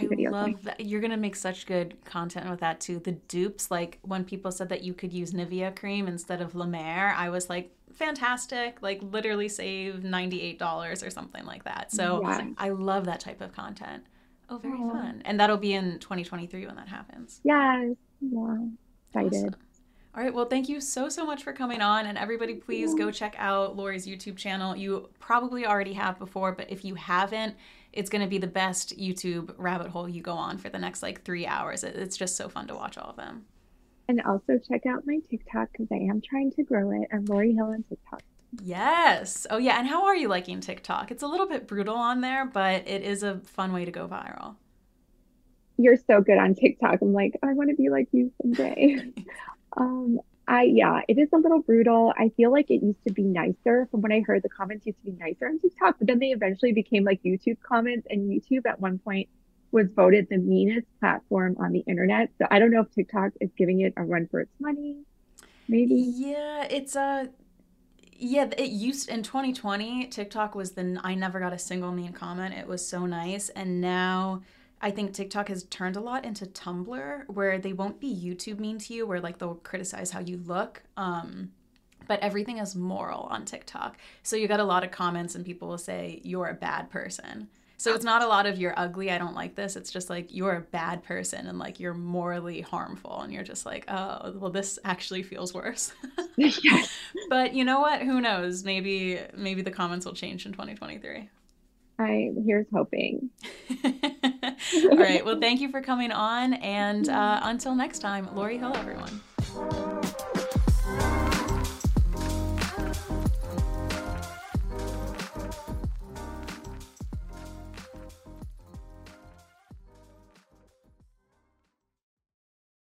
I 0.00 0.06
love 0.30 0.62
that. 0.64 0.80
You're 0.80 1.00
gonna 1.00 1.16
make 1.16 1.36
such 1.36 1.66
good 1.66 1.96
content 2.04 2.48
with 2.48 2.58
that 2.58 2.80
too. 2.80 2.98
The 2.98 3.12
dupes, 3.12 3.70
like 3.70 3.98
when 4.02 4.24
people 4.24 4.52
said 4.52 4.68
that 4.68 4.82
you 4.82 4.94
could 4.94 5.12
use 5.12 5.32
Nivea 5.32 5.74
cream 5.76 6.06
instead 6.06 6.40
of 6.40 6.54
La 6.54 6.66
Mer, 6.66 7.14
I 7.16 7.28
was 7.28 7.48
like, 7.48 7.70
fantastic. 7.94 8.78
Like 8.82 9.00
literally 9.02 9.48
save 9.48 10.04
ninety 10.04 10.42
eight 10.42 10.58
dollars 10.58 11.02
or 11.02 11.10
something 11.10 11.44
like 11.44 11.64
that. 11.64 11.92
So 11.92 12.22
yes. 12.22 12.42
I 12.58 12.70
love 12.70 13.04
that 13.06 13.20
type 13.20 13.40
of 13.40 13.52
content. 13.52 14.04
Oh, 14.50 14.58
very 14.58 14.78
Aww. 14.78 14.92
fun. 14.92 15.22
And 15.24 15.40
that'll 15.40 15.56
be 15.56 15.72
in 15.72 15.98
2023 15.98 16.66
when 16.66 16.76
that 16.76 16.88
happens. 16.88 17.40
Yes. 17.44 17.96
Yeah. 18.20 18.56
Excited. 19.08 19.46
Awesome. 19.48 19.60
All 20.16 20.22
right. 20.22 20.32
Well, 20.32 20.44
thank 20.44 20.68
you 20.68 20.80
so, 20.80 21.08
so 21.08 21.26
much 21.26 21.42
for 21.42 21.52
coming 21.52 21.80
on. 21.80 22.06
And 22.06 22.16
everybody, 22.16 22.54
please 22.54 22.94
go 22.94 23.10
check 23.10 23.34
out 23.38 23.76
Lori's 23.76 24.06
YouTube 24.06 24.36
channel. 24.36 24.76
You 24.76 25.08
probably 25.18 25.66
already 25.66 25.94
have 25.94 26.18
before, 26.18 26.52
but 26.52 26.70
if 26.70 26.84
you 26.84 26.94
haven't, 26.94 27.56
it's 27.92 28.10
going 28.10 28.22
to 28.22 28.28
be 28.28 28.38
the 28.38 28.46
best 28.46 28.96
YouTube 28.98 29.54
rabbit 29.56 29.88
hole 29.88 30.08
you 30.08 30.22
go 30.22 30.34
on 30.34 30.58
for 30.58 30.68
the 30.68 30.78
next 30.78 31.02
like 31.02 31.24
three 31.24 31.46
hours. 31.46 31.82
It's 31.82 32.16
just 32.16 32.36
so 32.36 32.48
fun 32.48 32.68
to 32.68 32.74
watch 32.74 32.96
all 32.96 33.10
of 33.10 33.16
them. 33.16 33.46
And 34.08 34.20
also 34.22 34.58
check 34.58 34.86
out 34.86 35.04
my 35.06 35.18
TikTok 35.30 35.70
because 35.72 35.88
I 35.90 35.96
am 35.96 36.20
trying 36.20 36.52
to 36.52 36.62
grow 36.62 36.90
it. 36.90 37.08
I'm 37.12 37.24
Lori 37.24 37.54
Hill 37.54 37.66
on 37.66 37.84
TikTok. 37.88 38.22
Yes. 38.62 39.46
Oh, 39.50 39.56
yeah. 39.56 39.78
And 39.78 39.88
how 39.88 40.04
are 40.04 40.14
you 40.14 40.28
liking 40.28 40.60
TikTok? 40.60 41.10
It's 41.10 41.22
a 41.22 41.26
little 41.26 41.48
bit 41.48 41.66
brutal 41.66 41.96
on 41.96 42.20
there, 42.20 42.44
but 42.44 42.86
it 42.86 43.02
is 43.02 43.22
a 43.22 43.38
fun 43.40 43.72
way 43.72 43.84
to 43.84 43.90
go 43.90 44.06
viral. 44.06 44.56
You're 45.76 45.96
so 45.96 46.20
good 46.20 46.38
on 46.38 46.54
TikTok. 46.54 47.00
I'm 47.02 47.12
like, 47.12 47.34
I 47.42 47.52
want 47.54 47.70
to 47.70 47.76
be 47.76 47.88
like 47.88 48.08
you 48.12 48.30
someday. 48.40 49.12
um, 49.76 50.20
I 50.46 50.64
yeah, 50.64 51.00
it 51.08 51.18
is 51.18 51.28
a 51.32 51.38
little 51.38 51.62
brutal. 51.62 52.12
I 52.18 52.30
feel 52.36 52.52
like 52.52 52.70
it 52.70 52.82
used 52.82 53.02
to 53.06 53.12
be 53.12 53.22
nicer. 53.22 53.88
From 53.90 54.02
what 54.02 54.12
I 54.12 54.20
heard, 54.20 54.42
the 54.42 54.50
comments 54.50 54.86
used 54.86 54.98
to 55.04 55.10
be 55.10 55.16
nicer 55.18 55.46
on 55.46 55.58
TikTok, 55.58 55.96
but 55.98 56.06
then 56.06 56.18
they 56.18 56.28
eventually 56.28 56.72
became 56.72 57.04
like 57.04 57.22
YouTube 57.22 57.56
comments, 57.66 58.06
and 58.10 58.30
YouTube 58.30 58.66
at 58.66 58.78
one 58.78 58.98
point 58.98 59.28
was 59.74 59.88
voted 59.94 60.28
the 60.30 60.38
meanest 60.38 60.86
platform 61.00 61.56
on 61.58 61.72
the 61.72 61.80
internet. 61.80 62.30
So 62.38 62.46
I 62.50 62.60
don't 62.60 62.70
know 62.70 62.82
if 62.82 62.92
TikTok 62.92 63.32
is 63.40 63.50
giving 63.58 63.80
it 63.80 63.92
a 63.96 64.04
run 64.04 64.28
for 64.30 64.40
its 64.40 64.52
money. 64.60 64.98
Maybe. 65.68 65.94
Yeah, 65.94 66.66
it's 66.70 66.96
a. 66.96 67.00
Uh, 67.00 67.26
yeah, 68.16 68.48
it 68.56 68.70
used 68.70 69.08
in 69.08 69.24
2020. 69.24 70.06
TikTok 70.06 70.54
was 70.54 70.72
the 70.72 71.00
I 71.02 71.16
never 71.16 71.40
got 71.40 71.52
a 71.52 71.58
single 71.58 71.90
mean 71.90 72.12
comment. 72.12 72.54
It 72.54 72.68
was 72.68 72.86
so 72.86 73.06
nice, 73.06 73.48
and 73.50 73.80
now 73.80 74.42
I 74.80 74.92
think 74.92 75.12
TikTok 75.12 75.48
has 75.48 75.64
turned 75.64 75.96
a 75.96 76.00
lot 76.00 76.24
into 76.24 76.46
Tumblr, 76.46 77.28
where 77.28 77.58
they 77.58 77.72
won't 77.72 77.98
be 77.98 78.14
YouTube 78.14 78.60
mean 78.60 78.78
to 78.78 78.94
you, 78.94 79.04
where 79.04 79.20
like 79.20 79.38
they'll 79.38 79.56
criticize 79.56 80.12
how 80.12 80.20
you 80.20 80.36
look. 80.36 80.84
Um, 80.96 81.50
but 82.06 82.20
everything 82.20 82.58
is 82.58 82.76
moral 82.76 83.22
on 83.22 83.44
TikTok. 83.44 83.96
So 84.22 84.36
you 84.36 84.46
get 84.46 84.60
a 84.60 84.64
lot 84.64 84.84
of 84.84 84.92
comments, 84.92 85.34
and 85.34 85.44
people 85.44 85.66
will 85.66 85.78
say 85.78 86.20
you're 86.22 86.48
a 86.48 86.54
bad 86.54 86.90
person. 86.90 87.48
So 87.76 87.94
it's 87.94 88.04
not 88.04 88.22
a 88.22 88.26
lot 88.26 88.46
of 88.46 88.58
you're 88.58 88.78
ugly, 88.78 89.10
I 89.10 89.18
don't 89.18 89.34
like 89.34 89.56
this. 89.56 89.76
It's 89.76 89.90
just 89.90 90.08
like 90.08 90.32
you're 90.34 90.56
a 90.56 90.60
bad 90.60 91.02
person 91.02 91.46
and 91.46 91.58
like 91.58 91.80
you're 91.80 91.94
morally 91.94 92.60
harmful 92.60 93.20
and 93.20 93.32
you're 93.32 93.42
just 93.42 93.66
like, 93.66 93.84
oh, 93.88 94.32
well 94.36 94.50
this 94.50 94.78
actually 94.84 95.22
feels 95.22 95.52
worse. 95.52 95.92
yes. 96.36 96.90
But 97.30 97.54
you 97.54 97.64
know 97.64 97.80
what? 97.80 98.02
Who 98.02 98.20
knows? 98.20 98.64
Maybe 98.64 99.18
maybe 99.34 99.62
the 99.62 99.70
comments 99.70 100.04
will 100.04 100.12
change 100.12 100.46
in 100.46 100.52
2023. 100.52 101.28
I 101.98 102.32
here's 102.44 102.66
hoping. 102.72 103.30
All 103.84 104.96
right. 104.96 105.24
Well, 105.24 105.40
thank 105.40 105.60
you 105.60 105.70
for 105.70 105.80
coming 105.80 106.12
on. 106.12 106.54
And 106.54 107.08
uh, 107.08 107.40
until 107.42 107.74
next 107.74 108.00
time, 108.00 108.34
Lori 108.34 108.58
Hill, 108.58 108.76
everyone. 108.76 109.20